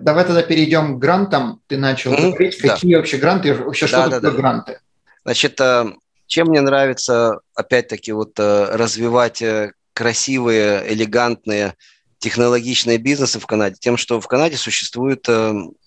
Давай 0.00 0.24
тогда 0.24 0.42
перейдем 0.42 0.96
к 0.96 0.98
грантам. 0.98 1.60
Ты 1.66 1.76
начал 1.76 2.12
mm-hmm, 2.12 2.30
говорить, 2.30 2.58
какие 2.58 2.92
да. 2.92 2.98
вообще 2.98 3.16
гранты, 3.18 3.54
вообще 3.54 3.86
что 3.86 3.96
да, 3.96 4.10
такое 4.10 4.30
да, 4.30 4.36
гранты? 4.36 4.80
Значит, 5.24 5.60
э, 5.60 5.92
чем 6.26 6.48
мне 6.48 6.60
нравится, 6.60 7.40
опять-таки, 7.54 8.12
вот 8.12 8.38
э, 8.38 8.76
развивать 8.76 9.42
э, 9.42 9.72
красивые, 9.92 10.92
элегантные, 10.92 11.74
технологичные 12.18 12.98
бизнесы 12.98 13.38
в 13.38 13.46
Канаде, 13.46 13.76
тем, 13.78 13.96
что 13.96 14.20
в 14.20 14.26
Канаде 14.26 14.56
существует, 14.56 15.26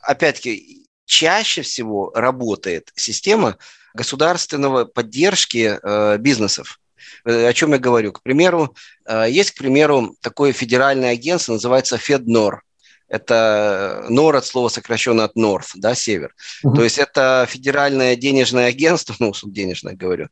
опять-таки, 0.02 0.88
чаще 1.06 1.62
всего 1.62 2.12
работает 2.16 2.92
система 2.96 3.58
государственного 3.94 4.86
поддержки 4.86 5.80
бизнесов. 6.18 6.80
О 7.24 7.54
чем 7.54 7.74
я 7.74 7.78
говорю? 7.78 8.14
К 8.14 8.24
примеру, 8.24 8.76
есть, 9.28 9.52
к 9.52 9.60
примеру, 9.60 10.16
такое 10.22 10.54
федеральное 10.54 11.12
агентство, 11.12 11.54
называется 11.54 11.98
FedNor– 11.98 12.58
это 13.08 14.06
NOR 14.10 14.38
от 14.38 14.46
слова 14.46 14.70
сокращенно 14.70 15.26
от 15.26 15.36
North, 15.36 15.72
да, 15.76 15.96
север. 15.96 16.34
Uh-huh. 16.66 16.74
То 16.74 16.84
есть 16.84 16.98
это 16.98 17.46
федеральное 17.50 18.16
денежное 18.16 18.68
агентство, 18.68 19.16
ну, 19.20 19.34
денежное 19.44 19.94
говорю, 19.94 20.30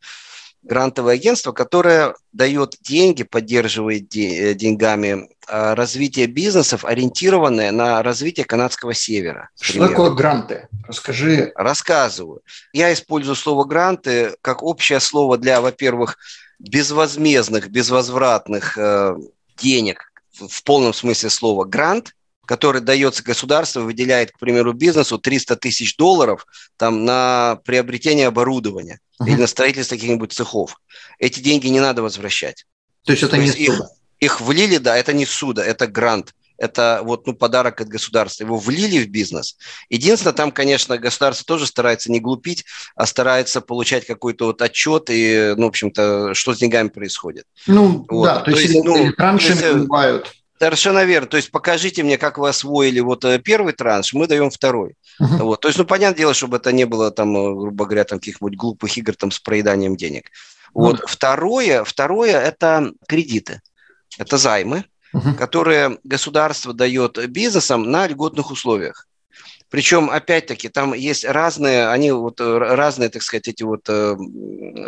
грантовое 0.64 1.16
агентство, 1.16 1.52
которое 1.52 2.16
дает 2.34 2.76
деньги, 2.82 3.23
поддерживает 3.23 4.16
э, 4.16 4.54
деньгами 4.54 5.30
а, 5.48 5.76
развитие 5.76 6.28
бизнесов, 6.28 6.86
ориентированное 6.86 7.72
на 7.72 8.04
развитие 8.04 8.45
канадского 8.45 8.94
севера. 8.94 9.50
Что 9.60 9.88
такое 9.88 10.12
гранты? 10.12 10.67
Расскажи. 10.88 11.52
Рассказываю. 11.56 12.42
Я 12.73 12.94
использую 12.94 13.36
слово 13.36 13.66
гранты 13.66 14.36
как 14.42 14.62
общее 14.62 15.00
слово 15.00 15.38
для, 15.38 15.62
во-первых, 15.62 16.17
безвозмездных, 16.60 17.70
безвозвратных 17.70 18.78
э, 18.78 19.16
денег 19.58 20.12
в 20.32 20.64
полном 20.64 20.94
смысле 20.94 21.30
слова 21.30 21.66
грант– 21.66 22.16
который 22.45 22.81
дается 22.81 23.23
государству, 23.23 23.81
выделяет, 23.81 24.31
к 24.31 24.39
примеру, 24.39 24.73
бизнесу 24.73 25.17
300 25.17 25.56
тысяч 25.58 25.95
долларов 25.95 26.45
там, 26.78 27.06
на 27.06 27.59
приобретение 27.66 28.28
оборудования 28.28 29.00
uh-huh. 29.22 29.28
или 29.28 29.36
на 29.36 29.48
строительство 29.48 29.95
каких-нибудь 29.95 30.33
цехов. 30.33 30.81
Эти 31.20 31.39
деньги 31.39 31.67
не 31.67 31.80
надо 31.80 32.02
возвращать. 32.02 32.66
То 33.06 33.14
есть 33.14 33.23
это 33.23 33.31
То 33.31 33.38
не 33.38 33.48
есть 33.48 33.59
их, 33.59 33.81
их 34.20 34.42
влили, 34.42 34.78
да, 34.78 34.98
это 34.98 35.14
не 35.14 35.25
суда, 35.25 35.66
это 35.66 35.88
грант. 35.88 36.33
Это 36.58 37.02
вот 37.03 37.25
ну, 37.25 37.33
подарок 37.33 37.81
от 37.81 37.88
государства. 37.88 38.44
Его 38.44 38.58
влили 38.59 39.03
в 39.03 39.09
бизнес. 39.09 39.58
Единственное, 39.89 40.33
там, 40.33 40.52
конечно, 40.52 41.00
государство 41.00 41.44
тоже 41.44 41.66
старается 41.66 42.11
не 42.11 42.20
глупить, 42.20 42.66
а 42.95 43.08
старается 43.08 43.61
получать 43.61 44.05
какой-то 44.05 44.45
вот 44.45 44.61
отчет 44.61 45.09
и, 45.09 45.55
ну, 45.58 45.66
в 45.66 45.70
общем-то, 45.70 46.36
что 46.36 46.53
с 46.53 46.59
деньгами 46.59 46.89
происходит. 46.89 47.45
Ну, 47.66 48.05
вот. 48.08 48.26
да, 48.26 48.39
то, 48.42 48.52
то 48.52 48.52
есть, 48.52 48.73
есть 48.73 48.86
ну, 48.86 49.11
транши 49.14 49.73
бывают. 49.73 50.36
Совершенно 50.62 51.04
верно. 51.06 51.28
То 51.28 51.38
есть 51.38 51.50
покажите 51.50 52.04
мне, 52.04 52.20
как 52.20 52.38
вы 52.38 52.48
освоили 52.48 53.00
вот 53.00 53.26
э, 53.26 53.40
первый 53.40 53.73
транш, 53.73 54.14
мы 54.14 54.28
даем 54.28 54.52
второй. 54.52 54.94
Uh-huh. 55.20 55.38
Вот. 55.40 55.62
То 55.62 55.70
есть, 55.70 55.80
ну, 55.80 55.86
понятное 55.86 56.20
дело, 56.20 56.36
чтобы 56.36 56.58
это 56.58 56.72
не 56.72 56.86
было 56.86 57.09
там, 57.09 57.36
э, 57.36 57.56
грубо 57.56 57.86
говоря, 57.86 58.04
там 58.04 58.20
каких-нибудь 58.20 58.56
глупых 58.56 58.95
игр 58.95 59.16
там 59.16 59.32
с 59.32 59.39
проеданием 59.39 59.95
денег. 59.95 60.30
Вот. 60.76 61.00
Uh-huh. 61.00 61.06
Второе, 61.08 61.83
второе– 61.83 62.39
это 62.44 62.92
кредиты. 63.08 63.61
Это 64.20 64.38
займы, 64.38 64.86
uh-huh. 65.16 65.33
которые 65.33 65.98
государство 66.04 66.73
дает 66.73 67.17
бизнесам 67.32 67.89
на 67.89 68.05
льготных 68.05 68.52
условиях. 68.52 69.08
Причем, 69.71 70.09
опять-таки, 70.09 70.67
там 70.67 70.93
есть 70.93 71.23
разные, 71.23 71.87
они 71.87 72.11
вот 72.11 72.42
э, 72.42 72.58
разные, 72.58 73.08
так 73.09 73.21
сказать, 73.23 73.48
эти 73.48 73.64
вот 73.64 73.87
э, 73.87 74.17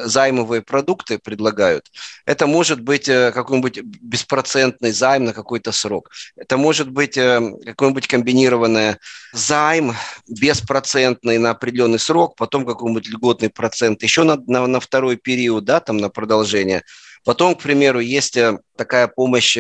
займовые 0.04 0.62
продукты 0.62 1.20
предлагают. 1.20 1.90
Это 2.26 2.48
может 2.48 2.82
быть 2.82 3.08
э, 3.08 3.32
какой-нибудь 3.32 3.82
беспроцентный 3.82 4.92
займ 4.92 5.24
на 5.24 5.34
какой-то 5.34 5.72
срок. 5.72 6.12
Это 6.36 6.58
может 6.58 6.92
быть 6.92 7.16
какой-нибудь 7.16 8.08
комбинированный 8.08 8.98
займ 9.32 9.94
беспроцентный 10.28 11.38
на 11.38 11.52
определенный 11.52 12.00
срок, 12.00 12.36
потом 12.36 12.66
какой-нибудь 12.66 13.08
льготный 13.08 13.50
процент 13.50 14.04
еще 14.04 14.24
на, 14.24 14.36
на, 14.48 14.68
на 14.68 14.82
второй 14.82 15.16
период, 15.16 15.64
да, 15.64 15.80
там 15.80 15.96
на 15.96 16.10
продолжение. 16.10 16.84
Потом, 17.24 17.56
к 17.56 17.62
примеру, 17.62 18.02
есть 18.02 18.38
такая 18.76 19.08
помощь 19.08 19.58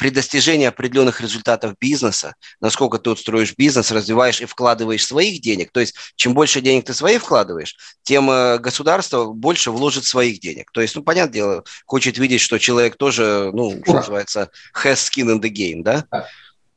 при 0.00 0.08
достижении 0.08 0.66
определенных 0.66 1.20
результатов 1.20 1.74
бизнеса, 1.78 2.34
насколько 2.58 2.98
ты 2.98 3.10
устроишь 3.10 3.54
бизнес, 3.54 3.90
развиваешь 3.90 4.40
и 4.40 4.46
вкладываешь 4.46 5.04
своих 5.04 5.42
денег, 5.42 5.70
то 5.72 5.80
есть 5.80 5.94
чем 6.16 6.32
больше 6.32 6.62
денег 6.62 6.86
ты 6.86 6.94
свои 6.94 7.18
вкладываешь, 7.18 7.76
тем 8.02 8.30
э, 8.30 8.56
государство 8.56 9.26
больше 9.26 9.70
вложит 9.70 10.06
своих 10.06 10.40
денег. 10.40 10.70
То 10.72 10.80
есть, 10.80 10.96
ну, 10.96 11.02
понятное 11.02 11.34
дело, 11.34 11.64
хочет 11.84 12.16
видеть, 12.16 12.40
что 12.40 12.56
человек 12.56 12.96
тоже, 12.96 13.50
ну, 13.52 13.78
что 13.82 13.92
называется, 13.92 14.50
has 14.74 14.94
skin 14.94 15.36
in 15.36 15.38
the 15.38 15.50
game, 15.50 15.82
да? 15.82 16.06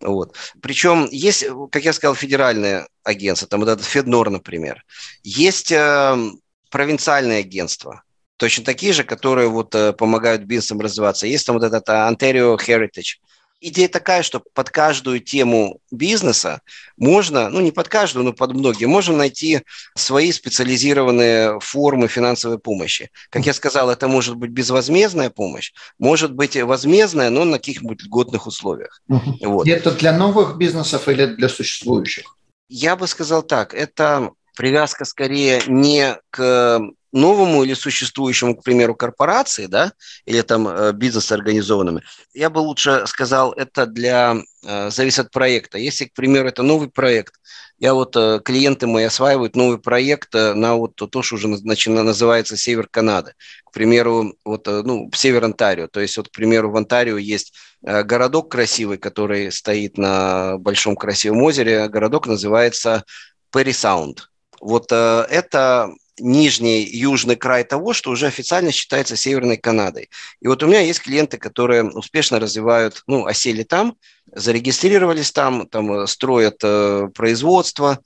Вот. 0.02 0.36
Причем 0.62 1.08
есть, 1.10 1.46
как 1.72 1.86
я 1.86 1.94
сказал, 1.94 2.16
федеральное 2.16 2.90
агентство, 3.06 3.48
там 3.48 3.62
вот 3.62 3.70
этот 3.70 3.86
Феднор, 3.86 4.32
например. 4.32 4.84
Есть 5.24 5.72
э, 5.72 6.32
провинциальные 6.70 7.40
агентства, 7.40 8.04
точно 8.44 8.66
такие 8.66 8.92
же, 8.92 9.06
которые 9.06 9.48
вот 9.48 9.74
э, 9.74 9.94
помогают 9.94 10.42
бизнесам 10.42 10.82
развиваться. 10.82 11.26
Есть 11.26 11.46
там 11.46 11.58
вот 11.58 11.64
этот 11.64 11.88
э, 11.88 11.94
Ontario 11.94 12.58
Heritage. 12.58 13.22
Идея 13.62 13.88
такая, 13.88 14.22
что 14.22 14.44
под 14.54 14.70
каждую 14.70 15.22
тему 15.22 15.80
бизнеса 15.92 16.60
можно, 16.98 17.48
ну 17.48 17.62
не 17.62 17.72
под 17.72 17.88
каждую, 17.88 18.26
но 18.26 18.34
под 18.34 18.52
многие, 18.52 18.84
можно 18.84 19.16
найти 19.16 19.62
свои 19.96 20.34
специализированные 20.34 21.62
формы 21.62 22.10
финансовой 22.10 22.60
помощи. 22.60 23.12
Как 23.30 23.46
я 23.46 23.54
сказал, 23.54 23.90
это 23.90 24.10
может 24.10 24.36
быть 24.36 24.52
безвозмездная 24.52 25.30
помощь, 25.30 25.72
может 25.98 26.34
быть 26.34 26.58
возмездная, 26.58 27.30
но 27.30 27.46
на 27.46 27.60
каких-нибудь 27.60 28.04
льготных 28.04 28.46
условиях. 28.46 29.02
Угу. 29.08 29.38
Вот. 29.44 29.68
это 29.70 29.92
для 29.92 30.12
новых 30.12 30.58
бизнесов 30.58 31.08
или 31.08 31.28
для 31.28 31.48
существующих? 31.48 32.36
Я 32.68 32.98
бы 32.98 33.08
сказал 33.08 33.42
так, 33.42 33.74
это 33.74 34.32
привязка 34.58 35.06
скорее 35.06 35.62
не 35.66 36.18
к 36.30 36.82
новому 37.14 37.64
или 37.64 37.76
существующему, 37.76 38.56
к 38.56 38.64
примеру, 38.64 38.96
корпорации, 38.96 39.68
да, 39.68 39.94
или 40.26 40.42
там 40.42 40.68
э, 40.68 40.92
бизнес 40.94 41.32
организованными, 41.32 42.02
я 42.34 42.50
бы 42.50 42.60
лучше 42.60 43.04
сказал, 43.06 43.54
это 43.54 43.86
для, 43.86 44.38
э, 44.66 44.90
зависит 44.90 45.28
от 45.28 45.32
проекта. 45.32 45.78
Если, 45.78 46.06
к 46.06 46.14
примеру, 46.14 46.50
это 46.50 46.64
новый 46.64 46.90
проект, 46.90 47.36
я 47.78 47.94
вот, 47.94 48.16
э, 48.16 48.40
клиенты 48.44 48.88
мои 48.88 49.04
осваивают 49.06 49.56
новый 49.56 49.78
проект 49.78 50.34
на 50.34 50.76
вот 50.76 50.96
то, 50.96 51.22
что 51.22 51.36
уже 51.36 51.48
начина, 51.48 52.02
называется 52.02 52.58
Север 52.58 52.88
Канады. 52.90 53.34
К 53.66 53.72
примеру, 53.72 54.34
вот, 54.44 54.66
ну, 54.68 55.10
Север 55.14 55.46
Онтарио. 55.46 55.88
То 55.88 56.00
есть, 56.00 56.18
вот, 56.18 56.30
к 56.30 56.32
примеру, 56.32 56.72
в 56.72 56.78
Онтарио 56.78 57.18
есть 57.18 57.54
городок 57.82 58.50
красивый, 58.52 58.98
который 58.98 59.52
стоит 59.52 59.98
на 59.98 60.58
большом 60.58 60.96
красивом 60.96 61.42
озере. 61.44 61.88
Городок 61.90 62.28
называется 62.28 63.04
Перри 63.52 63.74
Саунд. 63.74 64.30
Вот 64.62 64.92
это 64.92 65.92
нижний 66.20 66.84
южный 66.84 67.36
край 67.36 67.64
того, 67.64 67.94
что 67.94 68.12
уже 68.12 68.28
официально 68.28 68.72
считается 68.72 69.16
Северной 69.16 69.58
Канадой. 69.58 70.10
И 70.42 70.48
вот 70.48 70.64
у 70.64 70.68
меня 70.68 70.82
есть 70.82 71.02
клиенты, 71.02 71.38
которые 71.38 71.84
успешно 71.84 72.40
развивают, 72.40 73.04
ну, 73.08 73.26
осели 73.26 73.64
там, 73.64 73.96
зарегистрировались 74.32 75.32
там, 75.32 75.68
там 75.68 75.92
э, 75.92 76.08
строят 76.08 76.58
э, 76.64 77.10
производство, 77.14 78.00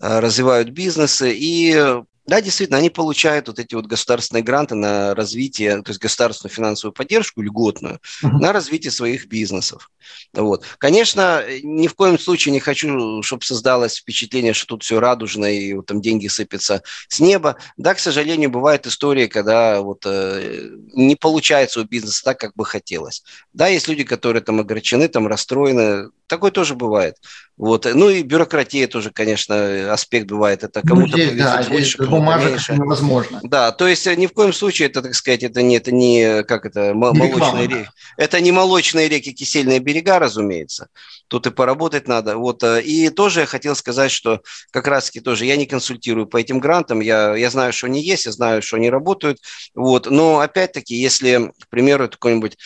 э, 0.00 0.20
развивают 0.20 0.70
бизнесы 0.70 1.34
и 1.34 2.02
да, 2.28 2.42
действительно, 2.42 2.78
они 2.78 2.90
получают 2.90 3.48
вот 3.48 3.58
эти 3.58 3.74
вот 3.74 3.86
государственные 3.86 4.44
гранты 4.44 4.74
на 4.74 5.14
развитие, 5.14 5.82
то 5.82 5.90
есть 5.90 6.00
государственную 6.00 6.54
финансовую 6.54 6.92
поддержку 6.92 7.40
льготную 7.40 8.00
uh-huh. 8.22 8.28
на 8.28 8.52
развитие 8.52 8.90
своих 8.90 9.28
бизнесов. 9.28 9.90
Вот. 10.34 10.62
Конечно, 10.76 11.42
ни 11.62 11.86
в 11.86 11.94
коем 11.94 12.18
случае 12.18 12.52
не 12.52 12.60
хочу, 12.60 13.22
чтобы 13.22 13.44
создалось 13.44 13.96
впечатление, 13.96 14.52
что 14.52 14.66
тут 14.66 14.82
все 14.82 15.00
радужно 15.00 15.46
и 15.46 15.72
вот, 15.72 15.86
там 15.86 16.02
деньги 16.02 16.28
сыпятся 16.28 16.82
с 17.08 17.18
неба. 17.18 17.56
Да, 17.78 17.94
к 17.94 17.98
сожалению, 17.98 18.50
бывают 18.50 18.86
истории, 18.86 19.26
когда 19.26 19.80
вот 19.80 20.02
э, 20.04 20.68
не 20.94 21.16
получается 21.16 21.80
у 21.80 21.84
бизнеса 21.84 22.22
так, 22.24 22.38
как 22.38 22.54
бы 22.54 22.66
хотелось. 22.66 23.22
Да, 23.54 23.68
есть 23.68 23.88
люди, 23.88 24.04
которые 24.04 24.42
там 24.42 24.60
огорчены, 24.60 25.08
там 25.08 25.26
расстроены. 25.28 26.10
Такое 26.28 26.50
тоже 26.50 26.74
бывает. 26.74 27.16
Вот. 27.56 27.88
Ну 27.92 28.10
и 28.10 28.22
бюрократия 28.22 28.86
тоже, 28.86 29.10
конечно, 29.10 29.92
аспект 29.92 30.28
бывает. 30.28 30.62
Это 30.62 30.82
кому-то 30.82 31.16
ну, 31.16 31.24
здесь, 31.24 31.36
да, 31.36 31.64
больше, 31.68 31.96
здесь 31.96 32.08
бумажек 32.08 32.50
меньше. 32.50 32.74
невозможно. 32.74 33.40
Да, 33.42 33.72
то 33.72 33.88
есть 33.88 34.06
э, 34.06 34.14
ни 34.14 34.26
в 34.26 34.32
коем 34.32 34.52
случае 34.52 34.88
это, 34.88 35.02
так 35.02 35.14
сказать, 35.14 35.42
это 35.42 35.62
не, 35.62 35.76
это 35.76 35.90
не 35.90 36.44
как 36.44 36.66
это, 36.66 36.92
молочные 36.94 37.66
реки. 37.66 37.88
Это 38.16 38.40
не 38.40 38.52
молочные 38.52 39.08
реки, 39.08 39.32
кисельные 39.32 39.80
берега, 39.80 40.18
разумеется. 40.18 40.88
тут 41.28 41.46
и 41.46 41.50
поработать 41.50 42.06
надо. 42.06 42.36
Вот. 42.36 42.62
Э, 42.62 42.82
и 42.82 43.08
тоже 43.08 43.40
я 43.40 43.46
хотел 43.46 43.74
сказать, 43.74 44.12
что 44.12 44.42
как 44.70 44.86
раз-таки 44.86 45.20
тоже 45.20 45.46
я 45.46 45.56
не 45.56 45.66
консультирую 45.66 46.26
по 46.26 46.36
этим 46.36 46.60
грантам, 46.60 47.00
я, 47.00 47.34
я 47.34 47.50
знаю, 47.50 47.72
что 47.72 47.86
они 47.86 48.02
есть, 48.02 48.26
я 48.26 48.32
знаю, 48.32 48.62
что 48.62 48.76
они 48.76 48.90
работают. 48.90 49.38
Вот. 49.74 50.10
Но 50.10 50.40
опять-таки, 50.40 50.94
если, 50.94 51.52
к 51.58 51.68
примеру, 51.70 52.08
какой-нибудь 52.08 52.56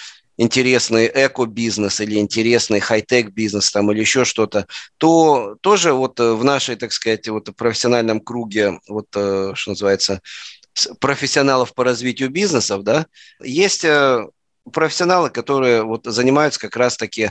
интересный 0.42 1.10
эко-бизнес 1.12 2.00
или 2.00 2.18
интересный 2.18 2.80
хай-тек 2.80 3.30
бизнес 3.30 3.70
там 3.70 3.90
или 3.92 4.00
еще 4.00 4.24
что-то, 4.24 4.66
то 4.98 5.56
тоже 5.60 5.92
вот 5.92 6.18
э, 6.20 6.32
в 6.32 6.44
нашей, 6.44 6.76
так 6.76 6.92
сказать, 6.92 7.28
вот 7.28 7.54
профессиональном 7.56 8.20
круге, 8.20 8.80
вот 8.88 9.06
э, 9.14 9.52
что 9.54 9.70
называется, 9.70 10.20
профессионалов 11.00 11.74
по 11.74 11.84
развитию 11.84 12.30
бизнесов, 12.30 12.82
да, 12.82 13.06
есть 13.42 13.84
профессионалы, 14.72 15.30
которые 15.30 15.82
вот 15.82 16.06
занимаются 16.06 16.60
как 16.60 16.76
раз-таки 16.76 17.30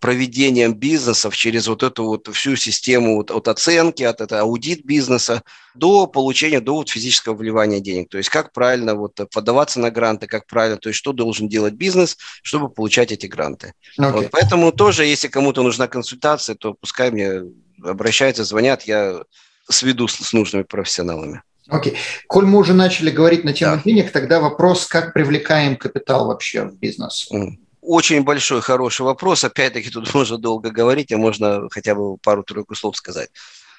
проведением 0.00 0.74
бизнесов 0.74 1.36
через 1.36 1.68
вот 1.68 1.82
эту 1.82 2.06
вот 2.06 2.28
всю 2.32 2.56
систему 2.56 3.16
вот 3.16 3.30
от 3.30 3.48
оценки, 3.48 4.02
от 4.02 4.20
этого 4.20 4.40
аудит 4.40 4.84
бизнеса 4.84 5.42
до 5.74 6.06
получения, 6.06 6.60
до 6.60 6.76
вот 6.76 6.88
физического 6.88 7.34
вливания 7.34 7.80
денег. 7.80 8.08
То 8.08 8.18
есть 8.18 8.30
как 8.30 8.52
правильно 8.52 8.94
вот 8.94 9.20
подаваться 9.32 9.78
на 9.78 9.90
гранты, 9.90 10.26
как 10.26 10.46
правильно, 10.46 10.78
то 10.78 10.88
есть 10.88 10.98
что 10.98 11.12
должен 11.12 11.48
делать 11.48 11.74
бизнес, 11.74 12.16
чтобы 12.42 12.70
получать 12.70 13.12
эти 13.12 13.26
гранты. 13.26 13.74
Okay. 13.98 14.10
Вот, 14.10 14.30
поэтому 14.30 14.72
тоже, 14.72 15.04
если 15.04 15.28
кому-то 15.28 15.62
нужна 15.62 15.86
консультация, 15.86 16.56
то 16.56 16.74
пускай 16.74 17.10
мне 17.10 17.42
обращаются, 17.84 18.44
звонят, 18.44 18.82
я 18.82 19.22
сведу 19.68 20.08
с, 20.08 20.16
с 20.16 20.32
нужными 20.32 20.62
профессионалами. 20.62 21.42
Окей. 21.68 21.92
Okay. 21.92 21.96
Коль 22.26 22.46
мы 22.46 22.58
уже 22.58 22.72
начали 22.72 23.10
говорить 23.10 23.44
на 23.44 23.52
тему 23.52 23.76
да. 23.76 23.82
денег, 23.84 24.10
тогда 24.10 24.40
вопрос, 24.40 24.86
как 24.86 25.12
привлекаем 25.12 25.76
капитал 25.76 26.26
вообще 26.26 26.64
в 26.64 26.74
бизнес? 26.76 27.28
Mm. 27.30 27.58
Очень 27.80 28.24
большой, 28.24 28.60
хороший 28.60 29.02
вопрос. 29.02 29.44
Опять-таки 29.44 29.90
тут 29.90 30.12
можно 30.14 30.38
долго 30.38 30.70
говорить, 30.70 31.12
а 31.12 31.18
можно 31.18 31.68
хотя 31.70 31.94
бы 31.94 32.16
пару-тройку 32.18 32.74
слов 32.74 32.96
сказать. 32.96 33.30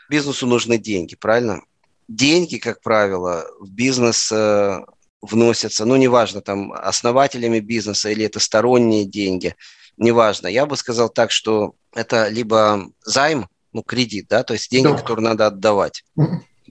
Бизнесу 0.09 0.47
нужны 0.47 0.77
деньги, 0.77 1.15
правильно? 1.15 1.61
Деньги, 2.07 2.57
как 2.57 2.81
правило, 2.81 3.45
в 3.59 3.69
бизнес 3.69 4.31
э, 4.31 4.81
вносятся, 5.21 5.85
ну, 5.85 5.95
неважно, 5.95 6.41
там, 6.41 6.73
основателями 6.73 7.59
бизнеса 7.59 8.09
или 8.09 8.25
это 8.25 8.39
сторонние 8.39 9.05
деньги, 9.05 9.55
неважно. 9.97 10.47
Я 10.47 10.65
бы 10.65 10.75
сказал 10.75 11.09
так, 11.09 11.31
что 11.31 11.75
это 11.93 12.27
либо 12.27 12.87
займ, 13.05 13.47
ну, 13.71 13.83
кредит, 13.83 14.25
да, 14.29 14.43
то 14.43 14.53
есть 14.53 14.69
деньги, 14.69 14.89
да. 14.89 14.97
которые 14.97 15.23
надо 15.23 15.47
отдавать. 15.47 16.03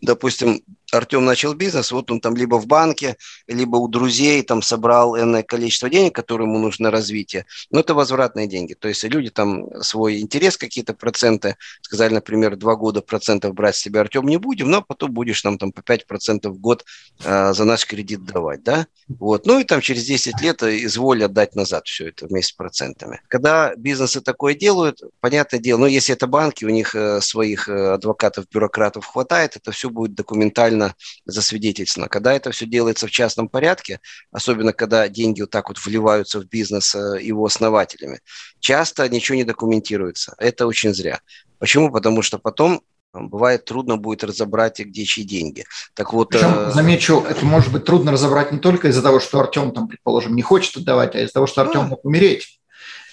Допустим, 0.02 0.62
Артем 0.92 1.24
начал 1.24 1.54
бизнес, 1.54 1.92
вот 1.92 2.10
он 2.10 2.20
там 2.20 2.36
либо 2.36 2.56
в 2.56 2.66
банке, 2.66 3.16
либо 3.46 3.76
у 3.76 3.88
друзей 3.88 4.42
там 4.42 4.62
собрал 4.62 5.16
энное 5.18 5.42
количество 5.42 5.88
денег, 5.88 6.14
которые 6.14 6.48
ему 6.48 6.58
нужно 6.58 6.84
на 6.84 6.90
развитие. 6.90 7.46
Но 7.70 7.80
это 7.80 7.94
возвратные 7.94 8.46
деньги. 8.46 8.74
То 8.74 8.88
есть 8.88 9.04
люди 9.04 9.30
там 9.30 9.82
свой 9.82 10.20
интерес, 10.20 10.56
какие-то 10.56 10.94
проценты, 10.94 11.56
сказали, 11.82 12.14
например, 12.14 12.56
два 12.56 12.76
года 12.76 13.00
процентов 13.02 13.54
брать 13.54 13.76
с 13.76 13.82
тебя, 13.82 14.00
Артем, 14.00 14.26
не 14.26 14.38
будем, 14.38 14.70
но 14.70 14.82
потом 14.82 15.12
будешь 15.12 15.44
нам 15.44 15.58
там 15.58 15.72
по 15.72 15.80
5% 15.80 16.48
в 16.48 16.58
год 16.58 16.84
э, 17.24 17.52
за 17.52 17.64
наш 17.64 17.86
кредит 17.86 18.24
давать, 18.24 18.62
да? 18.62 18.86
Вот. 19.08 19.46
Ну 19.46 19.58
и 19.58 19.64
там 19.64 19.80
через 19.80 20.04
10 20.04 20.40
лет 20.40 20.62
изволь 20.62 21.24
отдать 21.24 21.54
назад 21.54 21.86
все 21.86 22.08
это 22.08 22.26
вместе 22.26 22.52
с 22.52 22.56
процентами. 22.56 23.20
Когда 23.28 23.74
бизнесы 23.76 24.20
такое 24.20 24.54
делают, 24.54 25.00
понятное 25.20 25.60
дело, 25.60 25.80
но 25.80 25.86
если 25.86 26.14
это 26.14 26.26
банки, 26.26 26.64
у 26.64 26.70
них 26.70 26.94
э, 26.94 27.20
своих 27.20 27.68
э, 27.68 27.94
адвокатов, 27.94 28.46
бюрократов 28.52 29.06
хватает, 29.06 29.56
это 29.56 29.72
все 29.72 29.90
будет 29.90 30.14
документально 30.14 30.79
официально 30.80 30.94
засвидетельствовано. 31.26 32.08
Когда 32.08 32.32
это 32.32 32.50
все 32.50 32.66
делается 32.66 33.06
в 33.06 33.10
частном 33.10 33.48
порядке, 33.48 34.00
особенно 34.32 34.72
когда 34.72 35.08
деньги 35.08 35.42
вот 35.42 35.50
так 35.50 35.68
вот 35.68 35.78
вливаются 35.78 36.40
в 36.40 36.46
бизнес 36.46 36.94
э, 36.94 37.18
его 37.22 37.44
основателями, 37.44 38.20
часто 38.60 39.08
ничего 39.08 39.36
не 39.36 39.44
документируется. 39.44 40.34
Это 40.38 40.66
очень 40.66 40.94
зря. 40.94 41.20
Почему? 41.58 41.90
Потому 41.90 42.22
что 42.22 42.38
потом 42.38 42.82
бывает 43.12 43.64
трудно 43.64 43.96
будет 43.96 44.24
разобрать, 44.24 44.78
где 44.78 45.04
чьи 45.04 45.24
деньги. 45.24 45.64
Так 45.94 46.12
вот, 46.12 46.30
Причем, 46.30 46.54
э, 46.56 46.70
замечу, 46.72 47.24
это 47.28 47.44
может 47.44 47.72
быть 47.72 47.84
трудно 47.84 48.12
разобрать 48.12 48.52
не 48.52 48.58
только 48.58 48.88
из-за 48.88 49.02
того, 49.02 49.20
что 49.20 49.40
Артем, 49.40 49.72
там, 49.72 49.88
предположим, 49.88 50.34
не 50.36 50.42
хочет 50.42 50.76
отдавать, 50.76 51.14
а 51.14 51.20
из-за 51.20 51.32
того, 51.32 51.46
что 51.46 51.62
Артем 51.62 51.86
мог 51.86 52.04
умереть. 52.04 52.60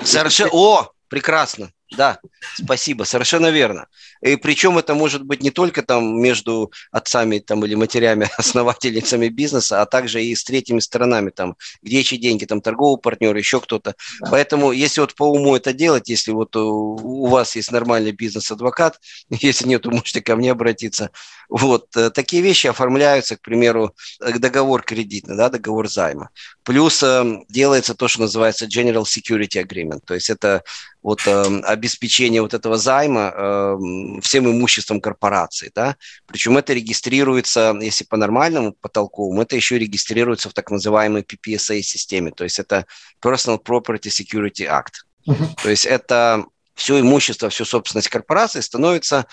Совершенно. 0.03 0.51
О, 0.53 0.91
прекрасно. 1.09 1.71
Да, 1.95 2.19
спасибо, 2.55 3.03
совершенно 3.03 3.47
верно. 3.47 3.87
И 4.21 4.35
причем 4.35 4.77
это 4.77 4.93
может 4.93 5.23
быть 5.23 5.41
не 5.41 5.51
только 5.51 5.83
там 5.83 6.21
между 6.21 6.71
отцами 6.91 7.39
там, 7.39 7.63
или 7.63 7.75
матерями, 7.75 8.29
основательницами 8.37 9.29
бизнеса, 9.29 9.81
а 9.81 9.85
также 9.85 10.23
и 10.23 10.35
с 10.35 10.43
третьими 10.43 10.79
сторонами, 10.79 11.29
там, 11.29 11.55
где 11.81 12.03
чьи 12.03 12.17
деньги, 12.17 12.45
там, 12.45 12.59
торговый 12.59 12.99
партнер, 12.99 13.35
еще 13.35 13.61
кто-то. 13.61 13.95
Да. 14.19 14.31
Поэтому, 14.31 14.71
если 14.73 14.99
вот 14.99 15.15
по 15.15 15.23
уму 15.23 15.55
это 15.55 15.71
делать, 15.71 16.09
если 16.09 16.31
вот 16.31 16.55
у 16.55 17.27
вас 17.27 17.55
есть 17.55 17.71
нормальный 17.71 18.11
бизнес-адвокат, 18.11 18.99
если 19.29 19.67
нет, 19.67 19.83
то 19.83 19.91
можете 19.91 20.21
ко 20.21 20.35
мне 20.35 20.51
обратиться. 20.51 21.11
Вот, 21.49 21.95
э, 21.95 22.09
такие 22.09 22.41
вещи 22.41 22.67
оформляются, 22.67 23.37
к 23.37 23.41
примеру, 23.41 23.95
э, 24.21 24.37
договор 24.37 24.83
кредитный, 24.83 25.37
да, 25.37 25.49
договор 25.49 25.87
займа. 25.87 26.29
Плюс 26.63 27.01
э, 27.01 27.39
делается 27.47 27.95
то, 27.95 28.09
что 28.09 28.21
называется 28.21 28.65
General 28.65 29.03
Security 29.03 29.63
Agreement, 29.63 30.01
то 30.05 30.13
есть 30.13 30.29
это 30.29 30.63
вот 31.01 31.21
э, 31.25 31.61
обеспечение 31.63 32.41
вот 32.41 32.53
этого 32.53 32.75
займа 32.75 33.33
э, 33.33 33.77
всем 34.21 34.49
имуществом 34.49 34.99
корпорации, 34.99 35.71
да, 35.73 35.95
причем 36.25 36.57
это 36.57 36.73
регистрируется, 36.73 37.77
если 37.81 38.03
по 38.03 38.17
нормальному, 38.17 38.73
по 38.73 38.89
толковому, 38.89 39.43
это 39.43 39.55
еще 39.55 39.79
регистрируется 39.79 40.49
в 40.49 40.53
так 40.53 40.69
называемой 40.69 41.21
PPSA-системе, 41.21 42.31
то 42.31 42.43
есть 42.43 42.59
это 42.59 42.85
Personal 43.21 43.63
Property 43.63 44.09
Security 44.09 44.67
Act, 44.67 45.05
uh-huh. 45.25 45.63
то 45.63 45.69
есть 45.69 45.85
это 45.85 46.43
все 46.75 46.99
имущество, 46.99 47.49
всю 47.49 47.65
собственность 47.65 48.09
корпорации 48.09 48.59
становится 48.59 49.25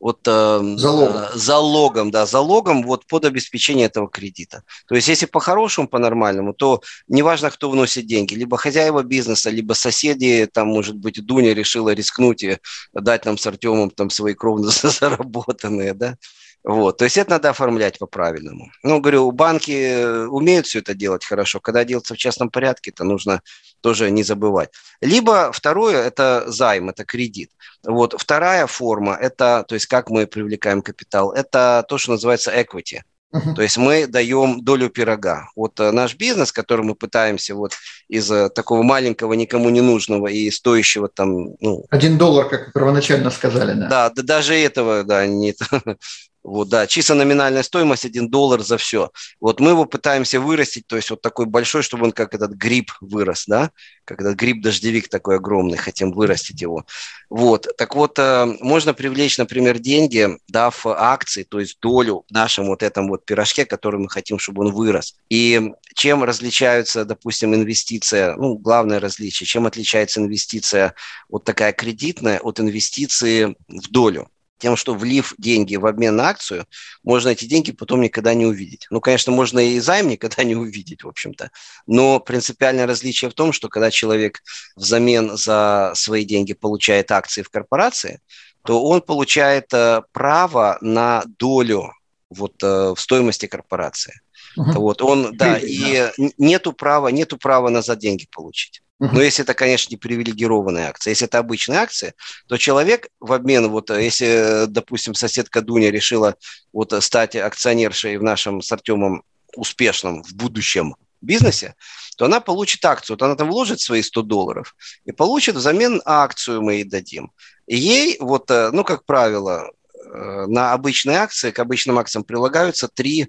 вот 0.00 0.20
э, 0.26 0.74
залогом. 0.76 1.26
Залогом, 1.34 2.10
да, 2.10 2.26
залогом 2.26 2.82
вот 2.82 3.06
под 3.06 3.26
обеспечение 3.26 3.86
этого 3.86 4.08
кредита. 4.08 4.62
То 4.88 4.94
есть, 4.94 5.08
если 5.08 5.26
по-хорошему, 5.26 5.88
по-нормальному, 5.88 6.54
то 6.54 6.80
неважно, 7.06 7.50
кто 7.50 7.70
вносит 7.70 8.06
деньги, 8.06 8.34
либо 8.34 8.56
хозяева 8.56 9.02
бизнеса, 9.02 9.50
либо 9.50 9.74
соседи, 9.74 10.48
там, 10.52 10.68
может 10.68 10.96
быть, 10.96 11.24
Дуня 11.24 11.54
решила 11.54 11.90
рискнуть 11.90 12.42
и 12.42 12.58
дать 12.94 13.26
нам 13.26 13.36
с 13.36 13.46
Артемом 13.46 13.90
там 13.90 14.10
свои 14.10 14.34
кровно 14.34 14.70
заработанные, 14.82 15.94
да, 15.94 16.16
вот, 16.62 16.98
то 16.98 17.04
есть 17.04 17.16
это 17.16 17.30
надо 17.30 17.50
оформлять 17.50 17.98
по-правильному. 17.98 18.70
Ну, 18.82 19.00
говорю, 19.00 19.30
банки 19.32 20.26
умеют 20.26 20.66
все 20.66 20.80
это 20.80 20.94
делать 20.94 21.24
хорошо. 21.24 21.58
Когда 21.58 21.84
делается 21.84 22.14
в 22.14 22.18
частном 22.18 22.50
порядке, 22.50 22.90
это 22.90 23.04
нужно 23.04 23.40
тоже 23.80 24.10
не 24.10 24.22
забывать. 24.22 24.70
Либо 25.00 25.52
второе– 25.52 26.02
это 26.04 26.44
займ, 26.46 26.90
это 26.90 27.04
кредит. 27.04 27.50
Вот 27.84 28.14
вторая 28.18 28.66
форма– 28.66 29.16
это, 29.20 29.64
то 29.68 29.74
есть 29.74 29.86
как 29.86 30.10
мы 30.10 30.26
привлекаем 30.26 30.82
капитал, 30.82 31.32
это 31.32 31.84
то, 31.88 31.98
что 31.98 32.12
называется 32.12 32.52
equity. 32.52 33.00
Uh-huh. 33.32 33.54
То 33.54 33.62
есть 33.62 33.76
мы 33.76 34.08
даем 34.08 34.60
долю 34.64 34.88
пирога. 34.90 35.50
Вот 35.54 35.78
э, 35.78 35.92
наш 35.92 36.16
бизнес, 36.16 36.50
который 36.50 36.84
мы 36.84 36.96
пытаемся 36.96 37.54
вот 37.54 37.74
из 38.08 38.28
э, 38.28 38.48
такого 38.48 38.82
маленького, 38.82 39.34
никому 39.34 39.70
не 39.70 39.80
нужного 39.80 40.26
и 40.26 40.50
стоящего 40.50 41.08
там... 41.08 41.54
Ну, 41.60 41.86
Один 41.90 42.18
доллар, 42.18 42.48
как 42.48 42.72
первоначально 42.72 43.30
сказали, 43.30 43.74
да. 43.74 43.88
Да, 43.88 44.10
да 44.10 44.22
даже 44.22 44.54
этого, 44.54 45.04
да, 45.04 45.26
нет. 45.28 45.58
Вот, 46.42 46.70
да, 46.70 46.86
чисто 46.86 47.14
номинальная 47.14 47.62
стоимость 47.62 48.06
1 48.06 48.30
доллар 48.30 48.62
за 48.62 48.78
все. 48.78 49.10
Вот 49.40 49.60
мы 49.60 49.70
его 49.70 49.84
пытаемся 49.84 50.40
вырастить, 50.40 50.86
то 50.86 50.96
есть 50.96 51.10
вот 51.10 51.20
такой 51.20 51.44
большой, 51.44 51.82
чтобы 51.82 52.04
он 52.04 52.12
как 52.12 52.34
этот 52.34 52.52
гриб 52.52 52.92
вырос, 53.02 53.44
да, 53.46 53.70
как 54.06 54.22
этот 54.22 54.36
гриб-дождевик 54.36 55.08
такой 55.08 55.36
огромный, 55.36 55.76
хотим 55.76 56.12
вырастить 56.12 56.62
его. 56.62 56.86
Вот, 57.28 57.68
так 57.76 57.94
вот, 57.94 58.18
э, 58.18 58.46
можно 58.60 58.94
привлечь, 58.94 59.36
например, 59.36 59.78
деньги, 59.78 60.38
дав 60.48 60.86
акции, 60.86 61.42
то 61.42 61.60
есть 61.60 61.78
долю 61.80 62.24
в 62.28 62.32
нашем 62.32 62.68
вот 62.68 62.82
этом 62.82 63.08
вот 63.08 63.26
пирожке, 63.26 63.66
который 63.66 64.00
мы 64.00 64.08
хотим, 64.08 64.38
чтобы 64.38 64.64
он 64.64 64.72
вырос. 64.72 65.16
И 65.28 65.72
чем 65.94 66.24
различаются, 66.24 67.04
допустим, 67.04 67.54
инвестиция, 67.54 68.34
ну, 68.36 68.56
главное 68.56 68.98
различие, 68.98 69.46
чем 69.46 69.66
отличается 69.66 70.20
инвестиция 70.20 70.94
вот 71.28 71.44
такая 71.44 71.72
кредитная 71.72 72.40
от 72.40 72.60
инвестиции 72.60 73.54
в 73.68 73.90
долю? 73.90 74.30
Тем, 74.60 74.76
что 74.76 74.94
влив 74.94 75.34
деньги 75.38 75.76
в 75.76 75.86
обмен 75.86 76.14
на 76.14 76.28
акцию, 76.28 76.66
можно 77.02 77.30
эти 77.30 77.46
деньги 77.46 77.72
потом 77.72 78.00
никогда 78.00 78.34
не 78.34 78.46
увидеть. 78.46 78.86
Ну, 78.90 79.00
конечно, 79.00 79.32
можно 79.32 79.58
и 79.58 79.80
займ 79.80 80.08
никогда 80.08 80.44
не 80.44 80.54
увидеть, 80.54 81.02
в 81.02 81.08
общем-то. 81.08 81.50
Но 81.86 82.20
принципиальное 82.20 82.86
различие 82.86 83.30
в 83.30 83.34
том, 83.34 83.52
что 83.52 83.68
когда 83.68 83.90
человек 83.90 84.42
взамен 84.76 85.36
за 85.36 85.92
свои 85.94 86.24
деньги 86.24 86.52
получает 86.52 87.10
акции 87.10 87.42
в 87.42 87.50
корпорации, 87.50 88.20
то 88.64 88.84
он 88.84 89.00
получает 89.00 89.72
э, 89.72 90.02
право 90.12 90.76
на 90.80 91.24
долю 91.38 91.92
вот, 92.28 92.62
э, 92.62 92.94
в 92.94 93.00
стоимости 93.00 93.46
корпорации. 93.46 94.20
Uh-huh. 94.58 94.72
Вот 94.74 95.00
он, 95.02 95.36
да, 95.36 95.58
и 95.58 96.10
нету 96.38 96.72
права, 96.72 97.08
нету 97.08 97.38
права 97.38 97.70
назад 97.70 97.98
деньги 97.98 98.26
получить. 98.30 98.82
Но 99.00 99.22
если 99.22 99.42
это, 99.42 99.54
конечно, 99.54 99.90
не 99.90 99.96
привилегированная 99.96 100.90
акция, 100.90 101.12
если 101.12 101.26
это 101.26 101.38
обычная 101.38 101.78
акция, 101.78 102.14
то 102.46 102.58
человек 102.58 103.08
в 103.18 103.32
обмен, 103.32 103.68
вот 103.70 103.88
если, 103.88 104.66
допустим, 104.66 105.14
соседка 105.14 105.62
Дуня 105.62 105.90
решила 105.90 106.34
вот 106.72 106.92
стать 107.02 107.34
акционершей 107.34 108.18
в 108.18 108.22
нашем 108.22 108.60
с 108.60 108.70
Артемом 108.70 109.22
успешном 109.56 110.22
в 110.22 110.34
будущем 110.34 110.96
бизнесе, 111.22 111.74
то 112.16 112.26
она 112.26 112.40
получит 112.40 112.84
акцию. 112.84 113.16
Вот 113.16 113.22
она 113.22 113.36
там 113.36 113.48
вложит 113.48 113.80
свои 113.80 114.02
100 114.02 114.22
долларов 114.22 114.76
и 115.04 115.12
получит 115.12 115.56
взамен 115.56 116.02
акцию 116.04 116.62
мы 116.62 116.74
ей 116.74 116.84
дадим. 116.84 117.32
И 117.66 117.76
ей, 117.76 118.16
вот, 118.20 118.50
э, 118.50 118.70
ну, 118.72 118.84
как 118.84 119.04
правило, 119.04 119.70
э, 119.94 120.46
на 120.46 120.72
обычные 120.72 121.18
акции, 121.18 121.50
к 121.50 121.58
обычным 121.58 121.98
акциям 121.98 122.24
прилагаются 122.24 122.88
три 122.88 123.28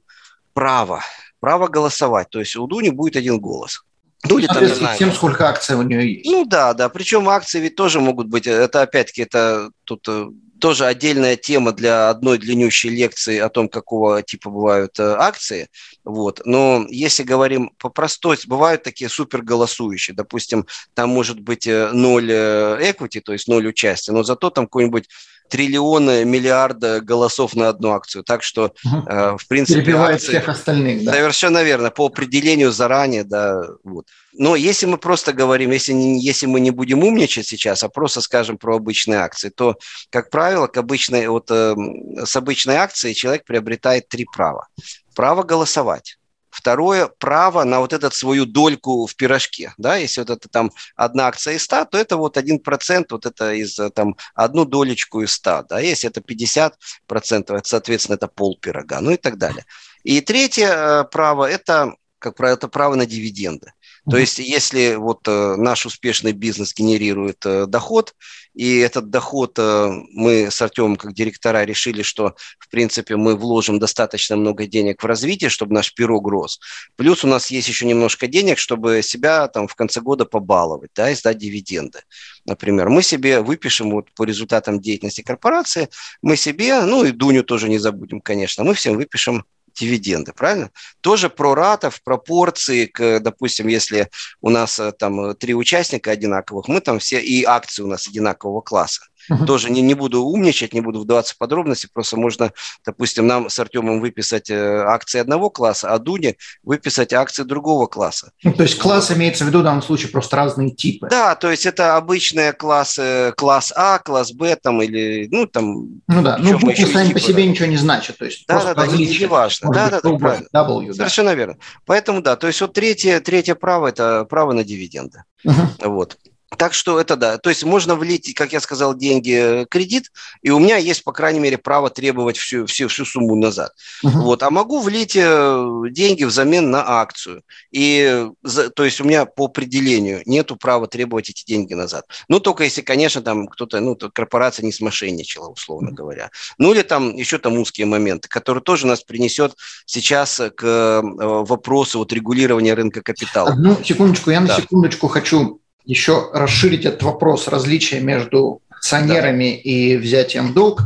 права. 0.54 1.02
Право 1.40 1.68
голосовать. 1.68 2.30
То 2.30 2.40
есть 2.40 2.56
у 2.56 2.68
Дуни 2.68 2.90
будет 2.90 3.16
один 3.16 3.40
голос. 3.40 3.84
Дули, 4.24 4.46
там, 4.48 4.64
не 4.64 4.68
знаю, 4.68 4.98
тем, 4.98 5.12
сколько 5.12 5.48
акций 5.50 5.76
у 5.76 5.82
нее 5.82 6.16
есть. 6.16 6.26
Ну 6.26 6.46
да, 6.46 6.74
да. 6.74 6.90
Причем 6.90 7.28
акции 7.28 7.60
ведь 7.60 7.76
тоже 7.76 8.00
могут 8.00 8.28
быть. 8.28 8.46
Это 8.46 8.84
опять-таки 8.84 9.24
это 9.24 9.72
тут 9.84 10.08
э, 10.08 10.28
тоже 10.60 10.86
отдельная 10.86 11.36
тема 11.36 11.72
для 11.72 12.10
одной 12.10 12.38
длиннющей 12.38 12.90
лекции 12.90 13.40
о 13.40 13.50
том, 13.50 13.68
какого 13.68 14.22
типа 14.22 14.52
бывают 14.52 15.00
э, 15.00 15.16
акции. 15.18 15.70
Вот. 16.06 16.42
Но 16.46 16.86
если 16.90 17.24
говорим 17.24 17.72
по 17.80 17.90
простой, 17.90 18.38
бывают 18.46 18.84
такие 18.84 19.10
супер 19.10 19.42
голосующие. 19.42 20.16
Допустим, 20.16 20.68
там 20.94 21.10
может 21.10 21.40
быть 21.40 21.66
э, 21.66 21.90
ноль 21.92 22.32
equity, 22.32 23.22
то 23.22 23.34
есть 23.34 23.48
ноль 23.48 23.68
участия, 23.68 24.12
но 24.12 24.24
зато 24.24 24.52
там 24.52 24.68
какой-нибудь 24.68 25.10
триллионы, 25.52 26.26
миллиарда 26.26 27.02
голосов 27.02 27.56
на 27.56 27.70
одну 27.70 27.92
акцию. 27.92 28.24
Так 28.24 28.42
что, 28.42 28.74
угу. 28.86 29.08
э, 29.08 29.38
в 29.38 29.48
принципе... 29.48 29.82
Перебивает 29.82 30.16
акции, 30.16 30.30
всех 30.30 30.50
остальных, 30.50 31.04
да? 31.04 31.14
Совершенно 31.14 31.62
верно, 31.62 31.92
по 31.92 32.06
определению 32.06 32.72
заранее, 32.72 33.24
да. 33.24 33.62
Вот. 33.84 34.08
Но 34.34 34.56
если 34.56 34.86
мы 34.86 34.98
просто 34.98 35.34
говорим, 35.34 35.72
если, 35.72 35.92
не, 35.92 36.20
если 36.22 36.46
мы 36.46 36.62
не 36.62 36.72
будем 36.72 37.04
умничать 37.04 37.48
сейчас, 37.48 37.84
а 37.84 37.90
просто 37.90 38.22
скажем 38.22 38.58
про 38.58 38.78
обычные 38.78 39.20
акции, 39.20 39.50
то, 39.50 39.76
как 40.10 40.30
правило, 40.30 40.68
к 40.68 40.78
обычной, 40.78 41.28
вот, 41.28 41.52
э, 41.52 41.76
с 42.24 42.36
обычной 42.36 42.76
акцией 42.76 43.14
человек 43.14 43.44
приобретает 43.46 44.08
три 44.08 44.26
права. 44.26 44.68
Право 45.14 45.44
голосовать 45.44 46.18
Второе– 46.52 47.08
право 47.20 47.64
на 47.64 47.80
вот 47.80 47.94
этот 47.94 48.14
свою 48.14 48.46
дольку 48.46 49.08
в 49.08 49.16
пирожке. 49.16 49.74
Да? 49.78 49.96
Если 49.96 50.22
вот 50.22 50.30
это 50.30 50.50
там 50.50 50.72
одна 50.96 51.28
акция 51.28 51.56
из 51.56 51.64
100, 51.64 51.86
то 51.86 51.98
это 51.98 52.18
вот 52.18 52.38
один 52.38 52.60
процент, 52.60 53.12
вот 53.12 53.26
это 53.26 53.54
из 53.54 53.80
там 53.96 54.16
одну 54.36 54.66
долечку 54.66 55.22
из 55.22 55.32
100. 55.32 55.66
Да? 55.70 55.80
Если 55.80 56.10
это 56.10 56.22
50 56.22 56.78
процентов, 57.08 57.58
это, 57.58 57.68
соответственно, 57.68 58.16
это 58.16 58.28
пол 58.28 58.58
пирога, 58.62 59.00
ну 59.02 59.12
и 59.12 59.18
так 59.18 59.38
далее. 59.38 59.66
И 60.04 60.20
третье 60.22 60.68
э, 60.68 61.04
право– 61.06 61.46
это, 61.50 61.96
как 62.20 62.36
правило, 62.36 62.58
это 62.58 62.68
право 62.68 62.96
на 62.96 63.06
дивиденды. 63.06 63.74
То 64.10 64.18
есть, 64.18 64.40
если 64.40 64.96
вот 64.96 65.28
э, 65.28 65.56
наш 65.58 65.86
успешный 65.86 66.32
бизнес 66.32 66.74
генерирует 66.74 67.46
э, 67.46 67.68
доход, 67.68 68.16
и 68.56 68.78
этот 68.80 69.12
доход 69.12 69.60
э, 69.60 69.92
мы 70.12 70.50
с 70.50 70.60
Артемом 70.60 70.96
как 70.96 71.14
директора 71.14 71.64
решили, 71.66 72.02
что, 72.02 72.36
в 72.58 72.68
принципе, 72.70 73.16
мы 73.16 73.36
вложим 73.36 73.78
достаточно 73.78 74.36
много 74.36 74.66
денег 74.66 75.04
в 75.04 75.06
развитие, 75.06 75.52
чтобы 75.52 75.76
наш 75.76 75.94
пирог 75.94 76.28
рос. 76.28 76.60
Плюс 76.96 77.24
у 77.24 77.28
нас 77.28 77.52
есть 77.52 77.68
еще 77.68 77.86
немножко 77.86 78.26
денег, 78.26 78.58
чтобы 78.58 79.04
себя 79.04 79.48
там 79.48 79.68
в 79.68 79.76
конце 79.76 80.02
года 80.02 80.26
побаловать, 80.26 80.90
да, 80.96 81.12
и 81.12 81.16
сдать 81.16 81.38
дивиденды. 81.38 82.00
Например, 82.46 82.90
мы 82.90 83.04
себе 83.04 83.42
выпишем 83.42 83.92
вот 83.92 84.12
по 84.16 84.24
результатам 84.24 84.80
деятельности 84.80 85.22
корпорации, 85.22 85.90
мы 86.24 86.38
себе, 86.38 86.82
ну 86.82 87.04
и 87.04 87.12
Дуню 87.12 87.44
тоже 87.44 87.70
не 87.70 87.78
забудем, 87.78 88.20
конечно, 88.20 88.64
мы 88.64 88.74
всем 88.74 88.96
выпишем 88.96 89.46
дивиденды, 89.74 90.34
правильно? 90.34 90.72
Тоже 91.02 91.30
прората 91.30 91.90
в 91.90 92.02
пропорции 92.04 92.86
к, 92.86 93.20
допустим, 93.20 93.68
если 93.68 94.10
у 94.42 94.50
нас 94.50 94.80
э, 94.80 94.92
там 94.92 95.36
три 95.36 95.54
участника 95.54 96.12
одинаковых, 96.12 96.68
мы 96.68 96.82
там 96.82 97.00
все, 97.00 97.22
и 97.22 97.44
акции 97.44 97.84
у 97.84 97.88
нас 97.88 98.08
одинакового 98.08 98.62
класса. 98.62 99.02
Тоже 99.46 99.70
не, 99.70 99.82
не 99.82 99.94
буду 99.94 100.24
умничать, 100.24 100.74
не 100.74 100.82
буду 100.82 101.00
вдаваться 101.00 101.36
в 101.36 101.38
подробности, 101.38 101.88
просто 101.92 102.18
можно, 102.18 102.52
допустим, 102.86 103.28
нам 103.28 103.50
с 103.50 103.60
Артемом 103.60 104.02
выписать 104.02 104.50
э, 104.50 104.84
акции 104.84 105.20
одного 105.20 105.50
класса, 105.50 105.94
а 105.94 106.00
Дуне 106.00 106.36
выписать 106.64 107.14
акции 107.14 107.44
другого 107.44 107.88
класса. 107.88 108.32
Ну, 108.44 108.54
то 108.54 108.64
есть 108.64 108.78
класс 108.78 109.12
имеется 109.12 109.44
в 109.44 109.48
виду 109.48 109.60
в 109.60 109.64
данном 109.64 109.82
случае 109.82 110.10
просто 110.10 110.36
разные 110.36 110.72
типы. 110.72 111.08
Да, 111.10 111.36
то 111.36 111.50
есть 111.50 111.66
это 111.66 111.96
обычные 111.96 112.54
классы, 112.54 113.34
класс 113.38 113.74
А, 113.76 114.00
класс 114.00 114.32
Б 114.32 114.58
там 114.62 114.82
или, 114.82 115.28
ну 115.32 115.46
там... 115.46 116.02
Ну 116.08 116.22
да, 116.22 116.38
ну 116.38 116.60
буквы 116.60 116.86
сами 116.86 117.10
типы, 117.10 117.20
по 117.20 117.26
себе 117.26 117.44
да. 117.44 117.50
ничего 117.50 117.66
не 117.68 117.78
значат, 117.78 118.18
то 118.18 118.26
есть 118.26 118.46
да, 118.48 118.64
да, 118.64 118.74
да, 118.74 118.88
не, 118.88 119.26
важно. 119.26 119.72
Да, 119.72 119.90
да, 119.90 120.02
да, 120.02 120.18
правильно. 120.18 120.48
W, 120.54 120.94
Совершенно 120.94 121.32
да. 121.32 121.36
верно. 121.36 121.58
Поэтому 121.86 122.22
да, 122.22 122.36
то 122.36 122.48
есть 122.48 122.62
вот 122.62 122.74
третье, 122.74 123.20
третье 123.20 123.56
право– 123.56 123.88
это 123.88 124.26
право 124.26 124.54
на 124.54 124.64
дивиденды. 124.64 125.24
Угу. 125.44 125.90
Вот. 125.92 126.18
Так 126.58 126.74
что 126.74 127.00
это 127.00 127.16
да. 127.16 127.38
То 127.38 127.50
есть 127.50 127.64
можно 127.64 127.96
влить, 127.96 128.34
как 128.36 128.52
я 128.52 128.60
сказал, 128.60 128.94
деньги 128.94 129.62
э, 129.62 129.66
кредит, 129.66 130.12
и 130.42 130.50
у 130.50 130.60
меня 130.60 130.78
есть, 130.78 131.04
по 131.04 131.14
крайней 131.14 131.40
мере, 131.40 131.58
право 131.58 131.90
требовать 131.90 132.38
всю, 132.38 132.66
всю, 132.66 132.90
всю 132.90 133.06
сумму 133.06 133.36
назад. 133.36 133.72
Uh-huh. 134.04 134.10
Вот. 134.10 134.44
А 134.44 134.50
могу 134.50 134.80
влить 134.82 135.16
э, 135.16 135.66
деньги 135.90 136.26
взамен 136.26 136.70
на 136.70 137.00
акцию. 137.02 137.44
И, 137.72 138.28
то 138.76 138.84
есть 138.84 139.00
у 139.00 139.06
меня 139.06 139.26
по 139.26 139.46
определению 139.46 140.22
нету 140.26 140.58
права 140.58 140.88
требовать 140.88 141.30
эти 141.30 141.46
деньги 141.46 141.74
назад. 141.74 142.06
Ну, 142.28 142.40
только 142.40 142.66
если, 142.66 142.82
конечно, 142.82 143.22
там 143.22 143.48
кто-то, 143.48 143.80
ну, 143.80 143.96
корпорация 143.96 144.66
не 144.66 144.74
смошенничала, 144.74 145.48
условно 145.48 145.90
uh-huh. 145.90 145.94
говоря. 145.94 146.32
Ну, 146.58 146.74
или 146.74 146.82
там 146.82 147.16
еще 147.16 147.38
там 147.38 147.58
узкие 147.58 147.88
моменты, 147.88 148.28
которые 148.28 148.62
тоже 148.62 148.88
нас 148.88 149.02
принесет 149.02 149.56
сейчас 149.86 150.42
к 150.56 150.64
э, 150.64 151.02
вопросу 151.02 152.00
вот 152.00 152.12
регулирования 152.12 152.74
рынка 152.74 153.02
капитала. 153.02 153.52
Одну 153.52 153.82
секундочку, 153.84 154.32
я 154.32 154.42
на 154.42 154.48
да. 154.48 154.58
секундочку 154.58 155.08
хочу 155.08 155.61
еще 155.86 156.30
расширить 156.34 156.86
этот 156.86 157.04
вопрос 157.04 157.48
различия 157.48 158.00
между 158.00 158.62
акционерами 158.70 159.52
да. 159.64 159.70
и 159.70 159.98
взятием 159.98 160.50
в 160.50 160.54
долг. 160.54 160.82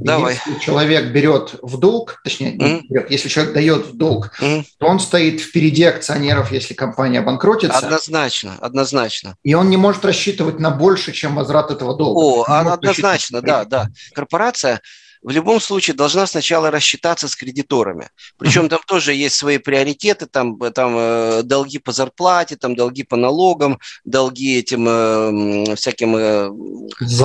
Давай. 0.00 0.34
Если 0.34 0.60
человек 0.60 1.12
берет 1.12 1.54
в 1.62 1.78
долг, 1.78 2.20
точнее, 2.22 2.54
mm-hmm. 2.54 2.82
берет, 2.90 3.10
если 3.10 3.28
человек 3.30 3.54
дает 3.54 3.86
в 3.86 3.96
долг, 3.96 4.30
mm-hmm. 4.38 4.64
то 4.78 4.86
он 4.86 5.00
стоит 5.00 5.40
впереди 5.40 5.84
акционеров, 5.84 6.52
если 6.52 6.74
компания 6.74 7.22
банкротится. 7.22 7.78
Однозначно, 7.78 8.56
однозначно. 8.60 9.36
И 9.44 9.54
он 9.54 9.70
не 9.70 9.78
может 9.78 10.04
рассчитывать 10.04 10.58
на 10.58 10.70
больше, 10.70 11.12
чем 11.12 11.36
возврат 11.36 11.70
этого 11.70 11.96
долга. 11.96 12.18
О, 12.18 12.44
однозначно, 12.44 13.40
да, 13.40 13.64
да. 13.64 13.88
Корпорация 14.14 14.82
в 15.22 15.30
любом 15.30 15.60
случае 15.60 15.96
должна 15.96 16.26
сначала 16.26 16.70
рассчитаться 16.70 17.28
с 17.28 17.36
кредиторами. 17.36 18.08
Причем 18.38 18.68
там 18.68 18.80
тоже 18.86 19.14
есть 19.14 19.36
свои 19.36 19.58
приоритеты, 19.58 20.26
там, 20.26 20.58
там 20.72 20.94
э, 20.96 21.42
долги 21.42 21.78
по 21.78 21.92
зарплате, 21.92 22.56
там 22.56 22.76
долги 22.76 23.02
по 23.02 23.16
налогам, 23.16 23.78
долги 24.04 24.58
этим 24.58 24.86
э, 24.88 25.74
всяким 25.76 26.16
э, 26.16 26.50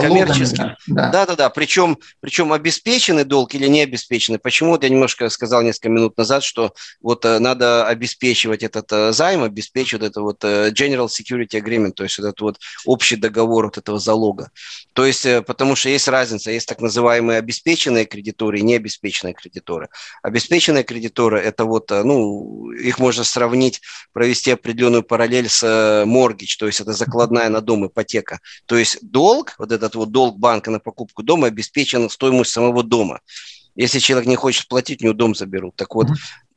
коммерческим. 0.01 0.75
Да-да-да, 0.87 1.35
да. 1.35 1.49
причем, 1.49 1.97
причем 2.19 2.53
обеспеченный 2.53 3.23
долг 3.23 3.53
или 3.55 3.67
не 3.67 3.81
обеспеченный. 3.81 4.39
Почему 4.39 4.71
вот 4.71 4.83
я 4.83 4.89
немножко 4.89 5.29
сказал 5.29 5.61
несколько 5.61 5.89
минут 5.89 6.17
назад, 6.17 6.43
что 6.43 6.73
вот 7.01 7.25
э, 7.25 7.39
надо 7.39 7.85
обеспечивать 7.87 8.63
этот 8.63 8.91
э, 8.91 9.11
займ, 9.13 9.43
обеспечивать 9.43 10.03
это 10.03 10.21
вот 10.21 10.43
э, 10.43 10.71
General 10.71 11.07
Security 11.07 11.61
Agreement, 11.61 11.91
то 11.91 12.03
есть 12.03 12.19
этот 12.19 12.39
вот 12.41 12.59
общий 12.85 13.15
договор 13.15 13.65
вот 13.65 13.77
этого 13.77 13.99
залога. 13.99 14.51
То 14.93 15.05
есть, 15.05 15.25
э, 15.25 15.41
потому 15.41 15.75
что 15.75 15.89
есть 15.89 16.07
разница, 16.07 16.51
есть 16.51 16.67
так 16.67 16.81
называемые 16.81 17.39
обеспеченные 17.39 17.82
обеспеченные 17.83 18.05
кредиторы 18.05 18.59
и 18.59 18.63
необеспеченные 18.63 19.33
кредиторы. 19.33 19.89
Обеспеченные 20.21 20.83
кредиторы– 20.83 21.39
это 21.43 21.65
вот, 21.65 21.91
э, 21.91 22.03
ну, 22.03 22.71
их 22.71 22.99
можно 22.99 23.23
сравнить, 23.23 23.81
провести 24.13 24.51
определенную 24.51 25.03
параллель 25.03 25.49
с 25.49 26.03
моргич, 26.05 26.55
э, 26.55 26.59
то 26.59 26.67
есть 26.67 26.81
это 26.81 26.93
закладная 26.93 27.49
на 27.49 27.61
дом, 27.61 27.85
ипотека. 27.85 28.39
То 28.65 28.77
есть 28.77 28.99
долг, 29.01 29.55
вот 29.57 29.71
этот 29.71 29.95
вот 29.95 30.11
долг 30.11 30.37
банка 30.37 30.71
на 30.71 30.79
покупку 30.79 31.23
дома 31.23 31.47
обеспечен 31.47 32.09
стоимостью 32.09 32.53
самого 32.53 32.83
дома. 32.83 33.19
Если 33.75 33.99
человек 33.99 34.27
не 34.27 34.35
хочет 34.35 34.67
платить, 34.67 35.01
у 35.01 35.05
него 35.05 35.13
дом 35.13 35.35
заберут. 35.35 35.75
Так 35.75 35.95
вот, 35.95 36.07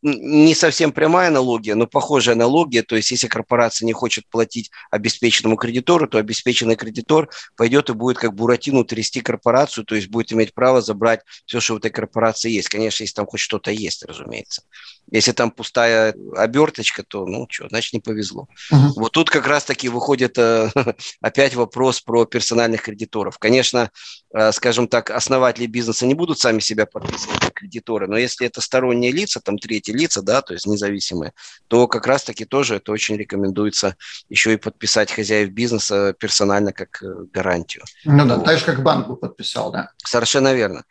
не 0.02 0.54
совсем 0.54 0.92
прямая 0.92 1.28
аналогия, 1.28 1.74
но 1.74 1.86
похожая 1.86 2.34
аналогия. 2.34 2.82
То 2.82 2.96
есть, 2.96 3.10
если 3.10 3.28
корпорация 3.28 3.86
не 3.86 3.92
хочет 3.92 4.26
платить 4.28 4.70
обеспеченному 4.90 5.56
кредитору, 5.56 6.06
то 6.06 6.18
обеспеченный 6.18 6.76
кредитор 6.76 7.28
пойдет 7.56 7.90
и 7.90 7.92
будет 7.92 8.18
как 8.18 8.34
Буратино 8.34 8.84
трясти 8.84 9.20
корпорацию, 9.20 9.84
то 9.84 9.94
есть 9.94 10.08
будет 10.08 10.32
иметь 10.32 10.54
право 10.54 10.80
забрать 10.80 11.20
все, 11.46 11.60
что 11.60 11.74
в 11.74 11.78
этой 11.78 11.90
корпорации 11.90 12.50
есть. 12.50 12.68
Конечно, 12.68 13.02
если 13.02 13.14
там 13.14 13.26
хоть 13.26 13.40
что-то 13.40 13.70
есть, 13.70 14.04
разумеется. 14.04 14.62
Если 15.10 15.32
там 15.32 15.50
пустая 15.50 16.14
оберточка, 16.36 17.04
то, 17.04 17.26
ну, 17.26 17.46
что, 17.48 17.68
значит, 17.68 17.92
не 17.92 18.00
повезло. 18.00 18.48
Uh-huh. 18.72 18.90
Вот 18.96 19.12
тут 19.12 19.30
как 19.30 19.46
раз-таки 19.46 19.88
выходит 19.88 20.36
э, 20.36 20.70
опять 21.20 21.54
вопрос 21.54 22.00
про 22.00 22.24
персональных 22.24 22.82
кредиторов. 22.82 23.38
Конечно, 23.38 23.90
э, 24.34 24.52
скажем 24.52 24.88
так, 24.88 25.10
основатели 25.10 25.66
бизнеса 25.66 26.06
не 26.06 26.14
будут 26.14 26.40
сами 26.40 26.58
себя 26.58 26.86
подписывать 26.86 27.38
как 27.38 27.54
кредиторы, 27.54 28.08
но 28.08 28.16
если 28.16 28.46
это 28.46 28.60
сторонние 28.60 29.12
лица, 29.12 29.40
там 29.40 29.58
третьи 29.58 29.92
лица, 29.96 30.22
да, 30.22 30.42
то 30.42 30.52
есть 30.52 30.66
независимые, 30.66 31.32
то 31.68 31.88
как 31.88 32.06
раз-таки 32.06 32.44
тоже 32.44 32.76
это 32.76 32.92
очень 32.92 33.16
рекомендуется 33.16 33.96
еще 34.28 34.52
и 34.52 34.56
подписать 34.56 35.10
хозяев 35.10 35.50
бизнеса 35.50 36.14
персонально 36.18 36.72
как 36.72 37.02
э, 37.02 37.24
гарантию. 37.32 37.84
Ну 38.04 38.26
да, 38.26 38.36
вот. 38.36 38.44
так 38.44 38.58
же, 38.58 38.64
как 38.64 38.82
банк 38.82 39.08
бы 39.08 39.16
подписал, 39.16 39.72
да. 39.72 39.90
Совершенно 40.04 40.54
верно. 40.54 40.84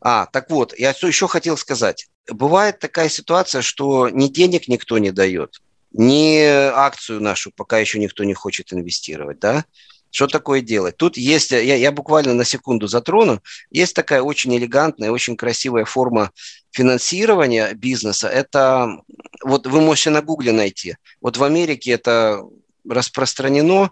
А, 0.00 0.26
так 0.26 0.50
вот, 0.50 0.76
я 0.78 0.94
что 0.94 1.06
еще 1.06 1.28
хотел 1.28 1.56
сказать. 1.56 2.08
Бывает 2.28 2.78
такая 2.78 3.08
ситуация, 3.08 3.62
что 3.62 4.08
ни 4.08 4.28
денег 4.28 4.68
никто 4.68 4.98
не 4.98 5.10
дает, 5.10 5.60
ни 5.92 6.40
акцию 6.44 7.20
нашу 7.20 7.52
пока 7.54 7.78
еще 7.78 7.98
никто 7.98 8.24
не 8.24 8.34
хочет 8.34 8.72
инвестировать, 8.72 9.38
да? 9.38 9.64
Что 10.12 10.26
такое 10.26 10.60
делать? 10.60 10.98
Тут 10.98 11.16
есть, 11.16 11.52
я, 11.52 11.74
я 11.74 11.90
буквально 11.90 12.34
на 12.34 12.44
секунду 12.44 12.86
затрону, 12.86 13.40
есть 13.70 13.94
такая 13.94 14.20
очень 14.20 14.54
элегантная, 14.54 15.10
очень 15.10 15.38
красивая 15.38 15.86
форма 15.86 16.30
финансирования 16.70 17.72
бизнеса. 17.72 18.28
Это, 18.28 18.98
вот 19.42 19.66
вы 19.66 19.80
можете 19.80 20.10
на 20.10 20.20
гугле 20.20 20.52
найти. 20.52 20.96
Вот 21.22 21.38
в 21.38 21.44
Америке 21.44 21.92
это 21.92 22.42
распространено. 22.86 23.90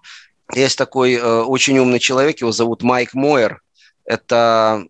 Есть 0.55 0.77
такой 0.77 1.15
э, 1.15 1.43
очень 1.43 1.79
умный 1.79 1.99
человек, 1.99 2.43
его 2.43 2.53
зовут 2.53 2.83
Майк 2.83 3.15
Мойер. 3.15 3.63
Это 4.05 4.85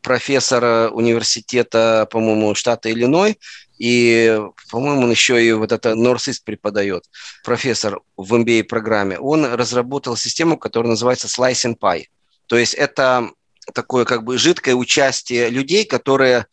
профессор 0.00 0.92
университета, 0.92 2.06
по-моему, 2.08 2.54
штата 2.54 2.92
Иллиной, 2.92 3.38
и, 3.78 4.40
по-моему, 4.70 5.02
он 5.02 5.10
еще 5.10 5.42
и 5.44 5.52
вот 5.52 5.72
это 5.72 5.92
Northeast 5.92 6.42
преподает, 6.44 7.04
профессор 7.44 8.00
в 8.16 8.34
MBA-программе. 8.34 9.18
Он 9.18 9.44
разработал 9.44 10.16
систему, 10.16 10.58
которая 10.58 10.90
называется 10.90 11.28
Slice 11.28 11.70
and 11.70 11.78
Pie. 11.78 12.06
То 12.46 12.56
есть 12.56 12.74
это 12.74 13.30
такое 13.74 14.04
как 14.04 14.24
бы 14.24 14.38
жидкое 14.38 14.74
участие 14.74 15.50
людей, 15.50 15.84
которые 15.84 16.46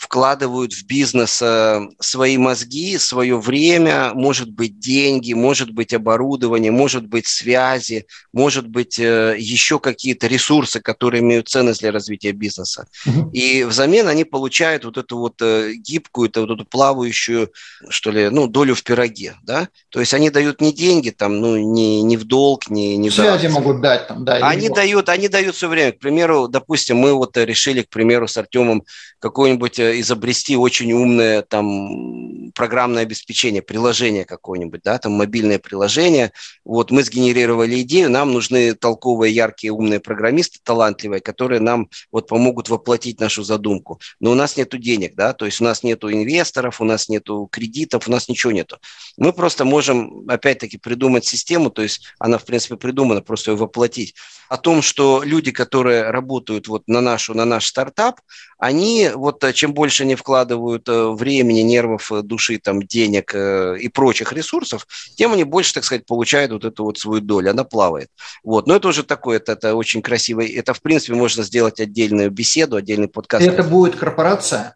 вкладывают 0.00 0.72
в 0.72 0.86
бизнес 0.86 1.42
э, 1.42 1.86
свои 2.00 2.38
мозги, 2.38 2.96
свое 2.96 3.38
время, 3.38 4.12
может 4.14 4.50
быть, 4.50 4.78
деньги, 4.78 5.34
может 5.34 5.72
быть, 5.72 5.92
оборудование, 5.92 6.72
может 6.72 7.06
быть, 7.06 7.26
связи, 7.26 8.06
может 8.32 8.66
быть, 8.66 8.98
э, 8.98 9.36
еще 9.38 9.78
какие-то 9.78 10.26
ресурсы, 10.26 10.80
которые 10.80 11.20
имеют 11.20 11.50
ценность 11.50 11.80
для 11.80 11.92
развития 11.92 12.32
бизнеса. 12.32 12.88
Угу. 13.04 13.30
И 13.32 13.64
взамен 13.64 14.08
они 14.08 14.24
получают 14.24 14.86
вот 14.86 14.96
эту 14.96 15.18
вот 15.18 15.34
э, 15.42 15.74
гибкую, 15.74 16.32
вот 16.34 16.50
эту 16.50 16.64
плавающую, 16.64 17.52
что 17.90 18.10
ли, 18.10 18.30
ну, 18.30 18.46
долю 18.46 18.74
в 18.74 18.82
пироге, 18.82 19.34
да? 19.42 19.68
То 19.90 20.00
есть 20.00 20.14
они 20.14 20.30
дают 20.30 20.62
не 20.62 20.72
деньги, 20.72 21.10
там, 21.10 21.42
ну, 21.42 21.58
не, 21.58 22.00
не 22.00 22.16
в 22.16 22.24
долг, 22.24 22.70
не, 22.70 22.96
не 22.96 23.10
Связи 23.10 23.48
в... 23.48 23.52
могут 23.52 23.82
дать 23.82 24.08
там, 24.08 24.24
да. 24.24 24.36
Они 24.36 24.70
дают, 24.70 25.10
они 25.10 25.28
дают 25.28 25.56
все 25.56 25.68
время. 25.68 25.92
К 25.92 25.98
примеру, 25.98 26.48
допустим, 26.48 26.96
мы 26.96 27.12
вот 27.12 27.36
решили, 27.36 27.82
к 27.82 27.90
примеру, 27.90 28.26
с 28.28 28.38
Артемом 28.38 28.84
какой-нибудь 29.18 29.78
изобрести 29.98 30.56
очень 30.56 30.92
умное 30.92 31.42
там 31.42 32.50
программное 32.52 33.02
обеспечение, 33.02 33.62
приложение 33.62 34.24
какое-нибудь, 34.24 34.82
да, 34.82 34.98
там 34.98 35.12
мобильное 35.12 35.58
приложение. 35.58 36.32
Вот 36.64 36.90
мы 36.90 37.02
сгенерировали 37.02 37.80
идею, 37.82 38.10
нам 38.10 38.32
нужны 38.32 38.74
толковые, 38.74 39.34
яркие, 39.34 39.72
умные 39.72 40.00
программисты, 40.00 40.58
талантливые, 40.62 41.20
которые 41.20 41.60
нам 41.60 41.88
вот 42.12 42.28
помогут 42.28 42.68
воплотить 42.68 43.20
нашу 43.20 43.42
задумку. 43.42 44.00
Но 44.20 44.32
у 44.32 44.34
нас 44.34 44.56
нету 44.56 44.78
денег, 44.78 45.14
да, 45.14 45.32
то 45.32 45.46
есть 45.46 45.60
у 45.60 45.64
нас 45.64 45.82
нету 45.82 46.12
инвесторов, 46.12 46.80
у 46.80 46.84
нас 46.84 47.08
нету 47.08 47.48
кредитов, 47.50 48.08
у 48.08 48.10
нас 48.10 48.28
ничего 48.28 48.52
нету. 48.52 48.78
Мы 49.16 49.32
просто 49.32 49.64
можем, 49.64 50.24
опять-таки, 50.28 50.78
придумать 50.78 51.24
систему, 51.24 51.70
то 51.70 51.82
есть 51.82 52.12
она, 52.18 52.38
в 52.38 52.44
принципе, 52.44 52.76
придумана, 52.76 53.22
просто 53.22 53.52
ее 53.52 53.56
воплотить 53.56 54.14
о 54.50 54.56
том, 54.56 54.82
что 54.82 55.22
люди, 55.24 55.52
которые 55.52 56.10
работают 56.10 56.66
вот 56.66 56.82
на, 56.88 57.00
нашу, 57.00 57.34
на 57.34 57.44
наш 57.44 57.66
стартап, 57.66 58.20
они 58.58 59.08
вот 59.14 59.44
э, 59.44 59.52
чем 59.52 59.72
больше 59.72 60.02
они 60.02 60.16
вкладывают 60.16 60.88
э, 60.88 61.08
времени, 61.10 61.60
нервов, 61.60 62.10
э, 62.10 62.22
души, 62.22 62.58
там, 62.58 62.82
денег 62.82 63.32
и 63.32 63.88
прочих 63.88 64.32
ресурсов, 64.32 64.88
тем 65.14 65.32
они 65.32 65.44
больше, 65.44 65.74
так 65.74 65.84
сказать, 65.84 66.04
получают 66.04 66.50
вот 66.50 66.64
эту 66.64 66.82
вот 66.82 66.98
свою 66.98 67.20
долю, 67.20 67.50
она 67.50 67.62
плавает. 67.62 68.08
Вот. 68.42 68.66
Но 68.66 68.74
это 68.74 68.88
уже 68.88 69.04
такое, 69.04 69.36
это, 69.36 69.52
это 69.52 69.76
очень 69.76 70.02
красиво. 70.02 70.44
Это, 70.44 70.74
в 70.74 70.82
принципе, 70.82 71.14
можно 71.14 71.44
сделать 71.44 71.78
отдельную 71.78 72.32
беседу, 72.32 72.74
отдельный 72.74 73.08
подкаст. 73.08 73.46
Это 73.46 73.62
будет 73.62 73.94
корпорация? 73.94 74.74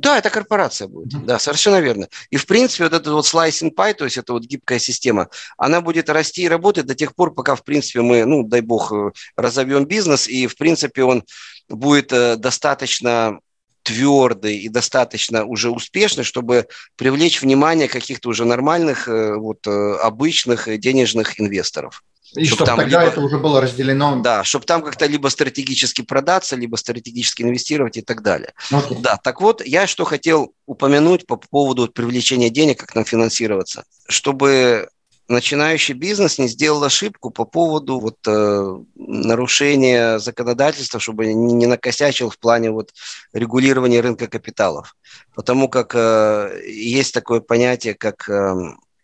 Да, 0.00 0.18
это 0.18 0.30
корпорация 0.30 0.86
будет. 0.86 1.12
Mm-hmm. 1.12 1.24
Да, 1.24 1.38
совершенно 1.38 1.80
верно. 1.80 2.08
И, 2.30 2.36
в 2.36 2.46
принципе, 2.46 2.84
вот 2.84 2.92
этот 2.92 3.12
вот 3.12 3.24
slicing 3.24 3.74
pie, 3.74 3.94
то 3.94 4.04
есть 4.04 4.16
это 4.16 4.32
вот 4.32 4.44
гибкая 4.44 4.78
система, 4.78 5.28
она 5.56 5.80
будет 5.80 6.08
расти 6.08 6.42
и 6.42 6.48
работать 6.48 6.86
до 6.86 6.94
тех 6.94 7.14
пор, 7.14 7.34
пока, 7.34 7.56
в 7.56 7.64
принципе, 7.64 8.00
мы, 8.00 8.24
ну, 8.24 8.44
дай 8.44 8.60
бог, 8.60 8.92
э, 8.92 9.10
разовьем 9.36 9.86
бизнес, 9.86 10.28
и, 10.28 10.46
в 10.46 10.56
принципе, 10.56 11.02
он 11.02 11.24
будет 11.68 12.12
э, 12.12 12.36
достаточно 12.36 13.40
твердый 13.88 14.58
и 14.58 14.68
достаточно 14.68 15.44
уже 15.44 15.70
успешный, 15.70 16.24
чтобы 16.24 16.66
привлечь 16.96 17.40
внимание 17.40 17.88
каких-то 17.88 18.28
уже 18.28 18.44
нормальных, 18.44 19.08
э, 19.08 19.34
вот, 19.36 19.66
обычных 19.66 20.78
денежных 20.78 21.40
инвесторов. 21.40 22.02
И 22.34 22.44
чтобы, 22.44 22.66
чтобы 22.66 22.82
тогда 22.82 23.04
либо, 23.04 23.12
это 23.12 23.20
уже 23.22 23.38
было 23.38 23.60
разделено. 23.62 24.20
Да, 24.20 24.44
чтобы 24.44 24.66
там 24.66 24.82
как-то 24.82 25.06
либо 25.06 25.28
стратегически 25.28 26.02
продаться, 26.02 26.56
либо 26.56 26.76
стратегически 26.76 27.42
инвестировать 27.42 27.96
и 27.96 28.02
так 28.02 28.22
далее. 28.22 28.52
Okay. 28.70 29.00
Да, 29.00 29.16
так 29.16 29.40
вот, 29.40 29.66
я 29.66 29.86
что 29.86 30.04
хотел 30.04 30.52
упомянуть 30.66 31.26
по 31.26 31.36
поводу 31.36 31.88
привлечения 31.88 32.50
денег, 32.50 32.80
как 32.80 32.94
нам 32.94 33.06
финансироваться. 33.06 33.84
Чтобы 34.08 34.88
начинающий 35.28 35.94
бизнес 35.94 36.38
не 36.38 36.48
сделал 36.48 36.82
ошибку 36.82 37.30
по 37.30 37.44
поводу 37.44 38.00
вот, 38.00 38.16
э, 38.26 38.78
нарушения 38.96 40.18
законодательства, 40.18 40.98
чтобы 40.98 41.26
не, 41.26 41.52
не 41.52 41.66
накосячил 41.66 42.30
в 42.30 42.38
плане 42.38 42.70
вот, 42.70 42.92
регулирования 43.32 44.00
рынка 44.00 44.26
капиталов. 44.26 44.96
Потому 45.34 45.68
как 45.68 45.94
э, 45.94 46.60
есть 46.66 47.14
такое 47.14 47.40
понятие, 47.40 47.94
как... 47.94 48.28
Э, 48.28 48.54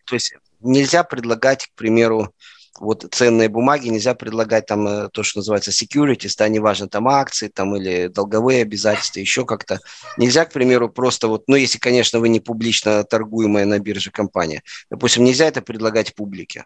то 0.05 0.13
есть 0.15 0.35
нельзя 0.61 1.03
предлагать, 1.03 1.67
к 1.67 1.75
примеру, 1.75 2.33
вот 2.79 3.05
ценные 3.11 3.49
бумаги 3.49 3.87
нельзя 3.87 4.15
предлагать 4.15 4.65
там 4.65 4.87
э, 4.87 5.09
то, 5.09 5.23
что 5.23 5.39
называется 5.39 5.71
securities, 5.71 6.33
да, 6.37 6.47
неважно, 6.47 6.87
там 6.87 7.07
акции 7.07 7.47
там 7.47 7.75
или 7.75 8.07
долговые 8.07 8.61
обязательства, 8.61 9.19
еще 9.19 9.45
как-то. 9.45 9.79
Нельзя, 10.17 10.45
к 10.45 10.51
примеру, 10.51 10.89
просто 10.89 11.27
вот, 11.27 11.43
ну, 11.47 11.55
если, 11.55 11.79
конечно, 11.79 12.19
вы 12.19 12.29
не 12.29 12.39
публично 12.39 13.03
торгуемая 13.03 13.65
на 13.65 13.79
бирже 13.79 14.11
компания, 14.11 14.61
допустим, 14.89 15.23
нельзя 15.23 15.45
это 15.45 15.61
предлагать 15.61 16.15
публике. 16.15 16.65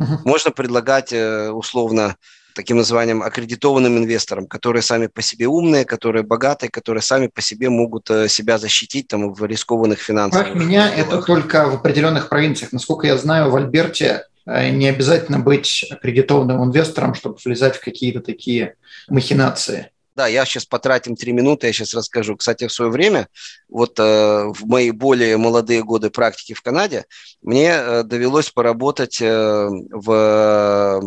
Uh-huh. 0.00 0.18
Можно 0.24 0.50
предлагать 0.50 1.12
э, 1.12 1.50
условно 1.50 2.16
таким 2.54 2.76
названием 2.76 3.22
аккредитованным 3.22 3.98
инвесторам, 3.98 4.46
которые 4.46 4.82
сами 4.82 5.06
по 5.06 5.22
себе 5.22 5.46
умные, 5.46 5.84
которые 5.84 6.22
богатые, 6.22 6.70
которые 6.70 7.02
сами 7.02 7.28
по 7.28 7.40
себе 7.40 7.68
могут 7.70 8.10
э, 8.10 8.28
себя 8.28 8.58
защитить 8.58 9.08
там, 9.08 9.32
в 9.32 9.44
рискованных 9.44 9.98
финансах. 9.98 10.46
Как 10.46 10.54
меня 10.54 10.92
это 10.92 11.22
только 11.22 11.68
в 11.68 11.74
определенных 11.74 12.28
провинциях. 12.28 12.72
Насколько 12.72 13.06
я 13.06 13.16
знаю, 13.16 13.50
в 13.50 13.56
Альберте 13.56 14.24
не 14.70 14.88
обязательно 14.88 15.38
быть 15.38 15.86
аккредитованным 15.90 16.64
инвестором, 16.64 17.14
чтобы 17.14 17.38
влезать 17.44 17.76
в 17.76 17.80
какие-то 17.80 18.20
такие 18.20 18.74
махинации. 19.08 19.90
Да, 20.16 20.26
я 20.26 20.44
сейчас 20.44 20.66
потратим 20.66 21.16
три 21.16 21.32
минуты, 21.32 21.68
я 21.68 21.72
сейчас 21.72 21.94
расскажу. 21.94 22.36
Кстати, 22.36 22.66
в 22.66 22.72
свое 22.72 22.90
время, 22.90 23.28
вот 23.68 23.98
э, 23.98 24.02
в 24.02 24.66
мои 24.66 24.90
более 24.90 25.36
молодые 25.36 25.82
годы 25.82 26.10
практики 26.10 26.52
в 26.52 26.62
Канаде, 26.62 27.06
мне 27.42 27.70
э, 27.70 28.02
довелось 28.02 28.50
поработать 28.50 29.22
э, 29.22 29.68
в 29.90 31.00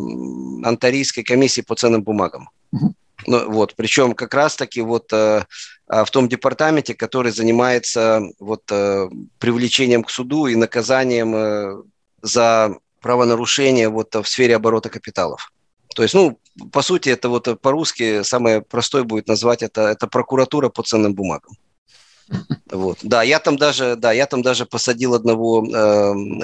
Антарийской 0.63 1.23
комиссии 1.23 1.61
по 1.61 1.75
ценным 1.75 2.01
бумагам. 2.01 2.49
Угу. 2.71 2.95
Ну, 3.27 3.51
вот, 3.51 3.75
причем 3.75 4.13
как 4.13 4.33
раз-таки 4.33 4.81
вот 4.81 5.11
э, 5.13 5.43
а, 5.87 6.05
в 6.05 6.11
том 6.11 6.27
департаменте, 6.27 6.93
который 6.93 7.31
занимается 7.31 8.21
вот 8.39 8.63
э, 8.71 9.09
привлечением 9.37 10.03
к 10.03 10.09
суду 10.09 10.47
и 10.47 10.55
наказанием 10.55 11.35
э, 11.35 11.83
за 12.21 12.77
правонарушения 13.03 13.89
вот 13.89 14.15
в 14.15 14.25
сфере 14.25 14.55
оборота 14.55 14.89
капиталов. 14.89 15.51
То 15.95 16.01
есть, 16.01 16.15
ну, 16.15 16.39
по 16.71 16.81
сути, 16.81 17.09
это 17.09 17.29
вот 17.29 17.61
по-русски 17.61 18.23
самое 18.23 18.61
простое 18.61 19.03
будет 19.03 19.27
назвать 19.27 19.61
это, 19.61 19.81
это 19.81 20.07
прокуратура 20.07 20.69
по 20.69 20.81
ценным 20.81 21.13
бумагам. 21.13 21.55
Вот. 22.71 22.99
Да, 23.03 23.21
я 23.21 23.39
там 23.39 23.57
даже, 23.57 23.95
да, 23.95 24.11
я 24.11 24.25
там 24.25 24.41
даже 24.41 24.65
посадил 24.65 25.13
одного 25.13 25.63
э, 25.63 25.69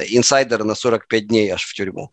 инсайдера 0.10 0.64
на 0.64 0.76
45 0.76 1.28
дней 1.28 1.50
аж 1.50 1.64
в 1.64 1.74
тюрьму. 1.74 2.12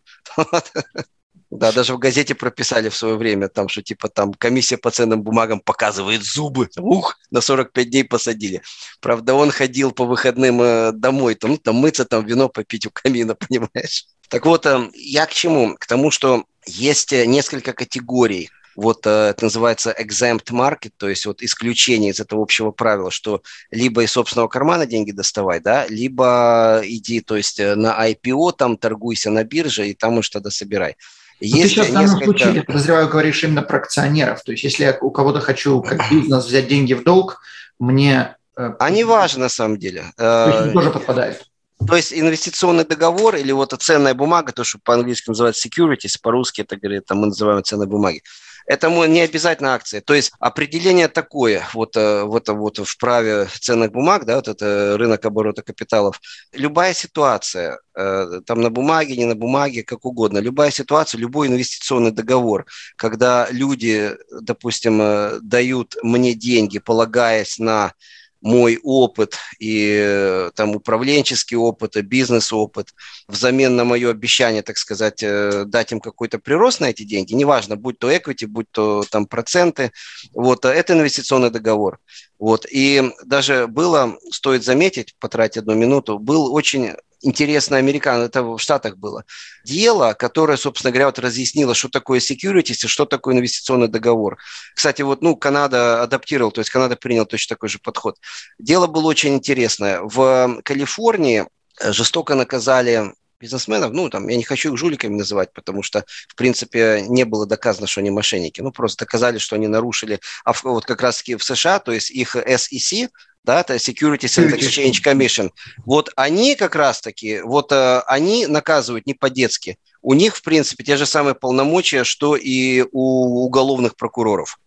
Да, 1.49 1.71
даже 1.71 1.93
в 1.93 1.97
газете 1.97 2.35
прописали 2.35 2.89
в 2.89 2.95
свое 2.95 3.15
время, 3.15 3.47
там, 3.47 3.69
что 3.69 3.81
типа 3.81 4.09
там 4.09 4.33
комиссия 4.33 4.77
по 4.77 4.91
ценным 4.91 5.23
бумагам 5.23 5.61
показывает 5.61 6.23
зубы. 6.23 6.69
Ух, 6.77 7.17
на 7.31 7.39
45 7.39 7.89
дней 7.89 8.03
посадили. 8.03 8.61
Правда, 8.99 9.33
он 9.33 9.51
ходил 9.51 9.91
по 9.91 10.05
выходным 10.05 10.61
э, 10.61 10.91
домой, 10.91 11.35
там, 11.35 11.57
там 11.57 11.75
мыться, 11.75 12.03
там 12.03 12.25
вино 12.25 12.49
попить 12.49 12.85
у 12.85 12.91
камина, 12.91 13.35
понимаешь? 13.47 14.07
Так 14.29 14.45
вот, 14.45 14.65
э, 14.65 14.89
я 14.93 15.25
к 15.25 15.33
чему? 15.33 15.75
К 15.77 15.85
тому, 15.85 16.11
что 16.11 16.45
есть 16.65 17.13
э, 17.13 17.25
несколько 17.25 17.73
категорий 17.73 18.49
вот 18.75 19.07
это 19.07 19.37
называется 19.41 19.91
exempt 19.91 20.51
market, 20.51 20.91
то 20.97 21.09
есть 21.09 21.25
вот 21.25 21.41
исключение 21.41 22.11
из 22.11 22.19
этого 22.19 22.43
общего 22.43 22.69
правила, 22.69 23.09
что 23.09 23.41
либо 23.71 24.03
из 24.03 24.11
собственного 24.11 24.47
кармана 24.47 24.85
деньги 24.85 25.09
доставай, 25.09 25.59
да, 25.59 25.87
либо 25.87 26.81
иди, 26.83 27.21
то 27.21 27.35
есть 27.35 27.59
на 27.59 28.07
IPO, 28.07 28.53
там 28.55 28.77
торгуйся 28.77 29.31
на 29.31 29.43
бирже 29.43 29.87
и 29.87 29.95
там 29.95 30.19
уж 30.19 30.29
тогда 30.29 30.51
собирай. 30.51 30.95
Есть 31.39 31.63
ты 31.63 31.69
сейчас 31.69 31.87
в 31.89 31.93
данном 31.93 32.23
случае, 32.23 32.55
я 32.55 32.63
подозреваю, 32.63 33.09
говоришь 33.09 33.43
именно 33.43 33.61
про 33.61 33.77
акционеров. 33.77 34.43
То 34.43 34.51
есть 34.51 34.63
если 34.63 34.83
я 34.83 34.97
у 35.01 35.11
кого-то 35.11 35.39
хочу 35.39 35.81
как 35.81 35.99
бизнес 36.11 36.45
взять 36.45 36.67
деньги 36.67 36.93
в 36.93 37.03
долг, 37.03 37.41
мне... 37.79 38.35
Э, 38.55 38.73
а 38.79 38.89
не 38.89 39.03
важно 39.03 39.41
на 39.41 39.49
самом 39.49 39.77
деле. 39.77 40.05
То 40.17 40.61
есть 40.61 40.73
тоже 40.73 40.91
подпадает. 40.91 41.46
То 41.85 41.95
есть 41.95 42.11
инвестиционный 42.11 42.85
договор 42.85 43.35
или 43.35 43.51
вот 43.51 43.75
ценная 43.79 44.13
бумага, 44.13 44.51
то, 44.51 44.63
что 44.63 44.79
по-английски 44.83 45.29
называют 45.29 45.57
securities, 45.57 46.17
по-русски 46.21 46.61
это 46.61 46.75
говорит, 46.75 47.05
там 47.05 47.19
мы 47.19 47.27
называем 47.27 47.63
ценные 47.63 47.87
бумаги. 47.87 48.23
Это 48.67 48.89
не 48.89 49.21
обязательно 49.21 49.75
акции. 49.75 50.01
То 50.01 50.13
есть 50.13 50.33
определение 50.39 51.07
такое, 51.07 51.65
вот, 51.73 51.95
э, 51.95 52.23
вот, 52.23 52.49
вот 52.49 52.79
в 52.79 52.97
праве 52.97 53.47
ценных 53.61 53.93
бумаг, 53.93 54.25
да, 54.25 54.35
вот 54.35 54.49
это 54.49 54.97
рынок 54.97 55.23
оборота 55.25 55.61
капиталов, 55.61 56.19
любая 56.51 56.93
ситуация, 56.93 57.79
э, 57.95 58.41
там 58.45 58.61
на 58.61 58.69
бумаге, 58.69 59.15
не 59.15 59.23
на 59.23 59.35
бумаге, 59.35 59.83
как 59.83 60.03
угодно, 60.05 60.39
любая 60.39 60.71
ситуация, 60.71 61.17
любой 61.19 61.47
инвестиционный 61.47 62.11
договор, 62.11 62.65
когда 62.97 63.47
люди, 63.51 64.11
допустим, 64.41 65.01
э, 65.01 65.39
дают 65.41 65.95
мне 66.03 66.33
деньги, 66.33 66.79
полагаясь 66.79 67.59
на 67.59 67.93
мой 68.41 68.79
опыт 68.83 69.37
и 69.59 69.97
э, 69.99 70.51
там 70.55 70.75
управленческий 70.75 71.57
опыт, 71.57 71.97
и 71.97 72.01
бизнес-опыт 72.01 72.93
взамен 73.27 73.75
на 73.75 73.83
мое 73.83 74.11
обещание, 74.11 74.61
так 74.61 74.77
сказать, 74.77 75.23
э, 75.23 75.65
дать 75.65 75.91
им 75.91 75.99
какой-то 75.99 76.39
прирост 76.39 76.79
на 76.79 76.89
эти 76.89 77.03
деньги, 77.03 77.33
неважно, 77.33 77.75
будь 77.75 77.99
то 77.99 78.11
equity, 78.11 78.47
будь 78.47 78.69
то 78.71 79.03
там 79.09 79.25
проценты, 79.25 79.91
вот, 80.33 80.65
э, 80.65 80.69
это 80.69 80.93
инвестиционный 80.93 81.49
договор. 81.49 81.99
Вот, 82.39 82.67
и 82.69 83.11
даже 83.25 83.67
было, 83.67 84.17
стоит 84.31 84.63
заметить, 84.63 85.15
потратить 85.19 85.57
одну 85.57 85.73
минуту, 85.73 86.19
был 86.19 86.53
очень 86.53 86.93
интересно 87.21 87.77
американ, 87.77 88.21
это 88.21 88.43
в 88.43 88.59
Штатах 88.59 88.97
было, 88.97 89.23
дело, 89.63 90.13
которое, 90.13 90.57
собственно 90.57 90.91
говоря, 90.91 91.07
вот 91.07 91.19
разъяснило, 91.19 91.73
что 91.73 91.89
такое 91.89 92.19
securities 92.19 92.85
и 92.85 92.87
что 92.87 93.05
такое 93.05 93.35
инвестиционный 93.35 93.87
договор. 93.87 94.37
Кстати, 94.75 95.01
вот, 95.01 95.21
ну, 95.21 95.35
Канада 95.35 96.01
адаптировал, 96.01 96.51
то 96.51 96.61
есть 96.61 96.69
Канада 96.69 96.95
принял 96.95 97.25
точно 97.25 97.55
такой 97.55 97.69
же 97.69 97.79
подход. 97.79 98.17
Дело 98.59 98.87
было 98.87 99.07
очень 99.07 99.35
интересное. 99.35 100.01
В 100.01 100.61
Калифорнии 100.63 101.45
жестоко 101.81 102.35
наказали 102.35 103.13
бизнесменов, 103.39 103.91
ну, 103.93 104.09
там, 104.09 104.27
я 104.27 104.37
не 104.37 104.43
хочу 104.43 104.73
их 104.73 104.79
жуликами 104.79 105.15
называть, 105.15 105.53
потому 105.53 105.83
что, 105.83 106.03
в 106.27 106.35
принципе, 106.35 107.03
не 107.07 107.23
было 107.23 107.45
доказано, 107.45 107.87
что 107.87 108.01
они 108.01 108.09
мошенники. 108.09 108.61
Ну, 108.61 108.71
просто 108.71 109.05
доказали, 109.05 109.37
что 109.37 109.55
они 109.55 109.67
нарушили, 109.67 110.19
а 110.43 110.53
вот 110.63 110.85
как 110.85 111.01
раз-таки 111.01 111.35
в 111.35 111.43
США, 111.43 111.79
то 111.79 111.91
есть 111.91 112.09
их 112.09 112.35
SEC, 112.35 113.09
да, 113.47 113.61
это 113.61 113.75
Securities 113.75 114.37
and 114.37 114.53
Exchange 114.53 115.01
Commission. 115.03 115.51
Вот 115.85 116.11
они 116.17 116.55
как 116.55 116.75
раз-таки, 116.75 117.39
вот 117.41 117.71
э, 117.71 118.01
они 118.05 118.45
наказывают 118.45 119.07
не 119.07 119.13
по-детски. 119.13 119.77
У 120.01 120.13
них, 120.13 120.35
в 120.35 120.41
принципе, 120.43 120.83
те 120.83 120.97
же 120.97 121.05
самые 121.05 121.33
полномочия, 121.33 122.03
что 122.03 122.35
и 122.35 122.83
у 122.91 123.45
уголовных 123.45 123.95
прокуроров. 123.95 124.59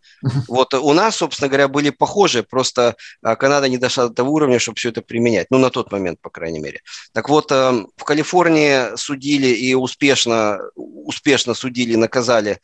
Вот 0.48 0.74
у 0.74 0.92
нас, 0.92 1.16
собственно 1.16 1.48
говоря, 1.48 1.68
были 1.68 1.90
похожие, 1.90 2.42
просто 2.42 2.96
э, 3.22 3.36
Канада 3.36 3.68
не 3.68 3.76
дошла 3.76 4.08
до 4.08 4.14
того 4.14 4.32
уровня, 4.32 4.58
чтобы 4.58 4.76
все 4.76 4.88
это 4.88 5.02
применять, 5.02 5.46
ну, 5.50 5.58
на 5.58 5.68
тот 5.70 5.92
момент, 5.92 6.18
по 6.20 6.30
крайней 6.30 6.60
мере. 6.60 6.80
Так 7.12 7.28
вот, 7.28 7.52
э, 7.52 7.84
в 7.96 8.04
Калифорнии 8.04 8.96
судили 8.96 9.48
и 9.48 9.74
успешно, 9.74 10.58
успешно 10.74 11.52
судили, 11.54 11.96
наказали 11.96 12.60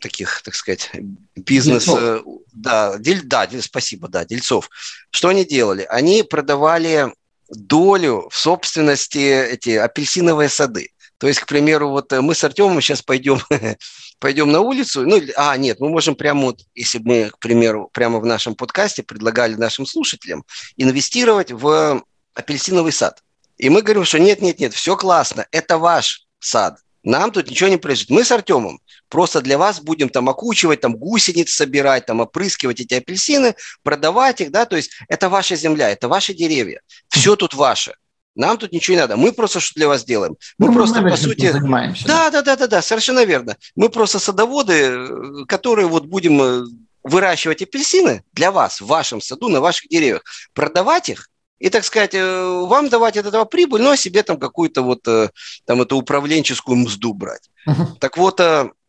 таких, 0.00 0.42
так 0.42 0.54
сказать, 0.54 0.90
бизнес... 1.36 1.84
Дельцов. 1.84 2.00
Э, 2.00 2.22
да, 2.52 2.98
дель, 2.98 3.22
да, 3.22 3.46
дель, 3.46 3.62
спасибо, 3.62 4.08
да, 4.08 4.24
дельцов. 4.24 4.70
Что 5.10 5.28
они 5.28 5.44
делали? 5.44 5.86
Они 5.88 6.22
продавали 6.22 7.12
долю 7.48 8.28
в 8.30 8.36
собственности 8.36 9.18
эти 9.18 9.70
апельсиновые 9.70 10.48
сады. 10.48 10.90
То 11.18 11.28
есть, 11.28 11.40
к 11.40 11.46
примеру, 11.46 11.90
вот 11.90 12.12
э, 12.12 12.20
мы 12.20 12.34
с 12.34 12.42
Артемом 12.42 12.80
сейчас 12.80 13.02
пойдем, 13.02 13.38
пойдем 14.18 14.50
на 14.50 14.60
улицу, 14.60 15.06
ну, 15.06 15.20
а, 15.36 15.56
нет, 15.56 15.78
мы 15.78 15.88
можем 15.88 16.16
прямо 16.16 16.46
вот, 16.46 16.60
если 16.74 16.98
мы, 16.98 17.30
к 17.30 17.38
примеру, 17.38 17.90
прямо 17.92 18.18
в 18.18 18.26
нашем 18.26 18.54
подкасте 18.54 19.02
предлагали 19.02 19.54
нашим 19.54 19.86
слушателям 19.86 20.44
инвестировать 20.76 21.52
в 21.52 22.02
апельсиновый 22.34 22.92
сад. 22.92 23.22
И 23.58 23.68
мы 23.68 23.82
говорим, 23.82 24.04
что 24.04 24.18
нет, 24.18 24.40
нет, 24.40 24.58
нет, 24.58 24.74
все 24.74 24.96
классно, 24.96 25.46
это 25.52 25.78
ваш 25.78 26.26
сад, 26.40 26.80
нам 27.04 27.30
тут 27.32 27.50
ничего 27.50 27.68
не 27.68 27.76
произойдет. 27.76 28.10
Мы 28.10 28.24
с 28.24 28.32
Артемом 28.32 28.80
Просто 29.12 29.42
для 29.42 29.58
вас 29.58 29.78
будем 29.78 30.08
там 30.08 30.30
окучивать, 30.30 30.80
там 30.80 30.96
гусениц 30.96 31.52
собирать, 31.52 32.06
там 32.06 32.20
опрыскивать 32.20 32.80
эти 32.80 32.94
апельсины, 32.94 33.54
продавать 33.82 34.40
их, 34.40 34.50
да, 34.50 34.64
то 34.64 34.74
есть 34.74 34.92
это 35.06 35.28
ваша 35.28 35.54
земля, 35.54 35.90
это 35.90 36.08
ваши 36.08 36.32
деревья, 36.32 36.80
все 37.08 37.36
тут 37.36 37.52
ваше. 37.52 37.94
Нам 38.34 38.56
тут 38.56 38.72
ничего 38.72 38.94
не 38.94 39.00
надо. 39.02 39.18
Мы 39.18 39.32
просто 39.32 39.60
что 39.60 39.74
для 39.74 39.86
вас 39.86 40.06
делаем? 40.06 40.36
Мы 40.56 40.68
ну, 40.68 40.72
просто, 40.72 41.02
по 41.02 41.14
сути... 41.18 41.52
Занимаемся. 41.52 42.06
Да, 42.06 42.30
да, 42.30 42.40
да, 42.40 42.56
да, 42.56 42.66
да, 42.66 42.80
совершенно 42.80 43.26
верно. 43.26 43.58
Мы 43.76 43.90
просто 43.90 44.18
садоводы, 44.18 45.44
которые 45.46 45.88
вот 45.88 46.06
будем 46.06 46.40
э, 46.40 46.62
выращивать 47.02 47.60
апельсины 47.60 48.24
для 48.32 48.50
вас 48.50 48.80
в 48.80 48.86
вашем 48.86 49.20
саду, 49.20 49.50
на 49.50 49.60
ваших 49.60 49.90
деревьях, 49.90 50.22
продавать 50.54 51.10
их 51.10 51.28
и, 51.62 51.70
так 51.70 51.84
сказать, 51.84 52.14
э, 52.14 52.66
вам 52.66 52.88
давать 52.88 53.16
от 53.16 53.26
этого 53.26 53.44
прибыль, 53.44 53.82
ну, 53.82 53.90
а 53.90 53.96
себе 53.96 54.24
там 54.24 54.36
какую-то 54.36 54.82
вот 54.82 55.06
э, 55.06 55.30
там 55.64 55.80
эту 55.80 55.96
управленческую 55.96 56.76
мзду 56.76 57.14
брать. 57.14 57.50
Uh-huh. 57.68 57.96
Так 58.00 58.18
вот, 58.18 58.40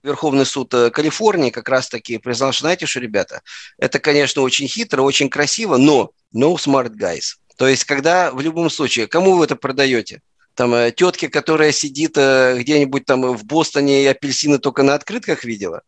Верховный 0.01 0.45
суд 0.47 0.73
э, 0.73 0.89
Калифорнии 0.89 1.51
как 1.51 1.69
раз-таки 1.69 2.17
признал, 2.17 2.51
что, 2.51 2.63
знаете 2.63 2.88
что, 2.88 2.99
ребята, 2.99 3.41
это, 3.77 3.99
конечно, 3.99 4.41
очень 4.41 4.67
хитро, 4.67 5.03
очень 5.03 5.29
красиво, 5.29 5.77
но 5.77 6.13
no 6.36 6.55
smart 6.55 6.95
guys. 6.95 7.36
То 7.57 7.67
есть, 7.67 7.83
когда 7.83 8.31
в 8.31 8.41
любом 8.41 8.71
случае, 8.71 9.05
кому 9.05 9.36
вы 9.36 9.45
это 9.45 9.55
продаете? 9.55 10.21
Там 10.55 10.73
э, 10.73 10.91
тетке, 10.91 11.29
которая 11.29 11.71
сидит 11.71 12.17
э, 12.17 12.57
где-нибудь 12.59 13.05
там 13.05 13.38
в 13.38 13.45
Бостоне 13.45 14.03
и 14.03 14.07
апельсины 14.07 14.57
только 14.57 14.81
на 14.81 14.95
открытках 14.95 15.43
видела? 15.43 15.83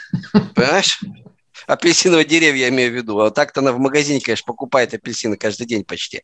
Понимаешь? 0.54 1.00
Апельсиновые 1.66 2.24
деревья, 2.24 2.62
я 2.62 2.68
имею 2.68 2.92
в 2.92 2.94
виду. 2.94 3.18
А 3.20 3.30
так-то 3.30 3.60
она 3.60 3.72
в 3.72 3.78
магазине, 3.78 4.20
конечно, 4.20 4.44
покупает 4.46 4.94
апельсины 4.94 5.36
каждый 5.36 5.66
день 5.66 5.84
почти. 5.84 6.22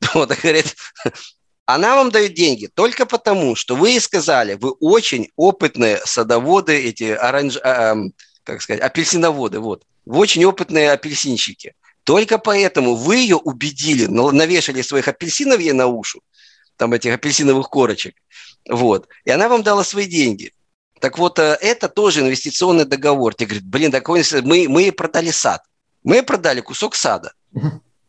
Вот, 0.14 0.30
говорит, 0.42 0.74
она 1.66 1.96
вам 1.96 2.10
дает 2.10 2.34
деньги 2.34 2.68
только 2.72 3.06
потому, 3.06 3.54
что 3.54 3.74
вы 3.76 3.90
ей 3.90 4.00
сказали, 4.00 4.54
вы 4.54 4.70
очень 4.72 5.30
опытные 5.36 6.00
садоводы, 6.04 6.76
эти 6.76 7.04
оранж... 7.04 7.56
А, 7.62 7.96
как 8.44 8.62
сказать, 8.62 8.80
апельсиноводы, 8.80 9.58
вот. 9.58 9.84
Вы 10.04 10.18
очень 10.18 10.44
опытные 10.44 10.92
апельсинщики. 10.92 11.74
Только 12.04 12.38
поэтому 12.38 12.94
вы 12.94 13.16
ее 13.16 13.34
убедили, 13.34 14.06
навешали 14.06 14.80
своих 14.82 15.08
апельсинов 15.08 15.58
ей 15.58 15.72
на 15.72 15.88
ушу, 15.88 16.20
там 16.76 16.92
этих 16.92 17.12
апельсиновых 17.12 17.68
корочек, 17.68 18.14
вот, 18.68 19.08
и 19.24 19.30
она 19.32 19.48
вам 19.48 19.64
дала 19.64 19.82
свои 19.82 20.06
деньги. 20.06 20.52
Так 21.00 21.18
вот, 21.18 21.38
э, 21.38 21.58
это 21.60 21.88
тоже 21.88 22.20
инвестиционный 22.20 22.84
договор. 22.84 23.34
Тебе 23.34 23.48
говорят, 23.48 23.64
блин, 23.68 23.92
такой, 23.92 24.22
мы, 24.42 24.66
мы 24.68 24.92
продали 24.92 25.30
сад. 25.30 25.62
Мы 26.04 26.22
продали 26.22 26.60
кусок 26.60 26.94
сада. 26.94 27.32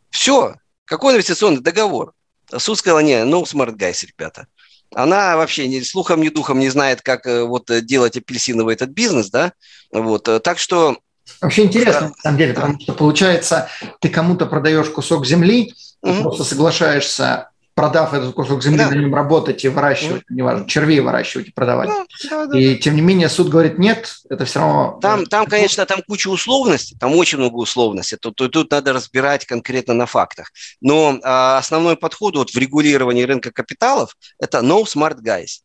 Все. 0.10 0.56
Какой 0.86 1.14
инвестиционный 1.14 1.62
договор? 1.62 2.14
Суд 2.56 2.78
сказал, 2.78 3.02
не, 3.02 3.24
ну, 3.26 3.44
smart 3.44 3.76
guys, 3.76 4.06
ребята. 4.06 4.48
Она 4.96 5.36
вообще 5.36 5.68
ни 5.68 5.82
слухом, 5.82 6.22
ни 6.22 6.30
духом 6.30 6.60
не 6.60 6.70
знает, 6.70 7.02
как 7.02 7.28
э, 7.28 7.44
вот 7.44 7.70
э, 7.70 7.82
делать 7.82 8.16
апельсиновый 8.16 8.74
этот 8.74 8.92
бизнес, 8.92 9.30
да, 9.30 9.52
вот, 9.92 10.30
так 10.44 10.60
что... 10.60 10.98
Вообще 11.42 11.66
интересно, 11.66 12.08
на 12.08 12.16
самом 12.22 12.38
деле, 12.38 12.54
потому 12.54 12.80
что, 12.80 12.94
получается, 12.94 13.68
ты 14.00 14.08
кому-то 14.08 14.46
продаешь 14.46 14.90
кусок 14.90 15.26
земли, 15.26 15.74
угу. 16.02 16.22
просто 16.22 16.46
соглашаешься 16.46 17.50
продав 17.78 18.12
этот 18.16 18.34
кусок 18.34 18.64
земли, 18.64 18.80
да. 18.80 18.90
на 18.90 18.96
нем 18.96 19.14
работать 19.14 19.64
и 19.64 19.68
выращивать, 19.68 20.24
неважно, 20.30 20.68
червей 20.68 21.00
выращивать 21.00 21.50
и 21.50 21.52
продавать. 21.52 21.90
Да, 21.90 22.06
да, 22.28 22.46
да, 22.48 22.60
и 22.60 22.76
тем 22.76 22.96
не 22.96 23.02
менее 23.02 23.30
суд 23.30 23.50
говорит, 23.50 23.78
нет, 23.78 24.16
это 24.30 24.46
все 24.46 24.60
равно... 24.60 24.98
Там, 25.00 25.28
там 25.28 25.46
конечно, 25.46 25.86
там 25.86 26.02
куча 26.02 26.28
условностей, 26.28 26.98
там 27.00 27.16
очень 27.16 27.38
много 27.38 27.58
условностей, 27.58 28.18
тут, 28.20 28.36
тут, 28.36 28.52
тут 28.52 28.72
надо 28.72 28.94
разбирать 28.94 29.46
конкретно 29.46 29.94
на 29.94 30.08
фактах. 30.08 30.52
Но 30.82 31.20
а, 31.22 31.60
основной 31.60 31.98
подход 31.98 32.36
вот 32.36 32.50
в 32.50 32.58
регулировании 32.58 33.22
рынка 33.22 33.52
капиталов– 33.52 34.18
это 34.40 34.62
no 34.62 34.84
smart 34.84 35.20
guys. 35.22 35.62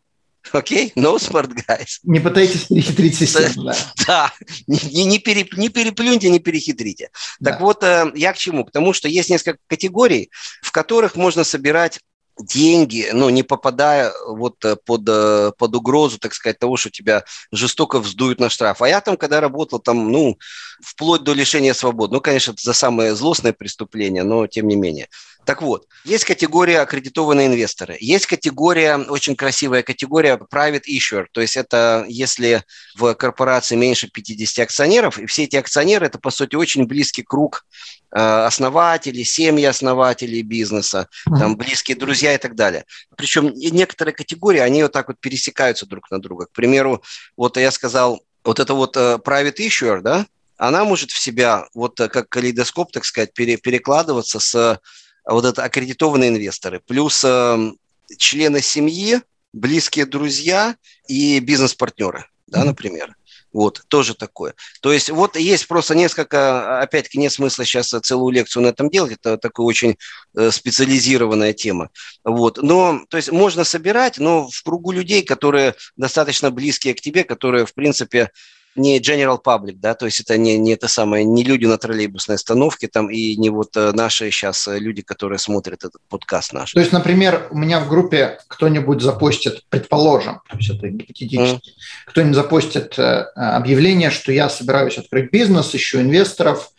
Окей? 0.50 0.92
Okay? 0.94 1.00
No 1.00 1.18
smart 1.18 1.52
guys. 1.66 1.98
Не 2.02 2.20
пытайтесь 2.20 2.64
перехитрить 2.66 3.16
систему. 3.16 3.64
Да, 3.64 3.76
да. 4.06 4.32
Не, 4.66 5.04
не, 5.04 5.18
переп, 5.18 5.56
не 5.56 5.68
переплюньте, 5.68 6.28
не 6.30 6.40
перехитрите. 6.40 7.10
Да. 7.40 7.52
Так 7.52 7.60
вот, 7.60 7.82
э, 7.82 8.10
я 8.14 8.32
к 8.32 8.38
чему? 8.38 8.64
К 8.64 8.70
тому, 8.70 8.92
что 8.92 9.08
есть 9.08 9.30
несколько 9.30 9.58
категорий, 9.66 10.30
в 10.62 10.72
которых 10.72 11.16
можно 11.16 11.44
собирать 11.44 12.00
деньги, 12.38 13.10
но 13.12 13.30
не 13.30 13.42
попадая 13.42 14.12
вот 14.26 14.64
э, 14.64 14.76
под, 14.76 15.02
э, 15.06 15.52
под 15.56 15.76
угрозу, 15.76 16.18
так 16.18 16.34
сказать, 16.34 16.58
того, 16.58 16.76
что 16.76 16.90
тебя 16.90 17.24
жестоко 17.52 18.00
вздуют 18.00 18.40
на 18.40 18.48
штраф. 18.48 18.82
А 18.82 18.88
я 18.88 19.00
там, 19.00 19.16
когда 19.16 19.40
работал, 19.40 19.78
там, 19.78 20.10
ну, 20.10 20.38
вплоть 20.82 21.22
до 21.22 21.34
лишения 21.34 21.74
свободы. 21.74 22.14
Ну, 22.14 22.20
конечно, 22.20 22.52
это 22.52 22.62
за 22.62 22.72
самое 22.72 23.14
злостное 23.14 23.52
преступление, 23.52 24.22
но 24.22 24.46
тем 24.46 24.66
не 24.66 24.76
менее. 24.76 25.08
Так 25.44 25.60
вот, 25.60 25.86
есть 26.04 26.24
категория 26.24 26.80
аккредитованные 26.80 27.48
инвесторы, 27.48 27.96
есть 28.00 28.26
категория, 28.26 28.96
очень 28.96 29.34
красивая 29.34 29.82
категория 29.82 30.36
private 30.36 30.84
issuer, 30.88 31.26
то 31.32 31.40
есть 31.40 31.56
это 31.56 32.04
если 32.08 32.62
в 32.94 33.14
корпорации 33.14 33.74
меньше 33.74 34.08
50 34.08 34.64
акционеров, 34.64 35.18
и 35.18 35.26
все 35.26 35.44
эти 35.44 35.56
акционеры– 35.56 36.06
это, 36.08 36.18
по 36.18 36.30
сути, 36.30 36.54
очень 36.54 36.86
близкий 36.86 37.24
круг 37.24 37.66
э, 38.12 38.20
основателей, 38.20 39.24
семьи 39.24 39.64
основателей 39.64 40.42
бизнеса, 40.42 41.08
там 41.24 41.56
близкие 41.56 41.96
друзья 41.96 42.34
и 42.34 42.38
так 42.38 42.54
далее. 42.54 42.84
Причем 43.16 43.52
некоторые 43.54 44.14
категории, 44.14 44.60
они 44.60 44.84
вот 44.84 44.92
так 44.92 45.08
вот 45.08 45.18
пересекаются 45.18 45.86
друг 45.86 46.08
на 46.12 46.20
друга. 46.20 46.46
К 46.46 46.52
примеру, 46.52 47.02
вот 47.36 47.56
я 47.56 47.72
сказал, 47.72 48.22
вот 48.44 48.60
это 48.60 48.74
вот 48.74 48.96
э, 48.96 49.18
private 49.24 49.56
issuer, 49.56 50.02
да, 50.02 50.26
она 50.56 50.84
может 50.84 51.10
в 51.10 51.18
себя, 51.18 51.66
вот 51.74 51.98
э, 51.98 52.08
как 52.08 52.28
калейдоскоп, 52.28 52.92
так 52.92 53.04
сказать, 53.04 53.34
пере, 53.34 53.56
перекладываться 53.56 54.38
с 54.38 54.80
вот 55.24 55.44
это 55.44 55.64
аккредитованные 55.64 56.30
инвесторы, 56.30 56.80
плюс 56.80 57.22
э, 57.24 57.72
члены 58.18 58.60
семьи, 58.60 59.20
близкие 59.52 60.06
друзья 60.06 60.76
и 61.08 61.38
бизнес-партнеры, 61.40 62.26
да, 62.46 62.64
например. 62.64 63.14
Вот, 63.52 63.82
тоже 63.88 64.14
такое. 64.14 64.54
То 64.80 64.92
есть 64.92 65.10
вот 65.10 65.36
есть 65.36 65.68
просто 65.68 65.94
несколько, 65.94 66.80
опять-таки 66.80 67.18
нет 67.18 67.32
смысла 67.32 67.66
сейчас 67.66 67.88
целую 67.88 68.32
лекцию 68.32 68.62
на 68.62 68.68
этом 68.68 68.88
делать, 68.88 69.12
это 69.12 69.36
такая 69.36 69.66
очень 69.66 69.98
э, 70.34 70.50
специализированная 70.50 71.52
тема. 71.52 71.90
Вот, 72.24 72.62
но, 72.62 73.04
то 73.10 73.18
есть 73.18 73.30
можно 73.30 73.64
собирать, 73.64 74.18
но 74.18 74.48
в 74.48 74.62
кругу 74.62 74.92
людей, 74.92 75.22
которые 75.22 75.74
достаточно 75.96 76.50
близкие 76.50 76.94
к 76.94 77.02
тебе, 77.02 77.24
которые, 77.24 77.66
в 77.66 77.74
принципе, 77.74 78.30
не 78.76 79.00
general 79.00 79.38
public, 79.42 79.76
да, 79.76 79.94
то 79.94 80.06
есть 80.06 80.20
это 80.20 80.38
не, 80.38 80.56
не 80.58 80.72
это 80.72 80.88
самое, 80.88 81.24
не 81.24 81.44
люди 81.44 81.66
на 81.66 81.78
троллейбусной 81.78 82.36
остановке 82.36 82.88
там 82.88 83.10
и 83.10 83.36
не 83.36 83.50
вот 83.50 83.76
э, 83.76 83.92
наши 83.92 84.30
сейчас 84.30 84.66
э, 84.66 84.78
люди, 84.78 85.02
которые 85.02 85.38
смотрят 85.38 85.84
этот 85.84 86.00
подкаст 86.08 86.52
наш. 86.52 86.72
То 86.72 86.80
есть, 86.80 86.92
например, 86.92 87.48
у 87.50 87.58
меня 87.58 87.80
в 87.80 87.88
группе 87.88 88.38
кто-нибудь 88.48 89.02
запостит, 89.02 89.64
предположим, 89.68 90.40
то 90.48 90.56
есть 90.56 90.70
это 90.70 90.88
гипотетически, 90.88 91.70
mm. 91.70 91.72
кто-нибудь 92.06 92.36
запостит 92.36 92.98
э, 92.98 93.26
объявление, 93.34 94.10
что 94.10 94.32
я 94.32 94.48
собираюсь 94.48 94.98
открыть 94.98 95.30
бизнес, 95.30 95.74
ищу 95.74 96.00
инвесторов, 96.00 96.70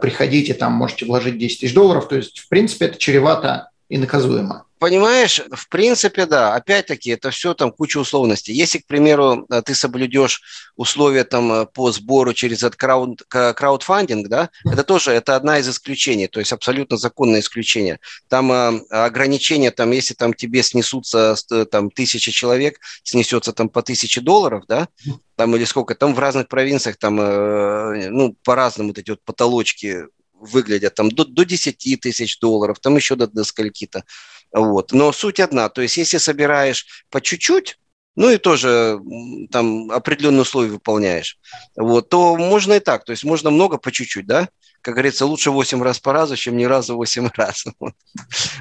приходите, 0.00 0.54
там 0.54 0.72
можете 0.72 1.06
вложить 1.06 1.38
10 1.38 1.60
тысяч 1.60 1.72
долларов, 1.72 2.08
то 2.08 2.16
есть, 2.16 2.40
в 2.40 2.48
принципе, 2.48 2.86
это 2.86 2.98
чревато 2.98 3.70
и 3.88 3.96
наказуемо. 3.96 4.64
Понимаешь, 4.78 5.40
в 5.50 5.68
принципе, 5.68 6.26
да. 6.26 6.54
Опять-таки, 6.54 7.10
это 7.10 7.30
все 7.30 7.54
там 7.54 7.72
куча 7.72 7.98
условностей. 7.98 8.54
Если, 8.54 8.78
к 8.78 8.86
примеру, 8.86 9.46
э, 9.50 9.62
ты 9.62 9.74
соблюдешь 9.74 10.40
условия 10.76 11.24
там 11.24 11.52
э, 11.52 11.66
по 11.66 11.90
сбору 11.90 12.32
через 12.32 12.58
этот 12.62 12.76
крауд, 12.76 13.22
краудфандинг, 13.28 14.28
да, 14.28 14.50
это 14.64 14.84
тоже 14.84 15.10
это 15.10 15.34
одна 15.34 15.58
из 15.58 15.68
исключений, 15.68 16.28
то 16.28 16.38
есть 16.38 16.52
абсолютно 16.52 16.96
законное 16.96 17.40
исключение. 17.40 17.98
Там 18.28 18.52
э, 18.52 18.80
ограничения, 18.90 19.72
там, 19.72 19.90
если 19.90 20.14
там 20.14 20.32
тебе 20.32 20.62
снесутся 20.62 21.34
там 21.70 21.90
тысяча 21.90 22.30
человек, 22.30 22.78
снесется 23.02 23.52
там 23.52 23.68
по 23.68 23.82
тысяче 23.82 24.20
долларов, 24.20 24.64
да, 24.68 24.88
там 25.34 25.56
или 25.56 25.64
сколько, 25.64 25.96
там 25.96 26.14
в 26.14 26.18
разных 26.18 26.48
провинциях 26.48 26.96
там, 26.96 27.16
ну, 27.16 28.36
по-разному 28.44 28.90
вот 28.90 28.98
эти 28.98 29.10
вот 29.10 29.22
потолочки 29.24 30.04
выглядят, 30.40 30.94
там 30.94 31.10
до, 31.10 31.24
до 31.24 31.44
10 31.44 32.00
тысяч 32.00 32.38
долларов, 32.38 32.78
там 32.80 32.96
еще 32.96 33.16
до, 33.16 33.26
до 33.26 33.44
скольки-то. 33.44 34.04
Вот. 34.52 34.92
Но 34.92 35.12
суть 35.12 35.40
одна, 35.40 35.68
то 35.68 35.82
есть 35.82 35.96
если 35.96 36.18
собираешь 36.18 36.86
по 37.10 37.20
чуть-чуть, 37.20 37.78
ну 38.16 38.30
и 38.30 38.38
тоже 38.38 38.98
там 39.50 39.90
определенные 39.90 40.42
условия 40.42 40.70
выполняешь, 40.70 41.38
вот, 41.76 42.08
то 42.08 42.36
можно 42.36 42.74
и 42.74 42.80
так, 42.80 43.04
то 43.04 43.12
есть 43.12 43.24
можно 43.24 43.50
много 43.50 43.78
по 43.78 43.92
чуть-чуть, 43.92 44.26
да, 44.26 44.48
как 44.80 44.94
говорится, 44.94 45.26
лучше 45.26 45.50
8 45.50 45.82
раз 45.82 45.98
по 45.98 46.12
разу, 46.12 46.36
чем 46.36 46.56
ни 46.56 46.64
разу 46.64 46.96
8 46.96 47.28
раз. 47.36 47.64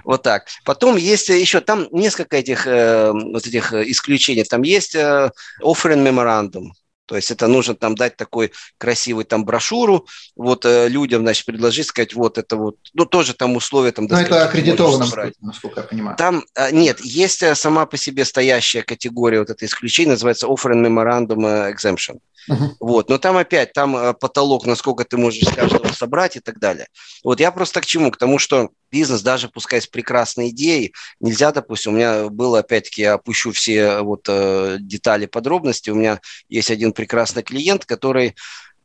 Вот, 0.04 0.24
так. 0.24 0.48
Потом 0.66 0.98
есть 0.98 1.30
еще, 1.30 1.62
там 1.62 1.88
несколько 1.92 2.38
этих, 2.38 2.68
э, 2.68 3.12
вот 3.12 3.46
этих 3.46 3.74
исключений. 3.74 4.44
Там 4.44 4.64
есть 4.64 4.96
э, 4.96 5.32
offering 5.62 6.04
memorandum, 6.04 6.72
то 7.08 7.16
есть 7.16 7.32
это 7.32 7.48
нужно 7.48 7.74
там 7.74 7.96
дать 7.96 8.18
такой 8.18 8.52
красивый 8.78 9.24
там 9.24 9.46
брошюру, 9.46 10.06
вот 10.36 10.66
э, 10.66 10.90
людям, 10.90 11.22
значит, 11.22 11.46
предложить, 11.46 11.88
сказать, 11.88 12.14
вот 12.14 12.38
это 12.38 12.58
вот, 12.58 12.78
ну, 12.94 13.06
тоже 13.06 13.34
там 13.34 13.56
условия 13.56 13.94
там... 13.94 14.06
Но 14.06 14.20
это 14.20 14.44
аккредитовано, 14.44 15.08
насколько 15.42 15.80
я 15.80 15.88
понимаю. 15.88 16.18
Там, 16.18 16.44
э, 16.56 16.72
нет, 16.72 17.00
есть 17.00 17.42
э, 17.44 17.56
сама 17.56 17.86
по 17.86 17.98
себе 17.98 18.26
стоящая 18.26 18.84
категория 18.84 19.40
вот 19.40 19.50
это 19.50 19.66
исключение, 19.66 20.12
называется 20.12 20.48
Offering 20.48 20.86
Memorandum 20.86 21.74
Exemption. 21.74 22.20
Uh-huh. 22.50 22.70
Вот, 22.80 23.10
но 23.10 23.18
там 23.18 23.38
опять, 23.38 23.74
там 23.74 24.16
потолок, 24.16 24.66
насколько 24.66 25.04
ты 25.04 25.18
можешь 25.18 25.54
каждого 25.54 25.92
собрать 25.92 26.36
и 26.36 26.40
так 26.40 26.60
далее. 26.60 26.88
Вот 27.24 27.40
я 27.40 27.52
просто 27.52 27.82
к 27.82 27.86
чему? 27.86 28.12
К 28.12 28.18
тому, 28.18 28.38
что 28.38 28.70
бизнес, 28.92 29.22
даже 29.22 29.50
пускай 29.50 29.82
с 29.82 29.88
прекрасной 29.88 30.50
идеей, 30.50 30.94
нельзя, 31.20 31.52
допустим, 31.52 31.94
у 31.94 31.96
меня 31.96 32.30
было, 32.30 32.60
опять-таки, 32.60 33.02
я 33.02 33.14
опущу 33.14 33.52
все 33.52 34.02
вот 34.02 34.26
э, 34.28 34.78
детали, 34.80 35.26
подробности, 35.26 35.90
у 35.90 35.96
меня 35.96 36.20
есть 36.50 36.72
один 36.72 36.94
прекрасный 36.94 37.44
клиент, 37.44 37.86
который 37.86 38.36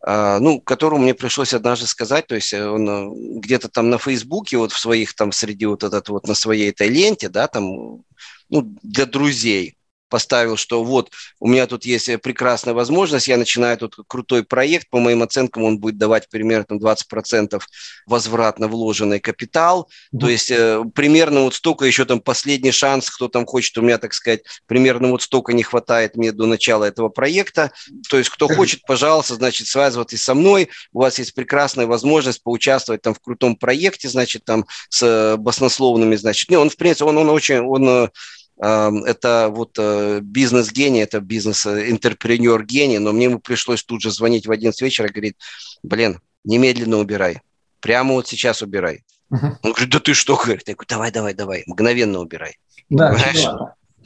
э, 0.07 0.39
ну, 0.41 0.61
которому 0.61 1.03
мне 1.03 1.15
пришлось 1.15 1.55
однажды 1.55 1.87
сказать, 1.87 2.27
то 2.27 2.35
есть 2.35 2.53
он 2.55 2.89
э, 2.89 3.39
где-то 3.41 3.69
там 3.69 3.91
на 3.91 3.99
Фейсбуке, 3.99 4.57
вот 4.57 4.73
в 4.73 4.79
своих 4.79 5.15
там 5.15 5.33
среди 5.33 5.67
вот 5.67 5.85
этот 5.85 6.09
вот 6.09 6.27
на 6.27 6.35
своей 6.35 6.71
этой 6.71 6.89
ленте, 6.89 7.29
да, 7.29 7.47
там, 7.49 8.03
ну, 8.49 8.77
для 8.83 9.07
друзей, 9.07 9.77
поставил, 10.13 10.59
что 10.59 10.85
вот 10.85 11.11
у 11.41 11.49
меня 11.49 11.67
тут 11.67 11.87
есть 11.87 12.11
э, 12.11 12.19
прекрасная 12.19 12.75
возможность, 12.75 13.29
я 13.29 13.39
начинаю 13.39 13.79
тут 13.79 13.97
крутой 14.07 14.45
проект, 14.45 14.91
по 14.91 15.01
моим 15.01 15.23
оценкам 15.23 15.65
он 15.65 15.79
будет 15.79 15.97
давать 15.97 16.29
примерно 16.29 16.75
20% 16.75 17.59
возврат 18.07 18.59
на 18.59 18.69
вложенный 18.69 19.21
капитал, 19.21 19.89
mm-hmm. 19.89 20.19
то 20.19 20.29
есть 20.29 20.51
э, 20.51 20.85
примерно 20.95 21.41
вот 21.45 21.55
столько 21.55 21.87
еще 21.87 22.05
там 22.05 22.21
последний 22.21 22.73
шанс, 22.73 23.09
кто 23.09 23.29
там 23.29 23.47
хочет, 23.47 23.79
у 23.79 23.81
меня, 23.81 23.97
так 23.97 24.13
сказать, 24.13 24.43
примерно 24.67 25.09
вот 25.09 25.23
столько 25.23 25.55
не 25.55 25.63
хватает 25.63 26.15
мне 26.15 26.31
до 26.31 26.45
начала 26.45 26.85
этого 26.85 27.09
проекта, 27.09 27.73
то 28.11 28.19
есть 28.19 28.29
кто 28.29 28.49
хочет, 28.49 28.83
пожалуйста, 28.83 29.37
значит, 29.37 29.67
связывайтесь 29.67 30.23
со 30.23 30.35
мной, 30.35 30.69
у 30.93 31.01
вас 31.01 31.19
есть 31.19 31.33
прекрасная 31.33 31.87
возможность 31.87 32.43
поучаствовать 32.43 33.01
там 33.01 33.15
в 33.15 33.21
крутом 33.21 33.57
проекте, 33.57 34.11
значит, 34.11 34.45
там 34.45 34.67
с 34.91 35.03
э, 35.03 35.39
баснословными, 35.39 36.17
значит, 36.17 36.51
не, 36.51 36.57
он, 36.57 36.69
в 36.69 36.77
принципе, 36.77 37.07
он, 37.07 37.17
он 37.17 37.31
очень, 37.31 37.61
он 37.61 37.89
э, 37.89 38.09
это 38.63 39.49
вот 39.51 39.77
э, 39.79 40.21
бизнес-гений, 40.23 41.01
это 41.01 41.21
бизнес-интерпренер-гений, 41.21 42.99
но 42.99 43.13
мне 43.13 43.25
ему 43.25 43.41
пришлось 43.41 43.83
тут 43.83 44.03
же 44.03 44.11
звонить 44.13 44.47
в 44.47 44.53
11 44.53 44.81
вечера 44.83 45.09
и 45.09 45.13
говорить, 45.13 45.37
блин, 45.83 46.21
немедленно 46.45 46.99
убирай, 46.99 47.41
прямо 47.81 48.15
вот 48.15 48.29
сейчас 48.29 48.63
убирай. 48.63 49.05
Uh-huh. 49.33 49.57
Он 49.63 49.73
говорит, 49.73 49.91
да 49.91 49.99
ты 49.99 50.15
что, 50.15 50.37
говорит, 50.37 50.69
я 50.69 50.75
говорю, 50.75 50.87
давай, 50.89 51.11
давай, 51.11 51.35
давай, 51.35 51.65
мгновенно 51.67 52.21
убирай. 52.21 52.59
Да, 52.89 53.13
Понимаешь? 53.13 53.47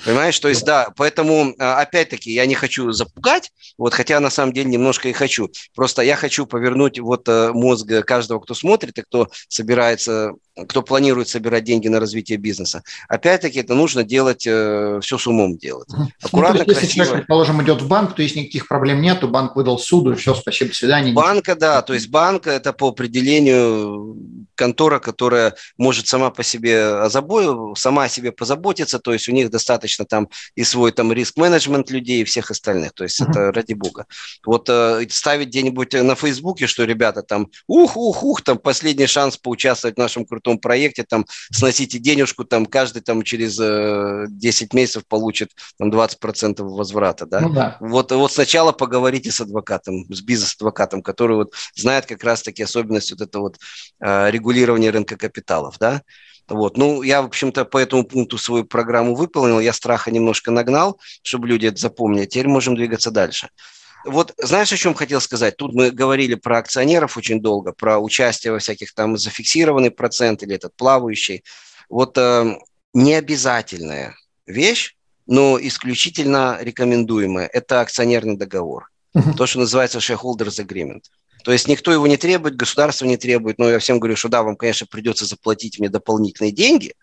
Понимаешь, 0.04 0.38
то 0.38 0.48
есть, 0.48 0.64
да, 0.64 0.90
поэтому, 0.96 1.54
а, 1.58 1.80
опять-таки, 1.80 2.30
я 2.30 2.46
не 2.46 2.54
хочу 2.54 2.92
запугать, 2.92 3.52
вот, 3.78 3.94
хотя 3.94 4.20
на 4.20 4.30
самом 4.30 4.52
деле 4.52 4.70
немножко 4.70 5.08
и 5.08 5.12
хочу. 5.12 5.50
Просто 5.74 6.02
я 6.02 6.16
хочу 6.16 6.46
повернуть 6.46 6.98
вот 6.98 7.28
э, 7.28 7.50
мозг 7.52 7.88
каждого, 8.06 8.40
кто 8.40 8.54
смотрит 8.54 8.98
и 8.98 9.02
кто 9.02 9.28
собирается, 9.48 10.32
кто 10.68 10.82
планирует 10.82 11.28
собирать 11.28 11.64
деньги 11.64 11.88
на 11.88 12.00
развитие 12.00 12.38
бизнеса. 12.38 12.82
Опять-таки, 13.08 13.60
это 13.60 13.74
нужно 13.74 14.04
делать, 14.04 14.46
э, 14.46 15.00
все 15.02 15.18
с 15.18 15.26
умом 15.26 15.58
делать. 15.58 15.88
Аккуратно, 16.22 16.64
ну, 16.66 16.70
есть, 16.70 16.82
Если 16.82 16.94
человек, 16.94 17.14
предположим, 17.14 17.62
идет 17.62 17.82
в 17.82 17.88
банк, 17.88 18.14
то 18.14 18.22
есть 18.22 18.36
никаких 18.36 18.66
проблем 18.66 19.02
нет, 19.02 19.22
банк 19.28 19.54
выдал 19.54 19.78
суду, 19.78 20.12
и 20.12 20.16
все, 20.16 20.34
спасибо, 20.34 20.70
до 20.70 20.76
свидания. 20.76 21.12
Банка, 21.12 21.54
да, 21.54 21.82
то 21.82 21.92
есть 21.92 22.08
банк– 22.08 22.46
это 22.46 22.72
по 22.72 22.88
определению 22.88 24.16
контора, 24.54 24.98
которая 24.98 25.54
может 25.76 26.06
сама 26.06 26.30
по 26.30 26.42
себе 26.42 26.86
озабо... 26.86 27.74
сама 27.76 28.04
о 28.04 28.08
себе 28.08 28.32
позаботиться, 28.32 28.98
то 28.98 29.12
есть 29.12 29.28
у 29.28 29.32
них 29.32 29.50
достаточно 29.50 30.06
там 30.06 30.28
и 30.54 30.64
свой 30.64 30.92
там 30.92 31.12
риск-менеджмент 31.12 31.90
людей 31.90 32.22
и 32.22 32.24
всех 32.24 32.50
остальных, 32.50 32.92
то 32.92 33.04
есть 33.04 33.20
uh-huh. 33.20 33.30
это 33.30 33.52
ради 33.52 33.74
бога. 33.74 34.06
Вот 34.44 34.68
э, 34.70 35.06
ставить 35.10 35.48
где-нибудь 35.48 35.92
на 35.92 36.14
Фейсбуке, 36.14 36.66
что 36.66 36.84
ребята 36.84 37.22
там 37.22 37.48
ух-ух-ух, 37.66 38.40
там 38.40 38.56
последний 38.56 39.06
шанс 39.06 39.36
поучаствовать 39.36 39.96
в 39.96 39.98
нашем 39.98 40.24
крутом 40.24 40.45
проекте, 40.54 41.04
там 41.04 41.26
сносите 41.50 41.98
денежку, 41.98 42.44
там 42.44 42.66
каждый 42.66 43.02
там 43.02 43.22
через 43.22 43.58
э, 43.60 44.26
10 44.28 44.74
месяцев 44.74 45.06
получит 45.06 45.50
там 45.78 45.90
20% 45.90 46.62
возврата, 46.62 47.26
да? 47.26 47.40
Ну, 47.40 47.50
да. 47.50 47.76
Вот, 47.80 48.12
вот 48.12 48.32
сначала 48.32 48.72
поговорите 48.72 49.30
с 49.30 49.40
адвокатом, 49.40 50.06
с 50.12 50.22
бизнес-адвокатом, 50.22 51.02
который 51.02 51.36
вот 51.36 51.52
знает 51.74 52.06
как 52.06 52.22
раз-таки 52.24 52.62
особенность 52.62 53.10
вот 53.10 53.20
этого 53.20 53.42
вот 53.42 53.58
э, 54.00 54.30
регулирования 54.30 54.90
рынка 54.90 55.16
капиталов, 55.16 55.76
да. 55.78 56.02
Вот. 56.48 56.76
Ну, 56.76 57.02
я, 57.02 57.22
в 57.22 57.26
общем-то, 57.26 57.64
по 57.64 57.78
этому 57.78 58.04
пункту 58.04 58.38
свою 58.38 58.64
программу 58.64 59.14
выполнил, 59.14 59.60
я 59.60 59.72
страха 59.72 60.10
немножко 60.10 60.50
нагнал, 60.50 61.00
чтобы 61.22 61.48
люди 61.48 61.66
это 61.66 61.78
запомнили. 61.78 62.26
Теперь 62.26 62.48
можем 62.48 62.76
двигаться 62.76 63.10
дальше. 63.10 63.48
Вот 64.06 64.32
знаешь, 64.38 64.72
о 64.72 64.76
чем 64.76 64.94
хотел 64.94 65.20
сказать? 65.20 65.56
Тут 65.56 65.74
мы 65.74 65.90
говорили 65.90 66.34
про 66.34 66.58
акционеров 66.58 67.16
очень 67.16 67.40
долго, 67.40 67.72
про 67.72 67.98
участие 67.98 68.52
во 68.52 68.58
всяких 68.58 68.94
там 68.94 69.16
зафиксированный 69.18 69.90
процент 69.90 70.42
или 70.42 70.54
этот 70.54 70.74
плавающий. 70.76 71.44
Вот 71.88 72.16
э, 72.16 72.56
необязательная 72.94 74.14
вещь, 74.46 74.96
но 75.26 75.58
исключительно 75.60 76.58
рекомендуемая– 76.60 77.48
это 77.52 77.80
акционерный 77.80 78.36
договор. 78.36 78.88
Uh-huh. 79.14 79.36
То, 79.36 79.46
что 79.46 79.58
называется 79.60 79.98
shareholders 79.98 80.64
agreement. 80.64 81.02
То 81.44 81.52
есть 81.52 81.68
никто 81.68 81.92
его 81.92 82.06
не 82.06 82.16
требует, 82.16 82.56
государство 82.56 83.06
не 83.06 83.16
требует, 83.16 83.58
но 83.58 83.70
я 83.70 83.78
всем 83.78 83.98
говорю, 84.00 84.16
что 84.16 84.28
да, 84.28 84.42
вам, 84.42 84.56
конечно, 84.56 84.86
придется 84.86 85.24
заплатить 85.26 85.78
мне 85.78 85.88
дополнительные 85.88 86.52
деньги, 86.52 86.94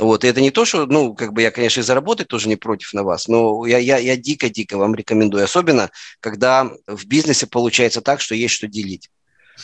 вот, 0.00 0.24
и 0.24 0.28
это 0.28 0.40
не 0.40 0.50
то, 0.50 0.64
что, 0.64 0.86
ну, 0.86 1.14
как 1.14 1.34
бы 1.34 1.42
я, 1.42 1.50
конечно, 1.50 1.80
и 1.80 1.82
заработать 1.82 2.28
тоже 2.28 2.48
не 2.48 2.56
против 2.56 2.94
на 2.94 3.02
вас, 3.02 3.28
но 3.28 3.66
я, 3.66 3.78
я, 3.78 3.98
я 3.98 4.16
дико-дико 4.16 4.78
вам 4.78 4.94
рекомендую, 4.94 5.44
особенно, 5.44 5.90
когда 6.20 6.70
в 6.86 7.06
бизнесе 7.06 7.46
получается 7.46 8.00
так, 8.00 8.20
что 8.22 8.34
есть 8.34 8.54
что 8.54 8.66
делить. 8.66 9.10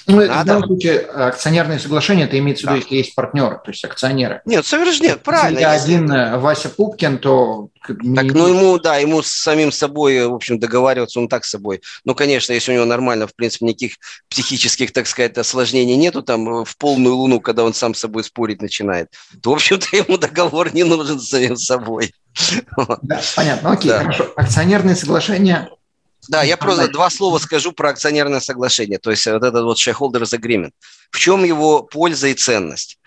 Ну, 0.07 0.17
Надо... 0.17 0.43
в 0.43 0.45
данном 0.45 0.65
случае 0.65 1.01
акционерное 1.01 1.79
соглашение, 1.79 2.27
это 2.27 2.39
имеется 2.39 2.67
в 2.67 2.71
виду, 2.71 2.81
если 2.83 2.97
есть 2.97 3.15
партнеры, 3.15 3.61
то 3.65 3.71
есть 3.71 3.85
акционеры. 3.85 4.43
Нет, 4.45 4.67
совершенно 4.67 5.09
нет, 5.09 5.23
правильно. 5.23 5.59
Если 5.59 5.95
один 5.95 6.11
это... 6.11 6.39
Вася 6.39 6.69
Пупкин, 6.69 7.19
то... 7.19 7.69
Так, 7.87 8.33
ну 8.33 8.49
ему, 8.49 8.79
да, 8.79 8.97
ему 8.97 9.23
с 9.23 9.29
самим 9.29 9.71
собой, 9.71 10.27
в 10.27 10.35
общем, 10.35 10.59
договариваться 10.59 11.21
он 11.21 11.29
так 11.29 11.45
с 11.45 11.51
собой. 11.51 11.83
Ну, 12.05 12.15
конечно, 12.15 12.53
если 12.53 12.73
у 12.73 12.75
него 12.75 12.85
нормально, 12.85 13.27
в 13.27 13.35
принципе, 13.35 13.67
никаких 13.67 13.95
психических, 14.29 14.93
так 14.93 15.07
сказать, 15.07 15.39
осложнений 15.39 15.97
нету, 15.97 16.23
там, 16.23 16.65
в 16.65 16.77
полную 16.77 17.15
луну, 17.15 17.41
когда 17.41 17.65
он 17.65 17.75
сам 17.75 17.95
с 17.95 18.01
собой 18.01 18.25
спорить 18.25 18.61
начинает, 18.61 19.13
то, 19.41 19.51
в 19.51 19.55
общем-то, 19.55 19.87
ему 19.97 20.19
договор 20.19 20.75
не 20.75 20.85
нужен 20.85 21.21
с 21.21 21.29
самим 21.29 21.57
собой. 21.57 22.13
Да, 23.03 23.21
понятно, 23.35 23.73
окей, 23.73 23.91
да. 23.91 24.01
хорошо. 24.01 24.33
Акционерные 24.37 24.95
соглашения 24.97 25.71
Да, 26.29 26.43
я 26.43 26.57
просто 26.57 26.89
два 26.89 27.11
слова 27.11 27.39
скажу 27.39 27.73
про 27.73 27.91
акционерное 27.91 28.41
соглашение, 28.41 28.99
то 28.99 29.11
есть 29.11 29.27
вот 29.27 29.43
этот 29.43 29.65
вот 29.65 29.79
shareholders 29.79 30.39
agreement. 30.39 30.73
В 31.11 31.19
чем 31.19 31.45
его 31.45 31.83
польза 31.83 32.29
и 32.29 32.35
ценность? 32.35 32.99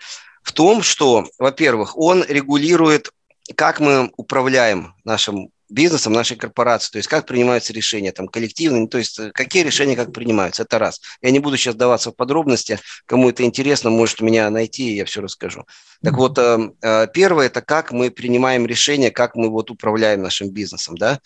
В 0.42 0.52
том, 0.52 0.82
что, 0.82 1.26
во-первых, 1.38 1.98
он 1.98 2.24
регулирует, 2.26 3.10
как 3.56 3.80
мы 3.80 4.10
управляем 4.16 4.94
нашим 5.04 5.50
бизнесом, 5.70 6.12
нашей 6.12 6.36
корпорацией, 6.36 6.92
то 6.92 6.98
есть 6.98 7.08
как 7.08 7.26
принимаются 7.26 7.72
решения, 7.72 8.12
там, 8.12 8.28
коллективные, 8.28 8.88
то 8.88 8.98
есть 8.98 9.18
э, 9.18 9.30
какие 9.32 9.62
решения 9.62 9.96
как 9.96 10.12
принимаются, 10.12 10.62
это 10.62 10.78
раз. 10.78 11.00
Я 11.22 11.30
не 11.30 11.38
буду 11.38 11.56
сейчас 11.56 11.74
даваться 11.74 12.10
в 12.10 12.16
подробности, 12.16 12.78
кому 13.06 13.30
это 13.30 13.44
интересно, 13.44 13.90
может 13.90 14.20
меня 14.20 14.50
найти, 14.50 14.90
и 14.90 14.96
я 14.96 15.04
все 15.04 15.20
расскажу. 15.20 15.64
Так 16.02 16.14
вот, 16.14 16.38
э, 16.38 16.70
э, 16.82 17.06
первое– 17.12 17.46
это 17.48 17.62
как 17.62 17.92
мы 17.92 18.10
принимаем 18.10 18.66
решения, 18.66 19.10
как 19.10 19.34
мы 19.34 19.48
вот 19.48 19.70
управляем 19.70 20.22
нашим 20.22 20.50
бизнесом, 20.50 20.96
да. 20.96 21.20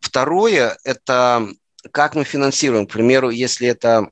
Второе– 0.00 0.78
это 0.84 1.48
как 1.92 2.14
мы 2.14 2.24
финансируем, 2.24 2.86
к 2.86 2.92
примеру, 2.92 3.30
если 3.30 3.68
это 3.68 4.10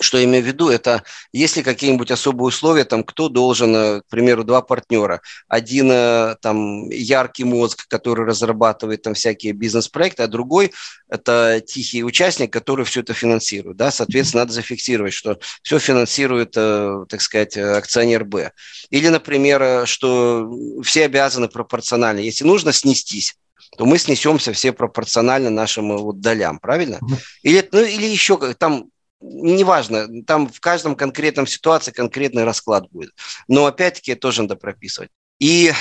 что 0.00 0.18
я 0.18 0.24
имею 0.24 0.44
в 0.44 0.46
виду, 0.46 0.68
это 0.68 1.02
если 1.32 1.62
какие-нибудь 1.62 2.10
особые 2.10 2.48
условия, 2.48 2.84
там 2.84 3.04
кто 3.04 3.28
должен, 3.28 3.74
э, 3.74 4.00
к 4.00 4.06
примеру, 4.08 4.44
два 4.44 4.62
партнера. 4.62 5.20
Один 5.48 5.90
э, 5.90 6.36
там 6.40 6.88
яркий 6.90 7.44
мозг, 7.44 7.86
который 7.88 8.26
разрабатывает 8.26 9.02
там 9.02 9.14
всякие 9.14 9.52
бизнес-проекты, 9.52 10.22
а 10.22 10.28
другой 10.28 10.72
это 11.08 11.62
тихий 11.66 12.04
участник, 12.04 12.52
который 12.52 12.84
все 12.84 13.00
это 13.00 13.14
финансирует. 13.14 13.76
Да? 13.76 13.90
Соответственно, 13.90 14.42
надо 14.42 14.52
зафиксировать, 14.52 15.12
что 15.12 15.38
все 15.62 15.78
финансирует, 15.78 16.52
э, 16.56 17.04
так 17.08 17.20
сказать, 17.20 17.56
акционер 17.56 18.24
Б. 18.24 18.52
Или, 18.90 19.08
например, 19.08 19.86
что 19.86 20.50
все 20.82 21.04
обязаны 21.04 21.48
пропорционально. 21.48 22.20
Если 22.20 22.44
нужно 22.44 22.72
снестись, 22.72 23.36
то 23.76 23.84
мы 23.84 23.98
снесемся 23.98 24.52
все 24.52 24.72
пропорционально 24.72 25.50
нашим 25.50 25.96
вот 25.96 26.20
долям, 26.20 26.58
правильно? 26.58 26.98
Или, 27.42 27.68
ну, 27.72 27.82
или 27.82 28.06
еще 28.06 28.54
там 28.54 28.90
неважно, 29.20 30.08
там 30.24 30.48
в 30.48 30.60
каждом 30.60 30.94
конкретном 30.94 31.46
ситуации 31.46 31.92
конкретный 31.92 32.44
расклад 32.44 32.88
будет. 32.90 33.12
Но 33.48 33.66
опять-таки 33.66 34.14
тоже 34.14 34.42
надо 34.42 34.56
прописывать. 34.56 35.10
И 35.38 35.72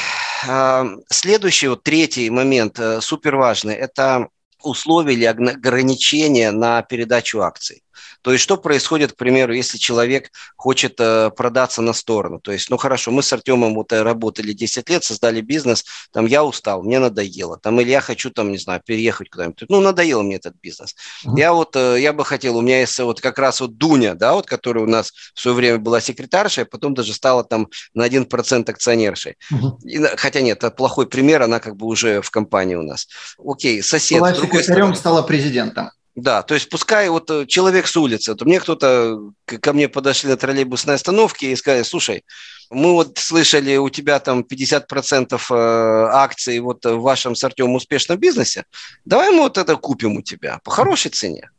э, 0.48 0.86
следующий, 1.10 1.68
вот 1.68 1.84
третий 1.84 2.30
момент, 2.30 2.80
э, 2.80 3.02
супер 3.02 3.36
важный, 3.36 3.76
это 3.76 4.30
условия 4.64 5.14
или 5.14 5.26
ограничения 5.26 6.52
на 6.52 6.82
передачу 6.82 7.42
акций. 7.42 7.84
То 8.22 8.32
есть 8.32 8.44
что 8.44 8.58
происходит, 8.58 9.14
к 9.14 9.16
примеру, 9.16 9.54
если 9.54 9.78
человек 9.78 10.32
хочет 10.56 10.96
э, 11.00 11.32
продаться 11.32 11.82
на 11.82 11.94
сторону? 11.94 12.40
То 12.40 12.52
есть, 12.52 12.70
ну 12.70 12.78
хорошо, 12.78 13.12
мы 13.12 13.24
с 13.24 13.32
Артемом 13.32 13.76
вот 13.76 13.92
э, 13.94 14.02
работали 14.02 14.54
10 14.54 14.90
лет, 14.90 15.04
создали 15.04 15.42
бизнес, 15.42 15.86
там 16.12 16.26
я 16.26 16.44
устал, 16.44 16.84
мне 16.84 17.00
надоело, 17.00 17.58
там 17.58 17.80
или 17.80 17.90
я 17.90 18.02
хочу 18.02 18.30
там, 18.30 18.52
не 18.52 18.58
знаю, 18.58 18.82
переехать 18.86 19.30
куда-нибудь. 19.30 19.66
Ну, 19.70 19.80
надоело 19.80 20.24
мне 20.24 20.36
этот 20.36 20.56
бизнес. 20.62 20.96
Uh-huh. 21.26 21.38
Я 21.38 21.54
вот, 21.54 21.76
э, 21.76 22.02
я 22.02 22.14
бы 22.14 22.26
хотел, 22.26 22.58
у 22.58 22.62
меня 22.62 22.82
есть 22.82 23.00
вот 23.00 23.22
как 23.22 23.40
раз 23.40 23.62
вот 23.62 23.78
Дуня, 23.78 24.16
да, 24.16 24.34
вот, 24.34 24.46
которая 24.46 24.84
у 24.84 24.88
нас 24.88 25.12
в 25.34 25.40
свое 25.40 25.56
время 25.56 25.78
была 25.78 26.02
секретаршей, 26.02 26.64
а 26.64 26.68
потом 26.68 26.94
даже 26.94 27.14
стала 27.14 27.44
там 27.44 27.68
на 27.94 28.08
1% 28.08 28.70
акционершей. 28.70 29.38
Uh-huh. 29.52 29.80
И, 29.84 30.04
хотя 30.18 30.42
нет, 30.42 30.58
это 30.58 30.72
плохой 30.72 31.08
пример, 31.08 31.44
она 31.44 31.60
как 31.60 31.76
бы 31.76 31.86
уже 31.86 32.22
в 32.22 32.32
компании 32.32 32.76
у 32.76 32.84
нас. 32.84 33.08
Окей, 33.38 33.82
сосед. 33.82 34.20
Была 34.20 34.34
секретарем, 34.48 34.96
стала 34.96 35.22
президентом. 35.22 35.92
Да, 36.18 36.42
то 36.42 36.56
есть 36.56 36.70
пускай 36.70 37.10
вот 37.10 37.30
э, 37.30 37.46
человек 37.46 37.86
с 37.86 37.96
улицы, 37.96 38.34
то 38.34 38.44
мне 38.44 38.60
кто-то 38.60 39.20
ко 39.46 39.74
мне 39.74 39.88
подошли 39.88 40.32
на 40.32 40.36
троллейбусной 40.36 40.96
остановке 40.96 41.52
и 41.52 41.56
сказали, 41.56 41.84
слушай, 41.84 42.24
мы 42.72 42.94
вот 42.94 43.20
слышали, 43.20 43.78
у 43.78 43.90
тебя 43.92 44.20
там 44.20 44.42
50% 44.42 45.36
э, 45.36 46.10
акций 46.12 46.60
вот 46.60 46.84
в 46.84 47.02
вашем 47.02 47.36
с 47.36 47.44
Артемом 47.44 47.76
успешном 47.76 48.18
бизнесе, 48.18 48.66
давай 49.06 49.30
мы 49.30 49.42
вот 49.42 49.60
это 49.60 49.76
купим 49.76 50.18
у 50.18 50.24
тебя 50.24 50.60
по 50.64 50.72
хорошей 50.72 51.12
цене. 51.12 51.52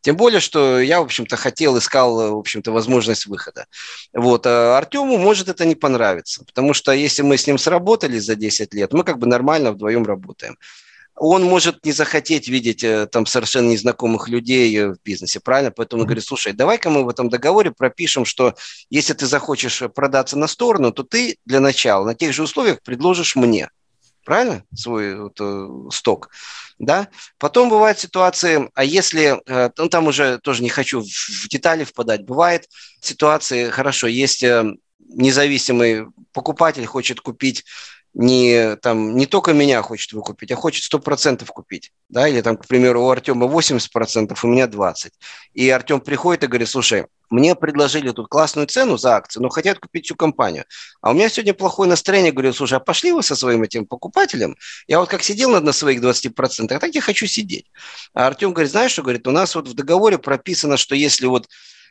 Тем 0.00 0.16
более, 0.16 0.38
что 0.38 0.78
я, 0.78 1.00
в 1.00 1.04
общем-то, 1.04 1.34
хотел, 1.34 1.76
искал, 1.76 2.36
в 2.36 2.38
общем-то, 2.38 2.70
возможность 2.70 3.26
выхода. 3.26 3.66
Вот. 4.12 4.46
А 4.46 4.78
Артему 4.78 5.18
может 5.18 5.48
это 5.48 5.64
не 5.64 5.74
понравиться, 5.74 6.44
потому 6.44 6.72
что 6.72 6.92
если 6.92 7.22
мы 7.22 7.36
с 7.36 7.48
ним 7.48 7.58
сработали 7.58 8.20
за 8.20 8.36
10 8.36 8.74
лет, 8.74 8.92
мы 8.92 9.02
как 9.02 9.18
бы 9.18 9.26
нормально 9.26 9.72
вдвоем 9.72 10.04
работаем 10.04 10.56
он 11.16 11.44
может 11.44 11.84
не 11.84 11.92
захотеть 11.92 12.48
видеть 12.48 12.82
э, 12.82 13.06
там 13.06 13.26
совершенно 13.26 13.70
незнакомых 13.70 14.28
людей 14.28 14.76
э, 14.76 14.88
в 14.88 14.96
бизнесе, 15.04 15.40
правильно? 15.40 15.70
Поэтому 15.70 16.02
он 16.02 16.06
говорит, 16.06 16.24
слушай, 16.24 16.52
давай-ка 16.52 16.90
мы 16.90 17.04
в 17.04 17.08
этом 17.08 17.28
договоре 17.28 17.70
пропишем, 17.70 18.24
что 18.24 18.54
если 18.90 19.12
ты 19.12 19.26
захочешь 19.26 19.82
продаться 19.94 20.36
на 20.36 20.48
сторону, 20.48 20.92
то 20.92 21.04
ты 21.04 21.38
для 21.44 21.60
начала 21.60 22.04
на 22.04 22.14
тех 22.14 22.32
же 22.32 22.42
условиях 22.42 22.82
предложишь 22.82 23.36
мне, 23.36 23.70
правильно, 24.24 24.64
свой 24.74 25.14
вот, 25.20 25.38
э, 25.40 25.68
сток, 25.92 26.30
да? 26.80 27.08
Потом 27.38 27.68
бывают 27.68 28.00
ситуации, 28.00 28.68
а 28.74 28.82
если, 28.82 29.40
ну 29.78 29.88
там 29.88 30.08
уже 30.08 30.38
тоже 30.38 30.64
не 30.64 30.68
хочу 30.68 31.02
в 31.02 31.48
детали 31.48 31.84
впадать, 31.84 32.24
бывает 32.24 32.68
ситуации, 33.00 33.70
хорошо, 33.70 34.08
есть 34.08 34.44
независимый 34.98 36.06
покупатель 36.32 36.84
хочет 36.84 37.20
купить 37.20 37.64
не, 38.14 38.76
там, 38.76 39.16
не 39.16 39.26
только 39.26 39.52
меня 39.52 39.82
хочет 39.82 40.12
выкупить, 40.12 40.52
а 40.52 40.56
хочет 40.56 40.92
100% 40.92 41.44
купить. 41.46 41.90
Да? 42.08 42.28
Или, 42.28 42.40
там, 42.40 42.56
к 42.56 42.66
примеру, 42.66 43.04
у 43.04 43.10
Артема 43.10 43.46
80%, 43.46 44.38
у 44.42 44.46
меня 44.46 44.66
20%. 44.66 45.10
И 45.52 45.68
Артем 45.68 46.00
приходит 46.00 46.44
и 46.44 46.46
говорит, 46.46 46.68
слушай, 46.68 47.06
мне 47.30 47.56
предложили 47.56 48.10
тут 48.10 48.28
классную 48.28 48.68
цену 48.68 48.96
за 48.96 49.16
акцию, 49.16 49.42
но 49.42 49.48
хотят 49.48 49.80
купить 49.80 50.04
всю 50.04 50.14
компанию. 50.14 50.64
А 51.00 51.10
у 51.10 51.14
меня 51.14 51.28
сегодня 51.28 51.54
плохое 51.54 51.90
настроение. 51.90 52.30
Говорю, 52.30 52.52
слушай, 52.52 52.74
а 52.74 52.80
пошли 52.80 53.10
вы 53.10 53.22
со 53.24 53.34
своим 53.34 53.64
этим 53.64 53.86
покупателем? 53.86 54.56
Я 54.86 55.00
вот 55.00 55.08
как 55.08 55.22
сидел 55.22 55.60
на 55.60 55.72
своих 55.72 56.00
20%, 56.00 56.72
а 56.72 56.78
так 56.78 56.94
я 56.94 57.00
хочу 57.00 57.26
сидеть. 57.26 57.66
А 58.12 58.28
Артем 58.28 58.52
говорит, 58.52 58.70
знаешь 58.70 58.92
что? 58.92 59.02
Говорит, 59.02 59.26
у 59.26 59.32
нас 59.32 59.54
вот 59.56 59.66
в 59.66 59.74
договоре 59.74 60.18
прописано, 60.18 60.76
что 60.76 60.94
если 60.94 61.26
вот 61.26 61.48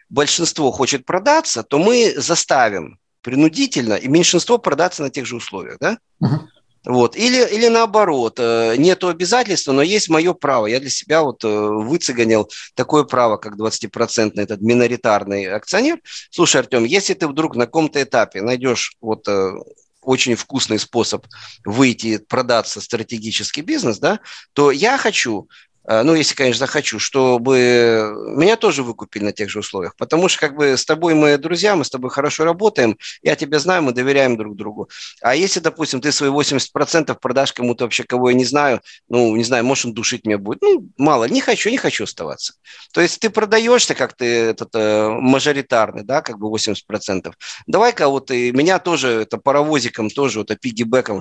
большинство 0.09 0.71
хочет 0.71 1.05
продаться, 1.05 1.63
то 1.63 1.79
мы 1.79 2.13
заставим 2.15 2.99
принудительно, 3.23 3.93
и 3.93 4.07
меньшинство 4.07 4.57
продаться 4.59 5.01
на 5.01 5.09
тех 5.09 5.25
же 5.25 5.37
условиях, 5.37 5.77
да? 5.79 5.97
Uh-huh. 6.21 6.39
Вот. 6.85 7.15
Или, 7.15 7.47
или 7.49 7.69
наоборот, 7.69 8.37
э, 8.39 8.75
нет 8.77 9.03
обязательства, 9.03 9.71
но 9.71 9.81
есть 9.81 10.09
мое 10.09 10.33
право. 10.33 10.67
Я 10.67 10.81
для 10.81 10.89
себя 10.89 11.21
вот 11.23 11.43
э, 11.43 11.47
выцеганил 11.47 12.51
такое 12.75 13.03
право, 13.03 13.37
как 13.37 13.55
20% 13.55 14.33
этот 14.35 14.61
миноритарный 14.61 15.45
акционер. 15.45 15.99
Слушай, 16.29 16.61
Артем, 16.61 16.83
если 16.83 17.13
ты 17.13 17.27
вдруг 17.27 17.55
на 17.55 17.65
каком-то 17.65 18.03
этапе 18.03 18.41
найдешь 18.41 18.97
вот 18.99 19.27
э, 19.29 19.53
очень 20.01 20.35
вкусный 20.35 20.77
способ 20.77 21.25
выйти, 21.63 22.17
продаться 22.17 22.81
стратегический 22.81 23.61
бизнес, 23.61 23.99
да, 23.99 24.19
то 24.51 24.69
я 24.69 24.97
хочу 24.97 25.47
ну, 25.87 26.15
если, 26.15 26.35
конечно, 26.35 26.65
захочу, 26.65 26.99
чтобы 26.99 28.13
меня 28.35 28.55
тоже 28.55 28.83
выкупили 28.83 29.23
на 29.23 29.31
тех 29.31 29.49
же 29.49 29.59
условиях. 29.59 29.95
Потому 29.97 30.29
что, 30.29 30.39
как 30.39 30.55
бы, 30.55 30.77
с 30.77 30.85
тобой 30.85 31.13
мы 31.13 31.37
друзья, 31.37 31.75
мы 31.75 31.83
с 31.83 31.89
тобой 31.89 32.09
хорошо 32.09 32.45
работаем, 32.45 32.97
я 33.21 33.35
тебя 33.35 33.59
знаю, 33.59 33.83
мы 33.83 33.91
доверяем 33.91 34.37
друг 34.37 34.55
другу. 34.55 34.89
А 35.21 35.35
если, 35.35 35.59
допустим, 35.59 36.01
ты 36.01 36.11
свои 36.11 36.29
80% 36.29 37.17
продашь 37.19 37.53
кому-то 37.53 37.83
вообще, 37.85 38.03
кого 38.03 38.29
я 38.29 38.35
не 38.35 38.45
знаю, 38.45 38.81
ну, 39.09 39.35
не 39.35 39.43
знаю, 39.43 39.65
может, 39.65 39.85
он 39.85 39.93
душить 39.93 40.25
меня 40.25 40.37
будет. 40.37 40.61
Ну, 40.61 40.89
мало, 40.97 41.25
не 41.25 41.41
хочу, 41.41 41.69
не 41.69 41.77
хочу 41.77 42.05
оставаться. 42.05 42.53
То 42.93 43.01
есть 43.01 43.19
ты 43.19 43.29
продаешься, 43.29 43.95
как 43.95 44.13
ты 44.13 44.25
этот 44.25 44.69
э, 44.73 45.09
мажоритарный, 45.09 46.03
да, 46.03 46.21
как 46.21 46.39
бы 46.39 46.47
80%. 46.47 47.33
Давай-ка 47.67 48.07
вот 48.07 48.31
и 48.31 48.51
меня 48.51 48.79
тоже, 48.79 49.09
это 49.09 49.37
паровозиком 49.37 50.09
тоже, 50.09 50.39
вот, 50.39 50.51
пигибэком 50.59 51.19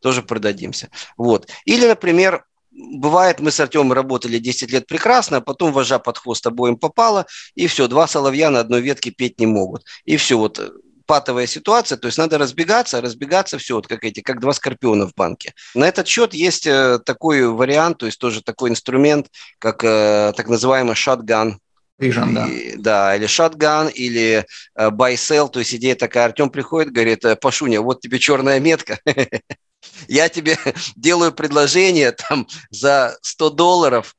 тоже 0.00 0.22
продадимся. 0.22 0.90
Вот. 1.16 1.48
Или, 1.64 1.86
например, 1.86 2.44
бывает, 2.74 3.40
мы 3.40 3.50
с 3.50 3.60
Артемом 3.60 3.92
работали 3.92 4.38
10 4.38 4.70
лет 4.72 4.86
прекрасно, 4.86 5.38
а 5.38 5.40
потом 5.40 5.72
вожа 5.72 5.98
под 5.98 6.18
хвост 6.18 6.46
обоим 6.46 6.76
попало, 6.76 7.26
и 7.54 7.66
все, 7.66 7.88
два 7.88 8.06
соловья 8.06 8.50
на 8.50 8.60
одной 8.60 8.80
ветке 8.80 9.10
петь 9.10 9.40
не 9.40 9.46
могут. 9.46 9.84
И 10.04 10.16
все, 10.16 10.36
вот 10.36 10.58
э, 10.58 10.70
патовая 11.06 11.46
ситуация, 11.46 11.98
то 11.98 12.06
есть 12.06 12.18
надо 12.18 12.38
разбегаться, 12.38 13.00
разбегаться 13.00 13.58
все, 13.58 13.76
вот 13.76 13.86
как 13.86 14.04
эти, 14.04 14.20
как 14.20 14.40
два 14.40 14.52
скорпиона 14.52 15.06
в 15.06 15.14
банке. 15.14 15.52
На 15.74 15.86
этот 15.86 16.06
счет 16.08 16.34
есть 16.34 16.66
э, 16.66 16.98
такой 17.04 17.46
вариант, 17.46 17.98
то 17.98 18.06
есть 18.06 18.18
тоже 18.18 18.42
такой 18.42 18.70
инструмент, 18.70 19.28
как 19.58 19.84
э, 19.84 20.32
так 20.36 20.48
называемый 20.48 20.94
shotgun 20.94 21.56
Vision, 22.00 22.32
да. 22.32 22.48
да, 22.76 23.16
или 23.16 23.26
shotgun, 23.26 23.92
или 23.92 24.44
э, 24.74 24.90
buy 24.90 25.14
sell, 25.14 25.48
то 25.48 25.60
есть 25.60 25.74
идея 25.74 25.94
такая, 25.94 26.24
Артем 26.26 26.50
приходит, 26.50 26.92
говорит, 26.92 27.24
Пашуня, 27.40 27.80
вот 27.80 28.00
тебе 28.00 28.18
черная 28.18 28.58
метка, 28.58 28.98
я 30.08 30.28
тебе 30.28 30.58
делаю 30.96 31.32
предложение 31.32 32.12
там 32.12 32.46
за 32.70 33.16
100 33.22 33.50
долларов 33.50 34.14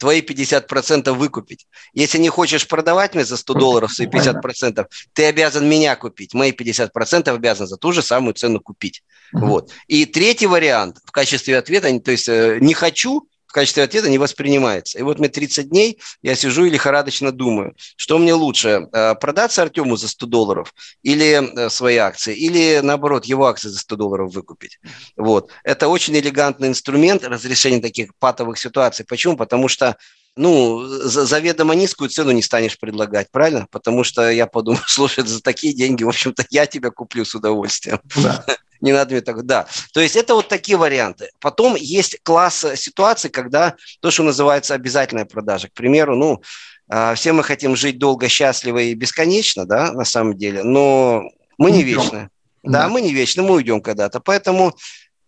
твои 0.00 0.22
50% 0.22 1.12
выкупить. 1.12 1.66
Если 1.92 2.16
не 2.18 2.30
хочешь 2.30 2.66
продавать 2.66 3.14
мне 3.14 3.24
за 3.24 3.36
100 3.36 3.54
долларов 3.54 3.92
свои 3.92 4.08
50%, 4.08 4.86
ты 5.12 5.26
обязан 5.26 5.68
меня 5.68 5.94
купить. 5.94 6.32
Мои 6.32 6.52
50% 6.52 7.28
обязан 7.28 7.66
за 7.66 7.76
ту 7.76 7.92
же 7.92 8.02
самую 8.02 8.32
цену 8.32 8.60
купить. 8.60 9.02
Вот. 9.32 9.70
И 9.88 10.06
третий 10.06 10.46
вариант 10.46 10.96
в 11.04 11.12
качестве 11.12 11.58
ответа, 11.58 12.00
то 12.00 12.10
есть 12.10 12.28
э, 12.28 12.58
не 12.60 12.72
хочу, 12.72 13.28
в 13.50 13.52
качестве 13.52 13.82
ответа 13.82 14.08
не 14.08 14.18
воспринимается. 14.18 14.96
И 14.96 15.02
вот 15.02 15.18
мне 15.18 15.28
30 15.28 15.70
дней, 15.70 15.98
я 16.22 16.36
сижу 16.36 16.66
и 16.66 16.70
лихорадочно 16.70 17.32
думаю, 17.32 17.74
что 17.96 18.16
мне 18.16 18.32
лучше, 18.32 18.86
э, 18.92 19.16
продаться 19.16 19.62
Артему 19.62 19.96
за 19.96 20.06
100 20.06 20.26
долларов 20.26 20.72
или 21.02 21.32
э, 21.42 21.68
свои 21.68 21.96
акции, 21.96 22.32
или 22.32 22.78
наоборот, 22.80 23.24
его 23.24 23.46
акции 23.46 23.68
за 23.68 23.80
100 23.80 23.96
долларов 23.96 24.32
выкупить. 24.32 24.78
Вот. 25.16 25.50
Это 25.64 25.88
очень 25.88 26.16
элегантный 26.16 26.68
инструмент 26.68 27.24
разрешения 27.24 27.80
таких 27.80 28.14
патовых 28.20 28.56
ситуаций. 28.56 29.04
Почему? 29.04 29.36
Потому 29.36 29.66
что 29.66 29.96
ну, 30.36 30.84
заведомо 30.86 31.74
низкую 31.74 32.10
цену 32.10 32.30
не 32.30 32.42
станешь 32.42 32.78
предлагать, 32.78 33.30
правильно? 33.30 33.66
Потому 33.70 34.04
что 34.04 34.30
я 34.30 34.46
подумал, 34.46 34.80
слушай, 34.86 35.26
за 35.26 35.42
такие 35.42 35.74
деньги, 35.74 36.04
в 36.04 36.08
общем-то, 36.08 36.44
я 36.50 36.66
тебя 36.66 36.90
куплю 36.90 37.24
с 37.24 37.34
удовольствием. 37.34 38.00
Да. 38.16 38.44
Не 38.80 38.92
надо 38.92 39.12
мне 39.12 39.20
так, 39.20 39.44
да. 39.44 39.66
То 39.92 40.00
есть 40.00 40.16
это 40.16 40.34
вот 40.34 40.48
такие 40.48 40.78
варианты. 40.78 41.28
Потом 41.38 41.74
есть 41.74 42.18
класс 42.22 42.64
ситуаций, 42.76 43.28
когда 43.28 43.74
то, 44.00 44.10
что 44.10 44.22
называется 44.22 44.72
обязательная 44.72 45.26
продажа. 45.26 45.68
К 45.68 45.74
примеру, 45.74 46.16
ну, 46.16 46.40
а, 46.88 47.14
все 47.14 47.32
мы 47.32 47.44
хотим 47.44 47.76
жить 47.76 47.98
долго, 47.98 48.28
счастливо 48.28 48.78
и 48.78 48.94
бесконечно, 48.94 49.66
да, 49.66 49.92
на 49.92 50.04
самом 50.04 50.36
деле, 50.36 50.62
но 50.62 51.24
мы 51.58 51.70
не 51.70 51.82
вечны. 51.82 52.30
Да, 52.62 52.88
мы 52.88 53.00
не 53.00 53.12
вечны, 53.12 53.42
мы 53.42 53.54
уйдем 53.54 53.80
когда-то. 53.80 54.20
Поэтому 54.20 54.74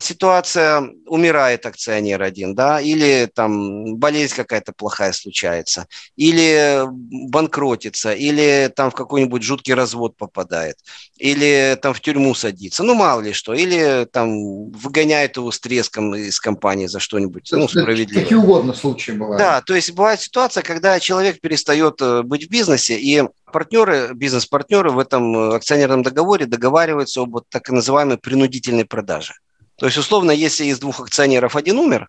ситуация, 0.03 0.83
умирает 1.07 1.67
акционер 1.67 2.23
один, 2.23 2.55
да, 2.55 2.81
или 2.81 3.31
там 3.33 3.97
болезнь 3.97 4.35
какая-то 4.35 4.73
плохая 4.73 5.13
случается, 5.13 5.87
или 6.17 6.85
банкротится, 7.31 8.13
или 8.13 8.73
там 8.75 8.91
в 8.91 8.95
какой-нибудь 8.95 9.43
жуткий 9.43 9.75
развод 9.75 10.17
попадает, 10.17 10.77
или 11.19 11.79
там 11.81 11.95
в 11.95 12.01
тюрьму 12.01 12.35
садится, 12.35 12.83
ну 12.83 12.95
мало 12.95 13.21
ли 13.21 13.33
что, 13.33 13.55
или 13.55 14.07
там 14.11 14.71
выгоняет 14.71 15.37
его 15.37 15.51
с 15.51 15.61
треском 15.61 16.15
из 16.15 16.41
компании 16.41 16.87
за 16.87 17.01
что-нибудь, 17.01 17.49
ну, 17.53 17.69
справедливо. 17.69 18.23
Какие 18.23 18.39
угодно 18.39 18.75
случаи 18.75 19.13
бывают. 19.13 19.39
Да, 19.39 19.61
то 19.61 19.75
есть 19.75 19.93
бывает 19.93 20.21
ситуация, 20.21 20.63
когда 20.63 20.99
человек 21.01 21.41
перестает 21.41 22.01
э, 22.01 22.23
быть 22.23 22.47
в 22.47 22.51
бизнесе, 22.51 22.99
и 22.99 23.23
партнеры, 23.53 24.11
бизнес-партнеры 24.15 24.91
в 24.91 24.99
этом 24.99 25.37
э, 25.37 25.57
акционерном 25.57 26.03
договоре 26.03 26.47
договариваются 26.47 27.21
об 27.23 27.41
так 27.49 27.69
называемой 27.69 28.19
принудительной 28.19 28.85
продаже. 28.85 29.35
То 29.83 29.87
есть, 29.87 29.99
условно, 29.99 30.31
если 30.31 30.67
из 30.67 30.79
двух 30.79 31.01
акционеров 31.01 31.57
один 31.57 31.77
умер, 31.77 32.09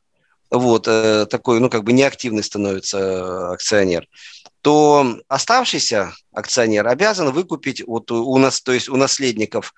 вот, 0.52 0.88
э, 0.88 1.26
такой, 1.26 1.60
ну, 1.60 1.72
как 1.72 1.84
бы 1.84 1.92
неактивный 1.92 2.44
становится 2.44 3.00
э, 3.00 3.54
акционер, 3.54 4.08
то 4.62 5.18
оставшийся 5.28 6.14
акционер 6.32 6.88
обязан 6.88 7.32
выкупить 7.32 7.82
вот 7.88 8.12
у 8.12 8.38
нас, 8.38 8.62
то 8.62 8.74
есть 8.74 8.90
у 8.90 8.96
наследников 8.96 9.74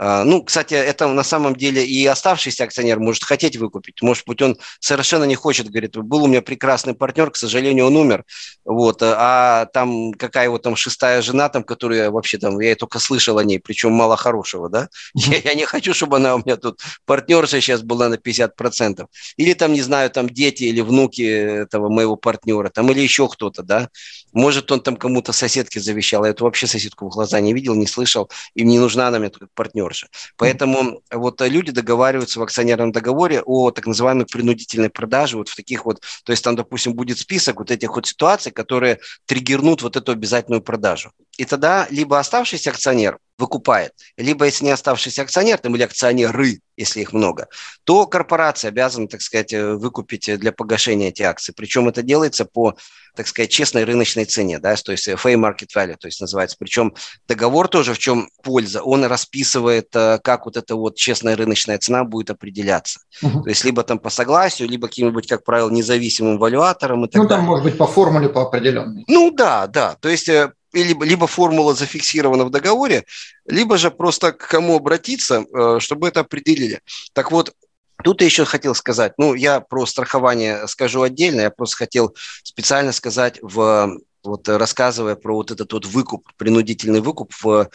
ну, 0.00 0.42
кстати, 0.42 0.72
это 0.72 1.08
на 1.08 1.22
самом 1.22 1.54
деле 1.54 1.84
и 1.84 2.06
оставшийся 2.06 2.64
акционер 2.64 2.98
может 2.98 3.22
хотеть 3.22 3.58
выкупить. 3.58 4.00
Может 4.00 4.24
быть, 4.26 4.40
он 4.40 4.56
совершенно 4.78 5.24
не 5.24 5.34
хочет, 5.34 5.68
говорит, 5.68 5.94
был 5.94 6.24
у 6.24 6.26
меня 6.26 6.40
прекрасный 6.40 6.94
партнер, 6.94 7.30
к 7.30 7.36
сожалению, 7.36 7.86
он 7.86 7.96
умер. 7.96 8.24
Вот, 8.64 9.02
а 9.02 9.66
там 9.66 10.12
какая 10.12 10.44
его 10.44 10.56
там 10.56 10.74
шестая 10.74 11.20
жена, 11.20 11.50
там, 11.50 11.64
которую 11.64 12.00
я 12.00 12.10
вообще 12.10 12.38
там, 12.38 12.58
я 12.60 12.74
только 12.76 12.98
слышал 12.98 13.36
о 13.36 13.44
ней, 13.44 13.60
причем 13.60 13.92
мало 13.92 14.16
хорошего, 14.16 14.70
да? 14.70 14.88
Я, 15.14 15.36
я 15.38 15.54
не 15.54 15.66
хочу, 15.66 15.92
чтобы 15.92 16.16
она 16.16 16.34
у 16.36 16.38
меня 16.38 16.56
тут 16.56 16.80
партнерша 17.04 17.60
сейчас 17.60 17.82
была 17.82 18.08
на 18.08 18.14
50%. 18.14 19.06
Или 19.36 19.52
там, 19.52 19.74
не 19.74 19.82
знаю, 19.82 20.08
там 20.10 20.30
дети 20.30 20.64
или 20.64 20.80
внуки 20.80 21.22
этого 21.22 21.90
моего 21.90 22.16
партнера, 22.16 22.70
там, 22.70 22.90
или 22.90 23.00
еще 23.00 23.28
кто-то, 23.28 23.62
да? 23.62 23.90
Может, 24.32 24.72
он 24.72 24.80
там 24.80 24.96
кому-то 24.96 25.32
соседке 25.32 25.78
завещал, 25.78 26.24
я 26.24 26.30
эту 26.30 26.44
вообще 26.44 26.66
соседку 26.66 27.06
в 27.06 27.12
глаза 27.12 27.38
не 27.40 27.52
видел, 27.52 27.74
не 27.74 27.86
слышал, 27.86 28.30
им 28.54 28.68
не 28.68 28.78
нужна 28.78 29.08
она 29.08 29.18
мне 29.18 29.30
как 29.30 29.48
партнерша. 29.90 30.08
Поэтому 30.36 31.02
вот 31.10 31.40
люди 31.40 31.72
договариваются 31.72 32.40
в 32.40 32.42
акционерном 32.42 32.92
договоре 32.92 33.42
о 33.44 33.70
так 33.70 33.86
называемой 33.86 34.26
принудительной 34.26 34.90
продаже 34.90 35.36
вот 35.36 35.48
в 35.48 35.56
таких 35.56 35.84
вот, 35.84 36.00
то 36.24 36.32
есть 36.32 36.44
там, 36.44 36.56
допустим, 36.56 36.94
будет 36.94 37.18
список 37.18 37.58
вот 37.58 37.70
этих 37.70 37.94
вот 37.94 38.06
ситуаций, 38.06 38.52
которые 38.52 38.98
триггернут 39.26 39.82
вот 39.82 39.96
эту 39.96 40.12
обязательную 40.12 40.62
продажу. 40.62 41.12
И 41.36 41.44
тогда 41.44 41.86
либо 41.90 42.18
оставшийся 42.18 42.70
акционер 42.70 43.18
выкупает, 43.40 43.92
либо 44.16 44.44
если 44.44 44.66
не 44.66 44.70
оставшийся 44.70 45.22
акционер, 45.22 45.58
там 45.58 45.74
или 45.74 45.82
акционеры, 45.82 46.60
если 46.76 47.00
их 47.00 47.12
много, 47.12 47.48
то 47.84 48.06
корпорация 48.06 48.68
обязана, 48.68 49.08
так 49.08 49.22
сказать, 49.22 49.52
выкупить 49.52 50.38
для 50.38 50.52
погашения 50.52 51.08
эти 51.08 51.22
акции. 51.22 51.52
Причем 51.56 51.88
это 51.88 52.02
делается 52.02 52.44
по 52.44 52.76
так 53.14 53.26
сказать, 53.26 53.50
честной 53.50 53.84
рыночной 53.84 54.24
цене, 54.24 54.58
да, 54.58 54.74
то 54.76 54.92
есть 54.92 55.08
fair 55.08 55.34
market 55.34 55.68
value, 55.76 55.96
то 55.98 56.06
есть 56.06 56.20
называется. 56.20 56.56
Причем 56.58 56.94
договор 57.28 57.68
тоже 57.68 57.94
в 57.94 57.98
чем 57.98 58.28
польза, 58.42 58.82
он 58.82 59.04
расписывает, 59.04 59.88
э, 59.94 60.18
как 60.22 60.46
вот 60.46 60.56
эта 60.56 60.76
вот 60.76 60.96
честная 60.96 61.36
рыночная 61.36 61.78
цена 61.78 62.04
будет 62.04 62.30
определяться. 62.30 63.00
Uh-huh. 63.22 63.42
То 63.42 63.48
есть 63.48 63.64
либо 63.64 63.82
там 63.82 63.98
по 63.98 64.10
согласию, 64.10 64.68
либо 64.68 64.88
каким-нибудь, 64.88 65.26
как 65.26 65.44
правило, 65.44 65.70
независимым 65.70 66.38
валюатором 66.38 67.04
и 67.04 67.08
так 67.08 67.20
Ну, 67.20 67.28
там 67.28 67.44
может 67.44 67.64
быть 67.64 67.76
по 67.76 67.86
формуле, 67.86 68.28
по 68.28 68.42
определенной. 68.42 69.04
Ну, 69.08 69.30
да, 69.30 69.66
да. 69.66 69.96
То 70.00 70.08
есть 70.08 70.28
э, 70.28 70.52
либо, 70.72 71.04
либо 71.04 71.26
формула 71.26 71.74
зафиксирована 71.74 72.44
в 72.44 72.50
договоре, 72.50 73.04
либо 73.46 73.78
же 73.78 73.90
просто 73.90 74.32
к 74.32 74.48
кому 74.48 74.76
обратиться, 74.76 75.44
э, 75.44 75.78
чтобы 75.80 76.08
это 76.08 76.20
определили. 76.20 76.80
Так 77.12 77.32
вот, 77.32 77.54
Тут 78.02 78.20
я 78.20 78.26
еще 78.26 78.44
хотел 78.44 78.74
сказать, 78.74 79.12
ну, 79.18 79.34
я 79.34 79.60
про 79.60 79.84
страхование 79.86 80.66
скажу 80.68 81.02
отдельно, 81.02 81.42
я 81.42 81.50
просто 81.50 81.76
хотел 81.76 82.16
специально 82.42 82.92
сказать, 82.92 83.38
в, 83.42 83.98
вот 84.22 84.48
рассказывая 84.48 85.16
про 85.16 85.34
вот 85.34 85.50
этот 85.50 85.72
вот 85.72 85.86
выкуп, 85.86 86.28
принудительный 86.36 87.00
выкуп 87.00 87.32
в 87.42 87.60
э, 87.60 87.66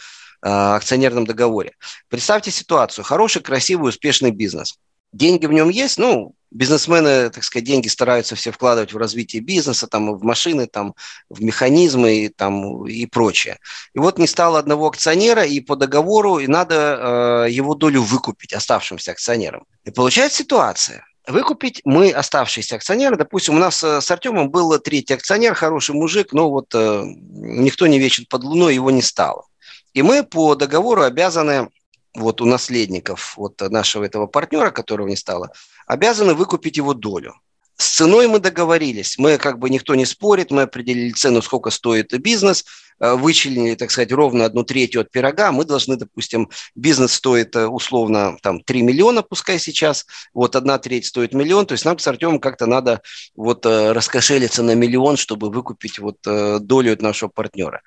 акционерном 0.42 1.26
договоре. 1.26 1.74
Представьте 2.08 2.50
ситуацию, 2.50 3.04
хороший, 3.04 3.42
красивый, 3.42 3.90
успешный 3.90 4.30
бизнес. 4.30 4.78
Деньги 5.12 5.46
в 5.46 5.52
нем 5.52 5.68
есть, 5.68 5.98
ну, 5.98 6.34
бизнесмены, 6.56 7.30
так 7.30 7.44
сказать, 7.44 7.66
деньги 7.66 7.88
стараются 7.88 8.34
все 8.34 8.50
вкладывать 8.50 8.92
в 8.92 8.96
развитие 8.96 9.42
бизнеса, 9.42 9.86
там, 9.86 10.16
в 10.16 10.24
машины, 10.24 10.66
там, 10.66 10.94
в 11.28 11.42
механизмы 11.42 12.24
и, 12.24 12.28
там, 12.28 12.86
и 12.86 13.06
прочее. 13.06 13.58
И 13.94 13.98
вот 13.98 14.18
не 14.18 14.26
стало 14.26 14.58
одного 14.58 14.88
акционера, 14.88 15.44
и 15.44 15.60
по 15.60 15.76
договору 15.76 16.38
и 16.38 16.46
надо 16.46 17.44
э, 17.46 17.50
его 17.50 17.74
долю 17.74 18.02
выкупить 18.02 18.52
оставшимся 18.52 19.12
акционерам. 19.12 19.64
И 19.84 19.90
получается 19.90 20.38
ситуация. 20.38 21.04
Выкупить 21.26 21.82
мы 21.84 22.12
оставшиеся 22.12 22.76
акционеры, 22.76 23.16
допустим, 23.16 23.56
у 23.56 23.58
нас 23.58 23.82
э, 23.82 24.00
с 24.00 24.10
Артемом 24.10 24.50
был 24.50 24.78
третий 24.78 25.14
акционер, 25.14 25.54
хороший 25.54 25.94
мужик, 25.94 26.32
но 26.32 26.50
вот 26.50 26.74
э, 26.74 27.02
никто 27.04 27.86
не 27.86 27.98
вечен 27.98 28.26
под 28.28 28.44
луной, 28.44 28.74
его 28.74 28.90
не 28.90 29.02
стало. 29.02 29.44
И 29.92 30.02
мы 30.02 30.22
по 30.22 30.54
договору 30.54 31.02
обязаны 31.02 31.68
вот 32.16 32.40
у 32.40 32.44
наследников 32.44 33.34
вот 33.36 33.60
нашего 33.60 34.04
этого 34.04 34.26
партнера, 34.26 34.70
которого 34.70 35.08
не 35.08 35.16
стало, 35.16 35.52
обязаны 35.86 36.34
выкупить 36.34 36.76
его 36.76 36.94
долю. 36.94 37.34
С 37.78 37.96
ценой 37.96 38.26
мы 38.26 38.38
договорились, 38.38 39.18
мы 39.18 39.36
как 39.36 39.58
бы 39.58 39.68
никто 39.68 39.94
не 39.94 40.06
спорит, 40.06 40.50
мы 40.50 40.62
определили 40.62 41.12
цену, 41.12 41.42
сколько 41.42 41.68
стоит 41.68 42.18
бизнес, 42.20 42.64
э, 43.00 43.14
вычленили, 43.14 43.74
так 43.74 43.90
сказать, 43.90 44.12
ровно 44.12 44.46
одну 44.46 44.64
третью 44.64 45.02
от 45.02 45.10
пирога, 45.10 45.52
мы 45.52 45.66
должны, 45.66 45.96
допустим, 45.96 46.48
бизнес 46.74 47.12
стоит 47.12 47.54
э, 47.54 47.66
условно 47.66 48.38
там 48.40 48.62
3 48.62 48.80
миллиона, 48.80 49.22
пускай 49.22 49.58
сейчас, 49.58 50.06
вот 50.32 50.56
одна 50.56 50.78
треть 50.78 51.04
стоит 51.04 51.34
миллион, 51.34 51.66
то 51.66 51.72
есть 51.72 51.84
нам 51.84 51.98
с 51.98 52.06
Артемом 52.06 52.40
как-то 52.40 52.64
надо 52.64 53.02
вот 53.34 53.66
э, 53.66 53.92
раскошелиться 53.92 54.62
на 54.62 54.74
миллион, 54.74 55.18
чтобы 55.18 55.50
выкупить 55.50 55.98
вот 55.98 56.16
долю 56.22 56.94
от 56.94 57.02
нашего 57.02 57.28
партнера. 57.28 57.82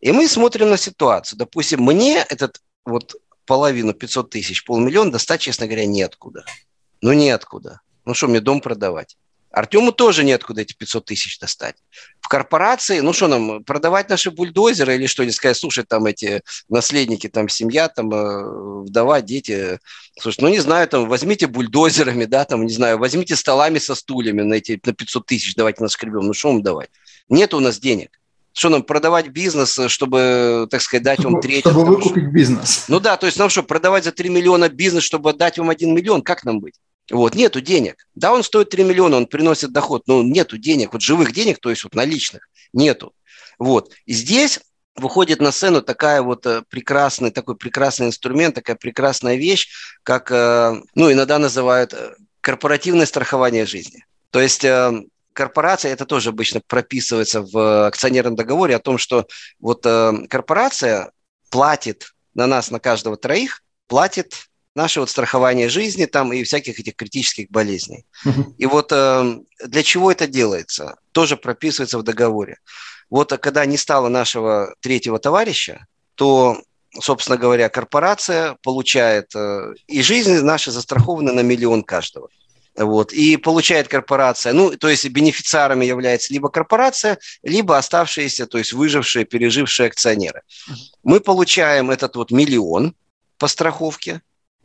И 0.00 0.10
мы 0.10 0.28
смотрим 0.28 0.70
на 0.70 0.76
ситуацию. 0.76 1.38
Допустим, 1.38 1.82
мне 1.82 2.24
этот 2.28 2.60
вот 2.84 3.14
половину, 3.48 3.94
500 3.94 4.30
тысяч, 4.30 4.64
полмиллиона 4.64 5.10
достать, 5.10 5.40
честно 5.40 5.66
говоря, 5.66 5.86
неоткуда. 5.86 6.44
Ну, 7.00 7.12
неоткуда. 7.12 7.80
Ну, 8.04 8.14
что, 8.14 8.28
мне 8.28 8.40
дом 8.40 8.60
продавать? 8.60 9.16
Артему 9.50 9.92
тоже 9.92 10.24
неоткуда 10.24 10.60
эти 10.60 10.74
500 10.74 11.06
тысяч 11.06 11.38
достать. 11.38 11.76
В 12.20 12.28
корпорации, 12.28 13.00
ну 13.00 13.14
что 13.14 13.28
нам, 13.28 13.64
продавать 13.64 14.10
наши 14.10 14.30
бульдозеры 14.30 14.94
или 14.94 15.06
что, 15.06 15.22
или 15.22 15.30
сказать, 15.30 15.56
слушай, 15.56 15.84
там 15.84 16.04
эти 16.04 16.42
наследники, 16.68 17.28
там 17.28 17.48
семья, 17.48 17.88
там 17.88 18.12
э, 18.12 18.82
вдова, 18.82 19.22
дети, 19.22 19.80
слушай, 20.20 20.40
ну 20.42 20.48
не 20.48 20.58
знаю, 20.58 20.86
там 20.86 21.08
возьмите 21.08 21.46
бульдозерами, 21.46 22.26
да, 22.26 22.44
там, 22.44 22.66
не 22.66 22.72
знаю, 22.72 22.98
возьмите 22.98 23.36
столами 23.36 23.78
со 23.78 23.94
стульями 23.94 24.42
на 24.42 24.54
эти, 24.54 24.78
на 24.84 24.92
500 24.92 25.26
тысяч, 25.26 25.54
давайте 25.54 25.82
наскребем, 25.82 26.26
ну 26.26 26.34
что 26.34 26.48
вам 26.48 26.62
давать? 26.62 26.90
Нет 27.30 27.54
у 27.54 27.60
нас 27.60 27.78
денег. 27.78 28.17
Что 28.58 28.70
нам 28.70 28.82
продавать 28.82 29.28
бизнес, 29.28 29.78
чтобы, 29.86 30.66
так 30.68 30.82
сказать, 30.82 31.04
дать 31.04 31.20
вам 31.20 31.40
треть? 31.40 31.60
Чтобы 31.60 31.84
выкупить 31.84 32.32
бизнес. 32.32 32.86
Ну 32.88 32.98
да, 32.98 33.16
то 33.16 33.26
есть 33.26 33.38
нам 33.38 33.50
что, 33.50 33.62
продавать 33.62 34.02
за 34.02 34.10
3 34.10 34.28
миллиона 34.30 34.68
бизнес, 34.68 35.04
чтобы 35.04 35.30
отдать 35.30 35.58
вам 35.58 35.70
1 35.70 35.94
миллион? 35.94 36.22
Как 36.22 36.42
нам 36.42 36.58
быть? 36.58 36.74
Вот, 37.08 37.36
нету 37.36 37.60
денег. 37.60 38.08
Да, 38.16 38.32
он 38.32 38.42
стоит 38.42 38.70
3 38.70 38.82
миллиона, 38.82 39.16
он 39.16 39.26
приносит 39.28 39.70
доход, 39.70 40.02
но 40.08 40.24
нету 40.24 40.58
денег, 40.58 40.92
вот 40.92 41.02
живых 41.02 41.32
денег, 41.32 41.60
то 41.60 41.70
есть 41.70 41.84
вот 41.84 41.94
наличных, 41.94 42.48
нету. 42.72 43.12
Вот, 43.60 43.92
и 44.06 44.12
здесь 44.12 44.58
выходит 44.96 45.40
на 45.40 45.52
сцену 45.52 45.80
такая 45.80 46.20
вот 46.22 46.44
э, 46.44 46.64
прекрасный, 46.68 47.30
такой 47.30 47.56
прекрасный 47.56 48.08
инструмент, 48.08 48.56
такая 48.56 48.74
прекрасная 48.74 49.36
вещь, 49.36 49.68
как, 50.02 50.32
э, 50.32 50.82
ну, 50.96 51.12
иногда 51.12 51.38
называют 51.38 51.92
э, 51.92 52.16
корпоративное 52.40 53.06
страхование 53.06 53.66
жизни. 53.66 54.04
То 54.30 54.40
есть 54.40 54.66
корпорация, 55.32 55.92
это 55.92 56.04
тоже 56.04 56.30
обычно 56.30 56.60
прописывается 56.66 57.42
в 57.42 57.86
акционерном 57.86 58.36
договоре 58.36 58.76
о 58.76 58.80
том, 58.80 58.98
что 58.98 59.26
вот 59.60 59.82
корпорация 59.82 61.12
платит 61.50 62.12
на 62.34 62.46
нас, 62.46 62.70
на 62.70 62.80
каждого 62.80 63.16
троих, 63.16 63.62
платит 63.86 64.48
наше 64.78 65.00
вот 65.00 65.10
страхование 65.10 65.68
жизни 65.68 66.06
там 66.06 66.32
и 66.32 66.44
всяких 66.44 66.78
этих 66.78 66.94
критических 66.94 67.50
болезней. 67.50 68.06
И 68.58 68.66
вот 68.66 68.92
э, 68.92 69.38
для 69.66 69.82
чего 69.82 70.12
это 70.12 70.26
делается? 70.28 70.96
Тоже 71.12 71.36
прописывается 71.36 71.98
в 71.98 72.04
договоре. 72.04 72.58
Вот 73.10 73.36
когда 73.40 73.66
не 73.66 73.76
стало 73.76 74.08
нашего 74.08 74.74
третьего 74.80 75.18
товарища, 75.18 75.86
то, 76.14 76.62
собственно 77.00 77.36
говоря, 77.36 77.68
корпорация 77.68 78.56
получает, 78.62 79.34
э, 79.34 79.74
и 79.88 80.00
жизнь 80.02 80.40
наша 80.42 80.70
застрахована 80.70 81.32
на 81.32 81.40
миллион 81.40 81.82
каждого. 81.82 82.28
Вот. 82.78 83.12
И 83.12 83.36
получает 83.36 83.88
корпорация, 83.88 84.52
ну, 84.52 84.76
то 84.76 84.88
есть 84.88 85.08
бенефициарами 85.08 85.84
является 85.84 86.32
либо 86.32 86.48
корпорация, 86.48 87.18
либо 87.42 87.76
оставшиеся, 87.76 88.46
то 88.46 88.58
есть 88.58 88.72
выжившие, 88.72 89.24
пережившие 89.24 89.88
акционеры. 89.88 90.42
Мы 91.02 91.20
получаем 91.20 91.90
этот 91.90 92.14
вот 92.14 92.30
миллион 92.30 92.94
по 93.36 93.48
страховке, 93.48 94.22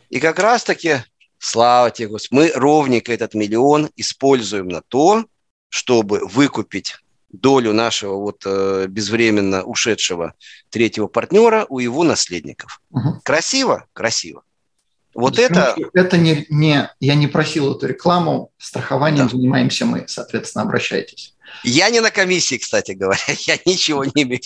и 0.09 0.19
как 0.19 0.37
раз-таки, 0.37 0.97
слава 1.39 1.89
тебе, 1.89 2.09
Господи, 2.09 2.39
мы 2.39 2.51
ровненько 2.53 3.11
этот 3.11 3.33
миллион 3.33 3.89
используем 3.95 4.67
на 4.67 4.81
то, 4.81 5.25
чтобы 5.69 6.19
выкупить 6.27 6.97
долю 7.31 7.73
нашего 7.73 8.17
вот 8.17 8.43
э, 8.45 8.85
безвременно 8.87 9.63
ушедшего 9.63 10.35
третьего 10.69 11.07
партнера 11.07 11.65
у 11.67 11.79
его 11.79 12.03
наследников. 12.03 12.79
Угу. 12.91 13.21
Красиво? 13.23 13.87
Красиво. 13.93 14.43
Вот 15.13 15.37
это... 15.37 15.75
Это 15.93 16.17
не, 16.17 16.45
не... 16.49 16.89
Я 16.99 17.15
не 17.15 17.27
просил 17.27 17.75
эту 17.75 17.87
рекламу. 17.87 18.51
Страхованием 18.57 19.27
да. 19.27 19.31
занимаемся 19.31 19.85
мы. 19.85 20.05
Соответственно, 20.07 20.63
обращайтесь. 20.63 21.33
Я 21.63 21.89
не 21.89 21.99
на 21.99 22.11
комиссии, 22.11 22.57
кстати 22.57 22.93
говоря. 22.93 23.19
Я 23.45 23.57
ничего 23.65 24.03
не 24.05 24.23
имею 24.23 24.41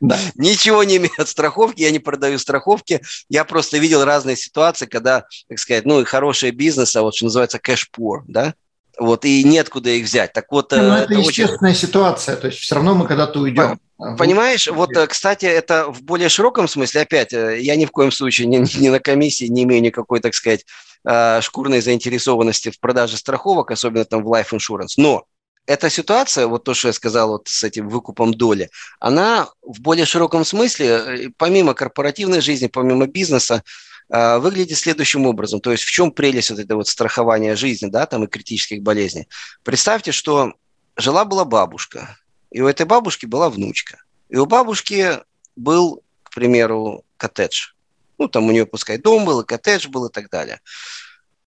да. 0.00 0.18
Ничего 0.34 0.84
не 0.84 0.98
имею 0.98 1.12
от 1.18 1.28
страховки. 1.28 1.80
Я 1.80 1.90
не 1.90 1.98
продаю 1.98 2.38
страховки. 2.38 3.00
Я 3.28 3.44
просто 3.44 3.78
видел 3.78 4.04
разные 4.04 4.36
ситуации, 4.36 4.86
когда, 4.86 5.24
так 5.48 5.58
сказать, 5.58 5.86
ну, 5.86 6.00
и 6.00 6.04
хорошие 6.04 6.52
бизнесы, 6.52 6.98
а 6.98 7.02
вот 7.02 7.14
что 7.14 7.26
называется 7.26 7.58
кэш-пур, 7.58 8.24
да, 8.28 8.54
вот, 8.98 9.24
и 9.24 9.42
нет 9.42 9.68
куда 9.68 9.90
их 9.90 10.04
взять. 10.04 10.32
Так 10.32 10.50
вот, 10.50 10.70
ну, 10.70 10.78
это, 10.78 11.12
это 11.12 11.14
естественная 11.14 11.72
очень... 11.72 11.80
ситуация, 11.80 12.36
то 12.36 12.46
есть 12.46 12.58
все 12.60 12.74
равно 12.76 12.94
мы 12.94 13.06
когда-то 13.06 13.40
уйдем. 13.40 13.80
Понимаешь, 14.18 14.68
вот, 14.68 14.96
э, 14.96 15.06
кстати, 15.06 15.46
это 15.46 15.90
в 15.90 16.02
более 16.02 16.28
широком 16.28 16.68
смысле, 16.68 17.02
опять, 17.02 17.32
э, 17.32 17.60
я 17.60 17.76
ни 17.76 17.86
в 17.86 17.90
коем 17.90 18.12
случае 18.12 18.46
ни, 18.46 18.56
ни 18.78 18.88
на 18.88 19.00
комиссии 19.00 19.46
не 19.46 19.62
имею 19.64 19.82
никакой, 19.82 20.20
так 20.20 20.34
сказать, 20.34 20.64
э, 21.04 21.40
шкурной 21.40 21.80
заинтересованности 21.80 22.70
в 22.70 22.80
продаже 22.80 23.16
страховок, 23.16 23.70
особенно 23.70 24.04
там 24.04 24.22
в 24.22 24.32
life 24.32 24.50
insurance, 24.52 24.94
но 24.96 25.24
эта 25.66 25.88
ситуация, 25.88 26.46
вот 26.46 26.64
то, 26.64 26.74
что 26.74 26.88
я 26.88 26.92
сказал 26.92 27.28
вот 27.30 27.48
с 27.48 27.64
этим 27.64 27.88
выкупом 27.88 28.34
доли, 28.34 28.68
она 29.00 29.48
в 29.62 29.80
более 29.80 30.04
широком 30.04 30.44
смысле, 30.44 31.32
помимо 31.38 31.72
корпоративной 31.72 32.42
жизни, 32.42 32.66
помимо 32.66 33.06
бизнеса, 33.06 33.62
выглядит 34.10 34.76
следующим 34.76 35.24
образом. 35.24 35.62
То 35.62 35.72
есть 35.72 35.84
в 35.84 35.90
чем 35.90 36.10
прелесть 36.10 36.50
вот 36.50 36.58
этого 36.58 36.80
вот 36.80 36.88
страхования 36.88 37.56
жизни, 37.56 37.88
да, 37.88 38.04
там 38.04 38.24
и 38.24 38.26
критических 38.26 38.82
болезней. 38.82 39.26
Представьте, 39.62 40.12
что 40.12 40.52
жила-была 40.98 41.46
бабушка, 41.46 42.18
и 42.54 42.60
у 42.60 42.68
этой 42.68 42.86
бабушки 42.86 43.26
была 43.26 43.50
внучка. 43.50 43.98
И 44.28 44.36
у 44.36 44.46
бабушки 44.46 45.18
был, 45.56 46.04
к 46.22 46.32
примеру, 46.32 47.04
коттедж. 47.16 47.72
Ну, 48.16 48.28
там 48.28 48.46
у 48.46 48.52
нее, 48.52 48.64
пускай, 48.64 48.96
дом 48.96 49.24
был, 49.24 49.40
и 49.40 49.44
коттедж 49.44 49.88
был, 49.88 50.06
и 50.06 50.12
так 50.12 50.30
далее. 50.30 50.60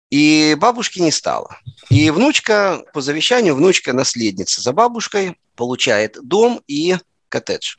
И 0.09 0.57
бабушки 0.59 1.01
не 1.01 1.11
стало. 1.11 1.59
И 1.91 2.09
внучка, 2.09 2.83
по 2.95 3.03
завещанию, 3.03 3.55
внучка 3.55 3.93
наследница 3.93 4.63
за 4.63 4.73
бабушкой 4.73 5.37
получает 5.57 6.17
дом 6.23 6.63
и 6.67 6.97
коттедж. 7.29 7.77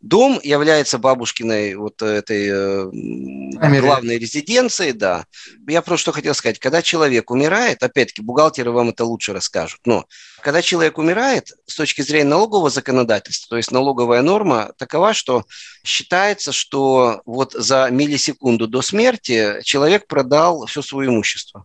Дом 0.00 0.38
является 0.44 0.98
бабушкиной 0.98 1.74
вот 1.74 2.00
этой 2.02 2.48
э, 2.48 3.80
главной 3.80 4.18
резиденцией, 4.18 4.92
да. 4.92 5.24
Я 5.66 5.82
просто 5.82 6.02
что 6.02 6.12
хотел 6.12 6.34
сказать, 6.34 6.60
когда 6.60 6.82
человек 6.82 7.30
умирает, 7.30 7.82
опять-таки 7.82 8.22
бухгалтеры 8.22 8.70
вам 8.70 8.90
это 8.90 9.04
лучше 9.04 9.32
расскажут, 9.32 9.80
но 9.84 10.04
когда 10.40 10.62
человек 10.62 10.98
умирает, 10.98 11.52
с 11.66 11.74
точки 11.74 12.02
зрения 12.02 12.30
налогового 12.30 12.70
законодательства, 12.70 13.50
то 13.50 13.56
есть 13.56 13.72
налоговая 13.72 14.22
норма 14.22 14.72
такова, 14.78 15.14
что 15.14 15.44
считается, 15.84 16.52
что 16.52 17.22
вот 17.26 17.52
за 17.54 17.88
миллисекунду 17.90 18.68
до 18.68 18.82
смерти 18.82 19.60
человек 19.64 20.06
продал 20.06 20.66
все 20.66 20.80
свое 20.80 21.08
имущество. 21.08 21.64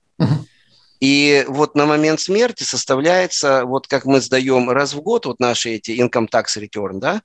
И 1.00 1.44
вот 1.50 1.76
на 1.76 1.86
момент 1.86 2.22
смерти 2.22 2.64
составляется, 2.64 3.66
вот 3.66 3.88
как 3.88 4.06
мы 4.06 4.22
сдаем 4.22 4.70
раз 4.70 4.94
в 4.94 5.02
год, 5.02 5.26
вот 5.26 5.38
наши 5.42 5.72
эти 5.72 5.92
income 5.92 6.30
tax 6.32 6.58
return, 6.58 7.00
да, 7.00 7.22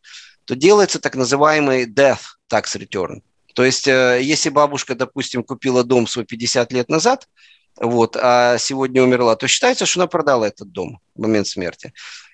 то 0.49 0.57
делается 0.57 0.99
так 0.99 1.15
называемый 1.15 1.85
death 1.85 2.39
tax 2.51 2.75
return. 2.75 3.21
То 3.55 3.65
есть, 3.65 3.87
э, 3.87 4.21
если 4.23 4.49
бабушка, 4.49 4.95
допустим, 4.95 5.45
купила 5.45 5.85
дом 5.85 6.07
свой 6.07 6.25
50 6.25 6.73
лет 6.73 6.89
назад, 6.89 7.29
вот, 7.77 8.17
а 8.17 8.57
сегодня 8.57 9.03
умерла, 9.03 9.37
то 9.37 9.47
считается, 9.47 9.85
что 9.85 10.01
она 10.01 10.07
продала 10.07 10.49
этот 10.49 10.73
дом 10.73 11.01
в 11.15 11.21
момент 11.21 11.49
смерти. 11.49 11.93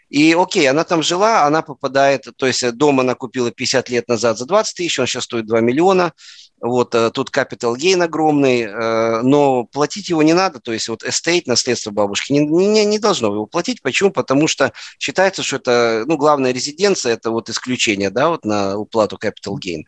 И 0.08 0.32
окей, 0.32 0.68
она 0.68 0.84
там 0.84 1.02
жила, 1.02 1.44
она 1.44 1.62
попадает, 1.62 2.26
то 2.36 2.46
есть 2.46 2.70
дом 2.72 3.00
она 3.00 3.14
купила 3.14 3.50
50 3.50 3.88
лет 3.88 4.08
назад 4.08 4.38
за 4.38 4.46
20 4.46 4.76
тысяч, 4.76 4.98
он 4.98 5.06
сейчас 5.06 5.24
стоит 5.24 5.46
2 5.46 5.60
миллиона, 5.60 6.12
вот 6.60 6.94
э, 6.94 7.10
тут 7.10 7.30
capital 7.30 7.76
gain 7.76 8.02
огромный, 8.02 8.62
э, 8.62 9.20
но 9.22 9.64
платить 9.64 10.08
его 10.08 10.22
не 10.22 10.32
надо, 10.32 10.60
то 10.60 10.72
есть 10.72 10.88
вот 10.88 11.04
estate, 11.04 11.42
наследство 11.46 11.90
бабушки, 11.90 12.32
не, 12.32 12.40
не, 12.40 12.84
не 12.84 12.98
должно 12.98 13.28
его 13.28 13.46
платить. 13.46 13.82
Почему? 13.82 14.10
Потому 14.10 14.48
что 14.48 14.72
считается, 14.98 15.42
что 15.42 15.56
это, 15.56 16.04
ну, 16.06 16.16
главная 16.16 16.52
резиденция, 16.52 17.12
это 17.14 17.30
вот 17.30 17.50
исключение, 17.50 18.10
да, 18.10 18.30
вот 18.30 18.44
на 18.44 18.78
уплату 18.78 19.18
capital 19.22 19.56
gain. 19.62 19.82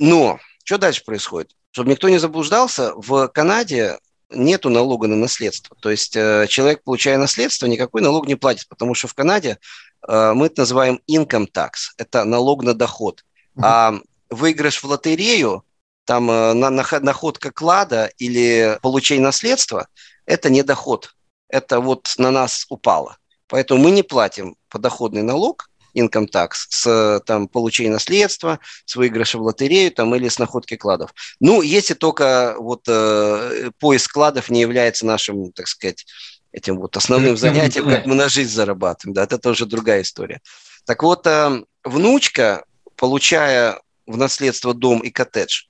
Но 0.00 0.38
что 0.64 0.78
дальше 0.78 1.04
происходит? 1.04 1.52
Чтобы 1.70 1.90
никто 1.90 2.08
не 2.08 2.18
заблуждался, 2.18 2.92
в 2.96 3.28
Канаде 3.28 3.98
нету 4.30 4.70
налога 4.70 5.06
на 5.08 5.16
наследство. 5.16 5.76
То 5.80 5.90
есть 5.90 6.16
э, 6.16 6.46
человек, 6.48 6.82
получая 6.84 7.18
наследство, 7.18 7.66
никакой 7.66 8.02
налог 8.02 8.26
не 8.26 8.34
платит, 8.34 8.68
потому 8.68 8.94
что 8.94 9.08
в 9.08 9.14
Канаде 9.14 9.58
мы 10.06 10.46
это 10.46 10.60
называем 10.60 11.00
income 11.10 11.48
tax, 11.52 11.70
это 11.96 12.24
налог 12.24 12.62
на 12.62 12.72
доход. 12.72 13.24
А 13.60 13.94
выигрыш 14.30 14.82
в 14.82 14.86
лотерею 14.86 15.64
там 16.04 16.30
э, 16.30 16.54
на, 16.54 16.70
находка 16.70 17.50
клада 17.50 18.10
или 18.18 18.78
получение 18.82 19.24
наследства– 19.24 19.88
это 20.26 20.48
не 20.48 20.62
доход. 20.62 21.14
Это 21.48 21.80
вот 21.80 22.14
на 22.16 22.30
нас 22.30 22.66
упало. 22.70 23.18
Поэтому 23.46 23.82
мы 23.82 23.90
не 23.90 24.02
платим 24.02 24.56
подоходный 24.68 25.22
налог, 25.22 25.70
income 25.98 26.28
tax, 26.32 26.50
с 26.68 27.20
там, 27.26 27.48
получения 27.48 27.90
наследства, 27.90 28.58
с 28.84 28.96
выигрыша 28.96 29.38
в 29.38 29.42
лотерею 29.42 29.90
там, 29.90 30.14
или 30.14 30.28
с 30.28 30.38
находки 30.38 30.76
кладов. 30.76 31.12
Ну, 31.40 31.62
если 31.62 31.94
только 31.94 32.54
вот 32.58 32.82
э, 32.88 33.70
поиск 33.78 34.12
кладов 34.12 34.50
не 34.50 34.60
является 34.60 35.06
нашим, 35.06 35.52
так 35.52 35.68
сказать, 35.68 36.04
этим 36.52 36.78
вот 36.78 36.96
основным 36.96 37.36
занятием, 37.36 37.88
как 37.88 38.06
мы 38.06 38.14
на 38.14 38.28
жизнь 38.28 38.50
зарабатываем, 38.50 39.14
да, 39.14 39.24
это 39.24 39.38
тоже 39.38 39.66
другая 39.66 40.02
история. 40.02 40.40
Так 40.86 41.02
вот, 41.02 41.26
э, 41.26 41.62
внучка, 41.84 42.64
получая 42.96 43.80
в 44.06 44.16
наследство 44.16 44.74
дом 44.74 45.00
и 45.00 45.10
коттедж, 45.10 45.64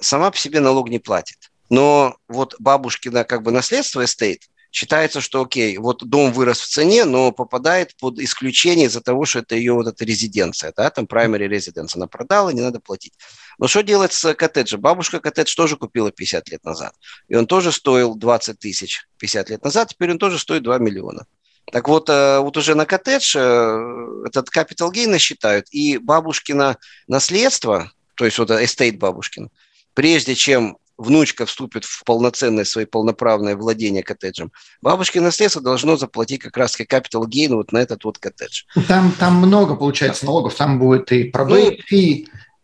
сама 0.00 0.30
по 0.30 0.36
себе 0.36 0.60
налог 0.60 0.88
не 0.88 0.98
платит. 0.98 1.50
Но 1.70 2.16
вот 2.28 2.54
бабушкина 2.58 3.24
как 3.24 3.42
бы 3.42 3.50
наследство 3.50 4.04
estate, 4.04 4.42
считается, 4.74 5.20
что 5.20 5.42
окей, 5.42 5.78
вот 5.78 6.04
дом 6.04 6.32
вырос 6.32 6.58
в 6.58 6.66
цене, 6.66 7.04
но 7.04 7.30
попадает 7.30 7.96
под 7.96 8.18
исключение 8.18 8.86
из-за 8.86 9.00
того, 9.00 9.24
что 9.24 9.38
это 9.38 9.54
ее 9.54 9.72
вот 9.72 9.86
эта 9.86 10.04
резиденция, 10.04 10.72
да, 10.76 10.90
там 10.90 11.04
primary 11.04 11.48
residence, 11.48 11.90
она 11.94 12.08
продала, 12.08 12.50
не 12.50 12.60
надо 12.60 12.80
платить. 12.80 13.14
Но 13.58 13.68
что 13.68 13.84
делать 13.84 14.12
с 14.12 14.34
коттеджем? 14.34 14.80
Бабушка 14.80 15.20
коттедж 15.20 15.54
тоже 15.54 15.76
купила 15.76 16.10
50 16.10 16.48
лет 16.48 16.64
назад, 16.64 16.92
и 17.28 17.36
он 17.36 17.46
тоже 17.46 17.70
стоил 17.70 18.16
20 18.16 18.58
тысяч 18.58 19.06
50 19.18 19.50
лет 19.50 19.64
назад, 19.64 19.90
теперь 19.90 20.10
он 20.10 20.18
тоже 20.18 20.40
стоит 20.40 20.64
2 20.64 20.78
миллиона. 20.78 21.24
Так 21.72 21.88
вот, 21.88 22.10
э, 22.10 22.40
вот 22.40 22.56
уже 22.56 22.74
на 22.74 22.84
коттедж 22.84 23.36
э, 23.36 24.24
этот 24.26 24.48
capital 24.48 24.90
gain 24.92 25.16
считают, 25.18 25.66
и 25.70 25.98
бабушкина 25.98 26.78
наследство, 27.06 27.92
то 28.16 28.24
есть 28.24 28.38
вот 28.38 28.50
estate 28.50 28.98
бабушкин, 28.98 29.50
прежде 29.94 30.34
чем 30.34 30.78
внучка 30.96 31.46
вступит 31.46 31.84
в 31.84 32.04
полноценное 32.04 32.64
свое 32.64 32.86
полноправное 32.86 33.56
владение 33.56 34.02
коттеджем, 34.02 34.52
бабушке 34.82 35.20
наследство 35.20 35.62
должно 35.62 35.96
заплатить 35.96 36.42
как 36.42 36.56
раз 36.56 36.78
capital 36.78 37.24
gain 37.26 37.54
вот 37.54 37.72
на 37.72 37.78
этот 37.78 38.04
вот 38.04 38.18
коттедж. 38.18 38.64
Там, 38.88 39.12
там 39.18 39.36
много, 39.36 39.74
получается, 39.74 40.26
налогов. 40.26 40.54
Там 40.54 40.78
будет 40.78 41.10
и 41.12 41.24
probate 41.24 41.80
ну, 41.90 41.96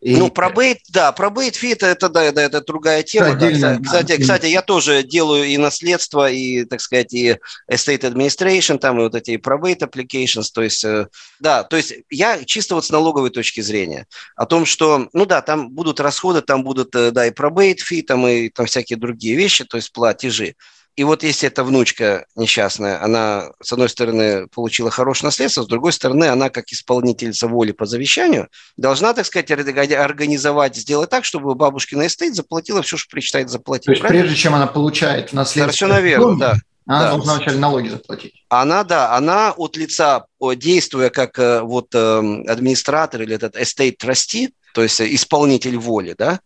и... 0.01 0.15
Ну, 0.15 0.31
пробейт, 0.31 0.79
да, 0.89 1.11
пробейт 1.11 1.55
фи 1.55 1.69
это, 1.73 1.85
это, 1.85 2.09
да, 2.09 2.23
это, 2.23 2.41
это 2.41 2.61
другая 2.61 3.03
тема. 3.03 3.35
Да, 3.35 3.77
кстати, 3.79 4.15
да. 4.15 4.17
кстати, 4.17 4.47
я 4.47 4.63
тоже 4.63 5.03
делаю 5.03 5.45
и 5.45 5.57
наследство, 5.57 6.29
и, 6.29 6.65
так 6.65 6.81
сказать, 6.81 7.13
и 7.13 7.37
estate 7.71 8.11
administration, 8.11 8.79
там, 8.79 8.99
и 8.99 9.03
вот 9.03 9.13
эти 9.13 9.37
пробейт 9.37 9.83
applications, 9.83 10.47
то 10.51 10.63
есть, 10.63 10.83
э, 10.83 11.07
да, 11.39 11.63
то 11.63 11.77
есть 11.77 11.93
я 12.09 12.43
чисто 12.43 12.73
вот 12.73 12.85
с 12.85 12.89
налоговой 12.89 13.29
точки 13.29 13.61
зрения 13.61 14.07
о 14.35 14.47
том, 14.47 14.65
что, 14.65 15.07
ну 15.13 15.27
да, 15.27 15.43
там 15.43 15.69
будут 15.69 15.99
расходы, 15.99 16.41
там 16.41 16.63
будут, 16.63 16.95
э, 16.95 17.11
да, 17.11 17.27
и 17.27 17.31
пробейт 17.31 17.79
фи, 17.79 18.01
там, 18.01 18.27
и 18.27 18.49
там 18.49 18.65
всякие 18.65 18.97
другие 18.97 19.35
вещи, 19.35 19.65
то 19.65 19.77
есть 19.77 19.93
платежи. 19.93 20.55
И 20.97 21.03
вот 21.03 21.23
если 21.23 21.47
эта 21.47 21.63
внучка 21.63 22.25
несчастная, 22.35 23.01
она, 23.01 23.51
с 23.61 23.71
одной 23.71 23.87
стороны, 23.87 24.47
получила 24.47 24.91
хорошее 24.91 25.27
наследство, 25.27 25.63
с 25.63 25.67
другой 25.67 25.93
стороны, 25.93 26.25
она, 26.25 26.49
как 26.49 26.71
исполнительница 26.71 27.47
воли 27.47 27.71
по 27.71 27.85
завещанию, 27.85 28.49
должна, 28.75 29.13
так 29.13 29.25
сказать, 29.25 29.51
организовать, 29.51 30.75
сделать 30.75 31.09
так, 31.09 31.23
чтобы 31.23 31.55
бабушкина 31.55 32.07
estate 32.07 32.35
заплатила 32.35 32.81
все, 32.81 32.97
что 32.97 33.09
причитает 33.09 33.49
заплатить. 33.49 33.85
То 33.85 33.91
есть 33.91 34.01
правильно? 34.01 34.23
прежде 34.23 34.41
чем 34.41 34.53
она 34.53 34.67
получает 34.67 35.31
наследство, 35.31 35.71
Совершенно 35.71 36.01
верно, 36.01 36.37
да. 36.37 36.55
Она 36.87 37.03
да. 37.03 37.09
должна 37.11 37.35
вначале 37.35 37.57
налоги 37.57 37.87
заплатить. 37.89 38.43
Она, 38.49 38.83
да, 38.83 39.15
она 39.15 39.53
от 39.55 39.77
лица, 39.77 40.25
действуя 40.41 41.09
как 41.09 41.37
э, 41.39 41.61
вот 41.61 41.93
эм, 41.93 42.43
администратор 42.49 43.21
или 43.21 43.35
этот 43.35 43.55
estate 43.55 43.97
trustee, 43.97 44.49
то 44.73 44.83
есть 44.83 44.99
исполнитель 44.99 45.77
воли, 45.77 46.15
да, 46.17 46.39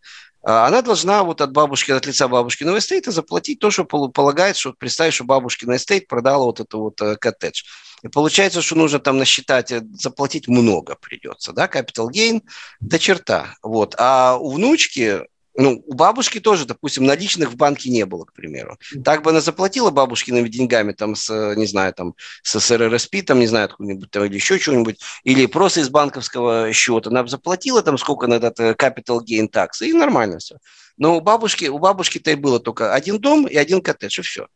она 0.45 0.83
должна 0.83 1.23
вот 1.23 1.41
от 1.41 1.51
бабушки, 1.51 1.91
от 1.91 2.05
лица 2.05 2.27
бабушкиного 2.27 2.77
estate 2.77 3.07
а 3.07 3.11
заплатить 3.11 3.59
то, 3.59 3.71
что 3.71 3.83
полагает, 3.85 4.57
что 4.57 4.73
представь, 4.73 5.15
что 5.15 5.23
бабушкин 5.23 5.75
estate 5.75 6.07
продала 6.07 6.45
вот 6.45 6.59
эту 6.59 6.79
вот 6.79 7.01
э, 7.01 7.15
коттедж. 7.15 7.63
И 8.03 8.07
получается, 8.07 8.61
что 8.61 8.75
нужно 8.75 8.99
там 8.99 9.17
насчитать, 9.17 9.71
э, 9.71 9.81
заплатить 9.93 10.47
много 10.47 10.95
придется, 10.95 11.51
да, 11.51 11.65
capital 11.65 12.09
gain 12.11 12.41
до 12.79 12.99
черта. 12.99 13.55
Вот. 13.63 13.95
А 13.97 14.37
у 14.37 14.51
внучки 14.51 15.21
ну, 15.57 15.83
у 15.85 15.93
бабушки 15.93 16.39
тоже, 16.39 16.65
допустим, 16.65 17.05
наличных 17.05 17.51
в 17.51 17.55
банке 17.55 17.89
не 17.89 18.05
было, 18.05 18.25
к 18.25 18.33
примеру. 18.33 18.77
Так 19.03 19.23
бы 19.23 19.29
она 19.29 19.41
заплатила 19.41 19.89
бабушкиными 19.89 20.49
деньгами, 20.49 20.91
там, 20.91 21.15
с, 21.15 21.55
не 21.55 21.65
знаю, 21.65 21.93
там, 21.93 22.15
с 22.43 22.59
СРРСП, 22.59 23.23
там, 23.25 23.39
не 23.39 23.47
знаю, 23.47 23.65
откуда-нибудь, 23.65 24.11
там, 24.11 24.25
или 24.25 24.35
еще 24.35 24.59
что-нибудь, 24.59 24.99
или 25.23 25.45
просто 25.45 25.79
из 25.79 25.89
банковского 25.89 26.73
счета. 26.73 27.09
Она 27.09 27.23
бы 27.23 27.29
заплатила 27.29 27.81
там 27.81 27.97
сколько 27.97 28.27
на 28.27 28.35
этот 28.35 28.59
э, 28.59 28.71
capital 28.73 29.19
gain 29.19 29.49
tax, 29.49 29.81
и 29.81 29.93
нормально 29.93 30.39
все. 30.39 30.57
Но 30.97 31.17
у 31.17 31.21
бабушки, 31.21 31.65
у 31.65 31.77
бабушки-то 31.77 32.31
и 32.31 32.35
было 32.35 32.59
только 32.59 32.93
один 32.93 33.19
дом 33.19 33.47
и 33.47 33.55
один 33.55 33.81
коттедж, 33.81 34.19
и 34.19 34.21
все. 34.23 34.47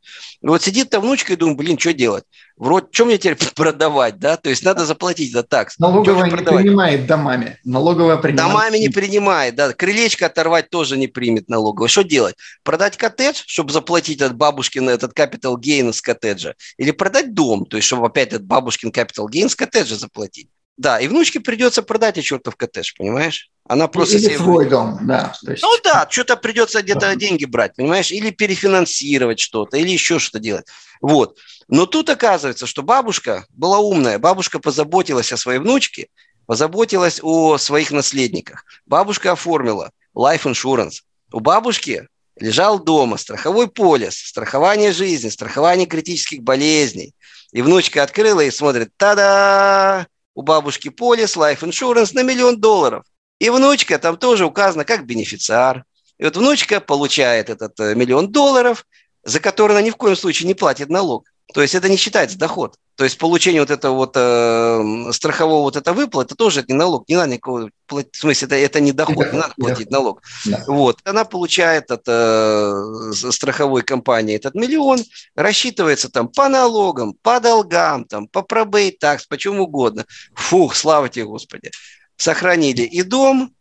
И 0.42 0.48
вот 0.48 0.62
сидит 0.62 0.90
та 0.90 1.00
внучка 1.00 1.34
и 1.34 1.36
думает, 1.36 1.58
блин, 1.58 1.78
что 1.78 1.94
делать? 1.94 2.24
Вроде, 2.56 2.88
что 2.92 3.06
мне 3.06 3.18
теперь 3.18 3.38
продавать, 3.56 4.20
да? 4.20 4.38
То 4.38 4.50
есть 4.50 4.64
надо 4.64 4.86
заплатить 4.86 5.32
за 5.32 5.44
такс. 5.44 5.78
Налоговая 5.80 6.30
не 6.30 6.38
принимает 6.38 7.08
домами. 7.08 7.58
Налоговая 7.66 8.18
принимает. 8.18 8.52
Домами 8.52 8.78
не 8.78 8.90
принимает, 8.90 9.56
да. 9.56 9.74
Крылечко 9.74 10.28
оторвать 10.28 10.70
тоже 10.70 10.98
не 10.98 11.08
примет 11.08 11.50
налоговая. 11.50 11.90
Что 11.90 12.04
делать? 12.04 12.36
Продать 12.64 12.98
коттедж, 12.98 13.44
чтобы 13.46 13.72
заплатить 13.74 14.22
от 14.22 14.36
бабушкина 14.36 14.92
этот 14.92 15.18
capital 15.18 15.56
gain 15.56 15.92
с 15.92 16.02
коттеджа? 16.02 16.56
Или 16.78 16.92
продать 16.92 17.34
дом, 17.34 17.66
то 17.66 17.78
есть 17.78 17.88
чтобы 17.88 18.08
опять 18.08 18.30
этот 18.30 18.46
бабушкин 18.46 18.90
capital 18.90 19.28
gain 19.28 19.50
с 19.50 19.56
коттеджа 19.56 19.96
заплатить? 19.96 20.50
Да, 20.80 20.98
и 20.98 21.10
внучке 21.10 21.42
придется 21.42 21.84
продать 21.84 22.18
и 22.18 22.24
чертов 22.24 22.56
коттедж, 22.56 22.94
понимаешь? 22.98 23.50
Она 23.68 23.90
просто 23.90 24.16
Или 24.16 24.24
себе... 24.24 24.38
свой 24.38 24.66
дом, 24.66 24.98
да. 25.02 25.36
Есть... 25.42 25.62
Ну 25.62 25.70
да, 25.84 26.08
что-то 26.10 26.38
придется 26.38 26.82
где-то 26.82 27.14
деньги 27.18 27.44
брать, 27.44 27.76
понимаешь? 27.76 28.12
Или 28.12 28.30
перефинансировать 28.30 29.42
что-то, 29.42 29.76
или 29.76 29.90
еще 29.90 30.20
что-то 30.20 30.40
делать. 30.40 30.68
Вот. 31.02 31.38
Но 31.68 31.86
тут 31.86 32.10
оказывается, 32.10 32.66
что 32.66 32.82
бабушка 32.82 33.46
была 33.50 33.80
умная. 33.80 34.20
Бабушка 34.20 34.60
позаботилась 34.60 35.34
о 35.34 35.38
своей 35.38 35.60
внучке, 35.60 36.08
позаботилась 36.46 37.20
о 37.22 37.58
своих 37.58 37.92
наследниках. 37.92 38.64
Бабушка 38.86 39.34
оформила 39.34 39.92
life 40.16 40.44
insurance. 40.44 41.02
У 41.34 41.42
бабушки 41.42 42.08
лежал 42.40 42.80
дома 42.80 43.18
страховой 43.18 43.68
полис, 43.68 44.16
страхование 44.16 44.94
жизни, 44.94 45.28
страхование 45.28 45.88
критических 45.88 46.42
болезней. 46.42 47.14
И 47.52 47.62
внучка 47.62 48.02
открыла 48.02 48.40
и 48.40 48.50
смотрит, 48.50 48.92
та-да, 48.96 50.08
у 50.40 50.42
бабушки 50.42 50.88
полис, 50.88 51.36
life 51.36 51.60
insurance 51.60 52.12
на 52.14 52.24
миллион 52.24 52.62
долларов. 52.62 53.04
И 53.40 53.50
внучка 53.50 54.00
там 54.00 54.16
тоже 54.16 54.46
указана 54.46 54.86
как 54.86 55.06
бенефициар. 55.06 55.84
И 56.18 56.24
вот 56.24 56.38
внучка 56.38 56.80
получает 56.80 57.50
этот 57.50 57.78
э, 57.82 57.94
миллион 57.94 58.32
долларов, 58.32 58.86
за 59.26 59.42
который 59.42 59.74
она 59.74 59.82
ни 59.82 59.90
в 59.90 59.98
коем 59.98 60.16
случае 60.16 60.48
не 60.48 60.54
платит 60.54 60.88
налог. 60.88 61.26
То 61.54 61.62
есть 61.62 61.74
это 61.74 61.90
не 61.90 61.98
считается 61.98 62.38
доход. 62.38 62.76
То 62.96 63.06
есть 63.06 63.18
получение 63.18 63.62
вот 63.62 63.72
этого 63.72 63.96
вот 63.96 64.12
э, 64.16 65.12
страхового 65.14 65.62
вот 65.62 65.78
этого 65.78 65.96
выплаты 65.96 66.36
тоже 66.36 66.60
это 66.60 66.74
не 66.74 66.78
налог, 66.78 67.08
не 67.08 67.16
надо 67.16 67.32
никакого 67.32 67.70
платить, 67.88 68.16
в 68.16 68.20
смысле 68.20 68.46
это, 68.48 68.56
это 68.56 68.80
не 68.82 68.92
доход, 68.92 69.26
да, 69.26 69.32
не 69.32 69.38
надо 69.38 69.54
платить 69.58 69.90
да. 69.90 69.98
налог. 69.98 70.22
Да. 70.46 70.64
Вот, 70.68 71.00
она 71.06 71.24
получает 71.24 71.92
от 71.92 72.04
э, 72.08 73.12
страховой 73.32 73.84
компании 73.84 74.36
этот 74.36 74.54
миллион, 74.54 75.00
рассчитывается 75.34 76.10
там 76.10 76.28
по 76.28 76.50
налогам, 76.50 77.14
по 77.22 77.40
долгам, 77.40 78.04
там, 78.04 78.28
по 78.28 78.42
пробей 78.42 78.92
такс, 78.92 79.26
по 79.26 79.38
чему 79.38 79.64
угодно. 79.64 80.06
Фух, 80.36 80.76
слава 80.76 81.08
тебе, 81.08 81.26
Господи. 81.26 81.72
Сохранили 82.18 82.82
и 82.82 83.02
дом, 83.02 83.56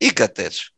и 0.00 0.10
коттедж. 0.10 0.70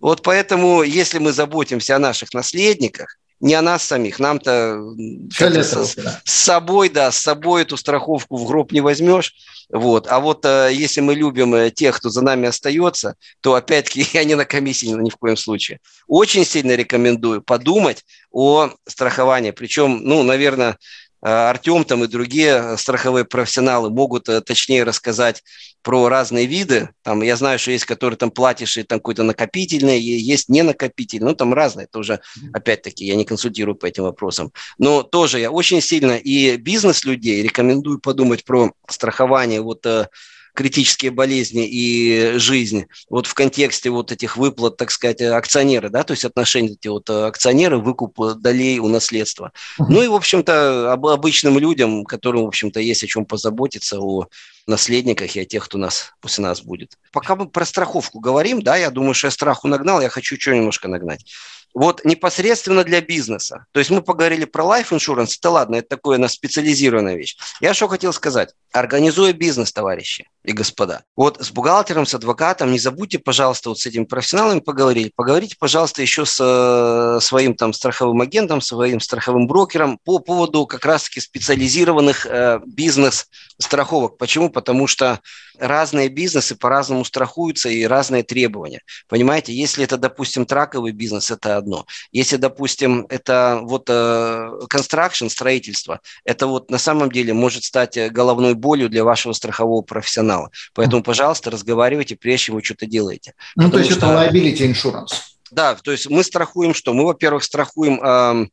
Вот 0.00 0.22
поэтому, 0.22 0.82
если 0.82 1.18
мы 1.18 1.32
заботимся 1.32 1.96
о 1.96 1.98
наших 1.98 2.32
наследниках, 2.32 3.18
не 3.40 3.54
о 3.54 3.62
нас 3.62 3.82
самих. 3.84 4.18
Нам-то 4.18 4.94
с, 5.30 5.96
с 6.24 6.32
собой, 6.32 6.88
да, 6.90 7.10
с 7.10 7.18
собой 7.18 7.62
эту 7.62 7.76
страховку 7.76 8.36
в 8.36 8.46
гроб 8.46 8.72
не 8.72 8.80
возьмешь. 8.80 9.34
Вот. 9.70 10.08
А 10.08 10.20
вот 10.20 10.44
э, 10.44 10.70
если 10.72 11.00
мы 11.00 11.14
любим 11.14 11.54
э, 11.54 11.70
тех, 11.70 11.96
кто 11.96 12.10
за 12.10 12.22
нами 12.22 12.48
остается, 12.48 13.14
то 13.40 13.54
опять-таки 13.54 14.06
я 14.12 14.24
не 14.24 14.34
на 14.34 14.44
комиссии 14.44 14.86
ни 14.86 15.10
в 15.10 15.16
коем 15.16 15.36
случае. 15.36 15.80
Очень 16.06 16.44
сильно 16.44 16.74
рекомендую 16.74 17.40
подумать 17.42 18.04
о 18.30 18.70
страховании. 18.86 19.52
Причем, 19.52 20.00
ну, 20.02 20.22
наверное, 20.22 20.76
Артем 21.22 21.84
там 21.84 22.04
и 22.04 22.06
другие 22.06 22.76
страховые 22.78 23.24
профессионалы 23.24 23.90
могут 23.90 24.28
э, 24.28 24.40
точнее 24.40 24.84
рассказать 24.84 25.42
про 25.82 26.08
разные 26.08 26.46
виды. 26.46 26.90
Там, 27.02 27.22
я 27.22 27.36
знаю, 27.36 27.58
что 27.58 27.70
есть, 27.70 27.84
которые 27.84 28.16
там 28.16 28.30
платишь, 28.30 28.76
и 28.76 28.82
там 28.82 28.98
какой-то 28.98 29.22
накопительный, 29.22 30.00
есть 30.00 30.48
не 30.48 30.62
накопительный, 30.62 31.30
ну 31.30 31.34
там 31.34 31.52
разные, 31.52 31.84
это 31.84 31.98
уже, 31.98 32.20
опять-таки, 32.52 33.04
я 33.04 33.16
не 33.16 33.24
консультирую 33.24 33.74
по 33.74 33.86
этим 33.86 34.04
вопросам. 34.04 34.52
Но 34.78 35.02
тоже 35.02 35.40
я 35.40 35.50
очень 35.50 35.80
сильно 35.80 36.12
и 36.12 36.56
бизнес-людей 36.56 37.42
рекомендую 37.42 37.98
подумать 37.98 38.44
про 38.44 38.72
страхование 38.88 39.60
вот 39.60 39.84
э, 39.86 40.08
критические 40.54 41.10
болезни 41.10 41.66
и 41.66 42.32
жизнь 42.36 42.86
вот 43.08 43.26
в 43.26 43.34
контексте 43.34 43.90
вот 43.90 44.12
этих 44.12 44.36
выплат, 44.36 44.76
так 44.76 44.90
сказать, 44.90 45.22
акционеры, 45.22 45.90
да, 45.90 46.02
то 46.02 46.12
есть 46.12 46.24
отношения 46.24 46.72
эти 46.72 46.88
вот 46.88 47.08
э, 47.10 47.26
акционеры, 47.26 47.78
выкуп 47.78 48.18
долей 48.36 48.78
у 48.78 48.88
наследства. 48.88 49.52
Ну 49.78 50.02
и, 50.02 50.08
в 50.08 50.14
общем-то, 50.14 50.92
об, 50.92 51.06
обычным 51.06 51.58
людям, 51.58 52.04
которым, 52.04 52.44
в 52.44 52.48
общем-то, 52.48 52.80
есть 52.80 53.02
о 53.04 53.06
чем 53.06 53.24
позаботиться, 53.24 54.00
о 54.00 54.26
наследниках 54.66 55.36
и 55.36 55.40
о 55.40 55.44
тех, 55.44 55.64
кто 55.64 55.78
нас 55.78 56.12
после 56.20 56.44
нас 56.44 56.62
будет. 56.62 56.96
Пока 57.12 57.36
мы 57.36 57.48
про 57.48 57.64
страховку 57.64 58.20
говорим, 58.20 58.62
да, 58.62 58.76
я 58.76 58.90
думаю, 58.90 59.14
что 59.14 59.26
я 59.26 59.30
страху 59.30 59.68
нагнал, 59.68 60.00
я 60.00 60.08
хочу 60.08 60.38
что 60.38 60.54
немножко 60.54 60.88
нагнать. 60.88 61.24
Вот 61.72 62.04
непосредственно 62.04 62.82
для 62.82 63.00
бизнеса. 63.00 63.66
То 63.72 63.78
есть 63.78 63.90
мы 63.90 64.02
поговорили 64.02 64.44
про 64.44 64.64
life 64.64 64.90
insurance, 64.90 65.36
это 65.38 65.50
ладно, 65.50 65.76
это 65.76 65.88
такое 65.88 66.18
на 66.18 66.28
специализированная 66.28 67.14
вещь. 67.14 67.36
Я 67.60 67.74
что 67.74 67.86
хотел 67.86 68.12
сказать. 68.12 68.54
Организуя 68.72 69.32
бизнес, 69.32 69.72
товарищи 69.72 70.28
и 70.42 70.52
господа, 70.52 71.04
вот 71.16 71.38
с 71.40 71.50
бухгалтером, 71.50 72.06
с 72.06 72.14
адвокатом, 72.14 72.72
не 72.72 72.78
забудьте, 72.78 73.18
пожалуйста, 73.18 73.68
вот 73.68 73.78
с 73.78 73.86
этими 73.86 74.04
профессионалами 74.04 74.60
поговорить. 74.60 75.12
Поговорите, 75.14 75.56
пожалуйста, 75.58 76.00
еще 76.00 76.24
с 76.24 76.38
э, 76.40 77.20
своим 77.20 77.54
там 77.54 77.72
страховым 77.72 78.20
агентом, 78.22 78.60
своим 78.60 79.00
страховым 79.00 79.46
брокером 79.46 79.98
по 80.02 80.18
поводу 80.18 80.66
как 80.66 80.84
раз-таки 80.86 81.20
специализированных 81.20 82.26
э, 82.26 82.60
бизнес-страховок. 82.66 84.16
Почему? 84.16 84.48
Потому 84.50 84.86
что 84.86 85.20
разные 85.58 86.08
бизнесы 86.08 86.56
по-разному 86.56 87.04
страхуются 87.04 87.68
и 87.68 87.84
разные 87.84 88.22
требования. 88.22 88.80
Понимаете, 89.08 89.52
если 89.52 89.84
это, 89.84 89.98
допустим, 89.98 90.46
траковый 90.46 90.92
бизнес, 90.92 91.30
это 91.30 91.56
одно. 91.56 91.84
Если, 92.12 92.36
допустим, 92.36 93.06
это 93.10 93.60
вот 93.62 93.88
э, 93.88 94.50
construction, 94.72 95.28
строительство, 95.28 96.00
это 96.24 96.46
вот 96.46 96.70
на 96.70 96.78
самом 96.78 97.10
деле 97.10 97.34
может 97.34 97.64
стать 97.64 97.96
э, 97.96 98.08
головной 98.08 98.54
болью 98.54 98.88
для 98.88 99.04
вашего 99.04 99.32
страхового 99.32 99.82
профессионала. 99.82 100.29
Поэтому, 100.74 101.02
пожалуйста, 101.02 101.50
разговаривайте, 101.50 102.16
прежде 102.16 102.46
чем 102.46 102.54
вы 102.56 102.62
что-то 102.62 102.86
делаете. 102.86 103.34
Ну, 103.56 103.64
Потому 103.64 103.72
то 103.72 103.78
есть 103.78 103.90
что... 103.90 104.06
это 104.06 104.36
liability 104.36 104.72
insurance. 104.72 105.14
Да, 105.50 105.74
то 105.74 105.90
есть 105.90 106.08
мы 106.08 106.22
страхуем 106.22 106.74
что? 106.74 106.92
Мы, 106.92 107.04
во-первых, 107.04 107.42
страхуем 107.42 108.00
э, 108.02 108.46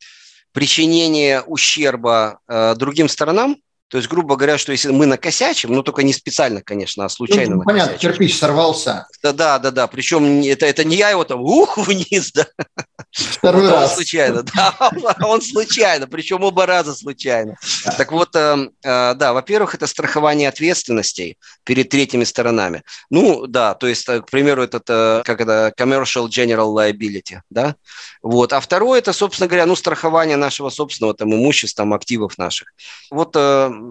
причинение 0.52 1.42
ущерба 1.42 2.40
э, 2.48 2.76
другим 2.76 3.08
сторонам, 3.08 3.58
то 3.90 3.98
есть, 3.98 4.10
грубо 4.10 4.36
говоря, 4.36 4.58
что 4.58 4.74
если 4.74 4.92
мы 4.92 5.06
накосячим, 5.06 5.72
ну 5.72 5.82
только 5.82 6.04
не 6.04 6.12
специально, 6.12 6.62
конечно, 6.62 7.06
а 7.06 7.10
случайно 7.10 7.56
ну, 7.56 7.64
Понятно, 7.64 7.94
накосячим. 7.94 8.12
кирпич 8.12 8.38
сорвался. 8.38 9.08
Да, 9.24 9.32
да, 9.32 9.60
да, 9.60 9.72
да. 9.72 9.88
Причем 9.88 10.42
это, 10.42 10.66
это 10.66 10.84
не 10.84 10.98
я 10.98 11.12
его 11.12 11.24
там 11.24 11.42
ух 11.42 11.78
вниз, 11.78 12.34
да. 12.34 12.48
Второй 13.12 13.64
вот 13.64 13.72
раз. 13.72 13.84
Он 13.92 13.96
случайно, 13.96 14.44
да, 14.44 14.92
он 15.26 15.42
случайно, 15.42 16.08
причем 16.08 16.44
оба 16.44 16.66
раза 16.66 16.94
случайно. 16.94 17.56
Так 17.98 18.12
вот, 18.12 18.36
э, 18.36 18.70
э, 18.84 19.14
да, 19.16 19.34
во-первых, 19.34 19.74
это 19.76 19.88
страхование 19.88 20.50
ответственностей 20.50 21.38
перед 21.64 21.90
третьими 21.90 22.26
сторонами. 22.26 22.84
Ну, 23.10 23.48
да, 23.48 23.74
то 23.74 23.88
есть, 23.88 24.08
э, 24.10 24.22
к 24.22 24.30
примеру, 24.30 24.64
этот, 24.64 24.86
как 24.86 25.42
это, 25.42 25.74
commercial 25.78 26.28
general 26.28 26.76
liability, 26.76 27.40
да. 27.50 27.76
Вот. 28.22 28.54
А 28.54 28.60
второе, 28.60 29.00
это, 29.00 29.14
собственно 29.14 29.48
говоря, 29.48 29.66
ну, 29.66 29.76
страхование 29.76 30.38
нашего 30.38 30.70
собственного 30.70 31.14
там 31.14 31.34
имущества, 31.34 31.84
там, 31.84 31.94
активов 31.94 32.38
наших. 32.38 32.74
Вот 33.10 33.36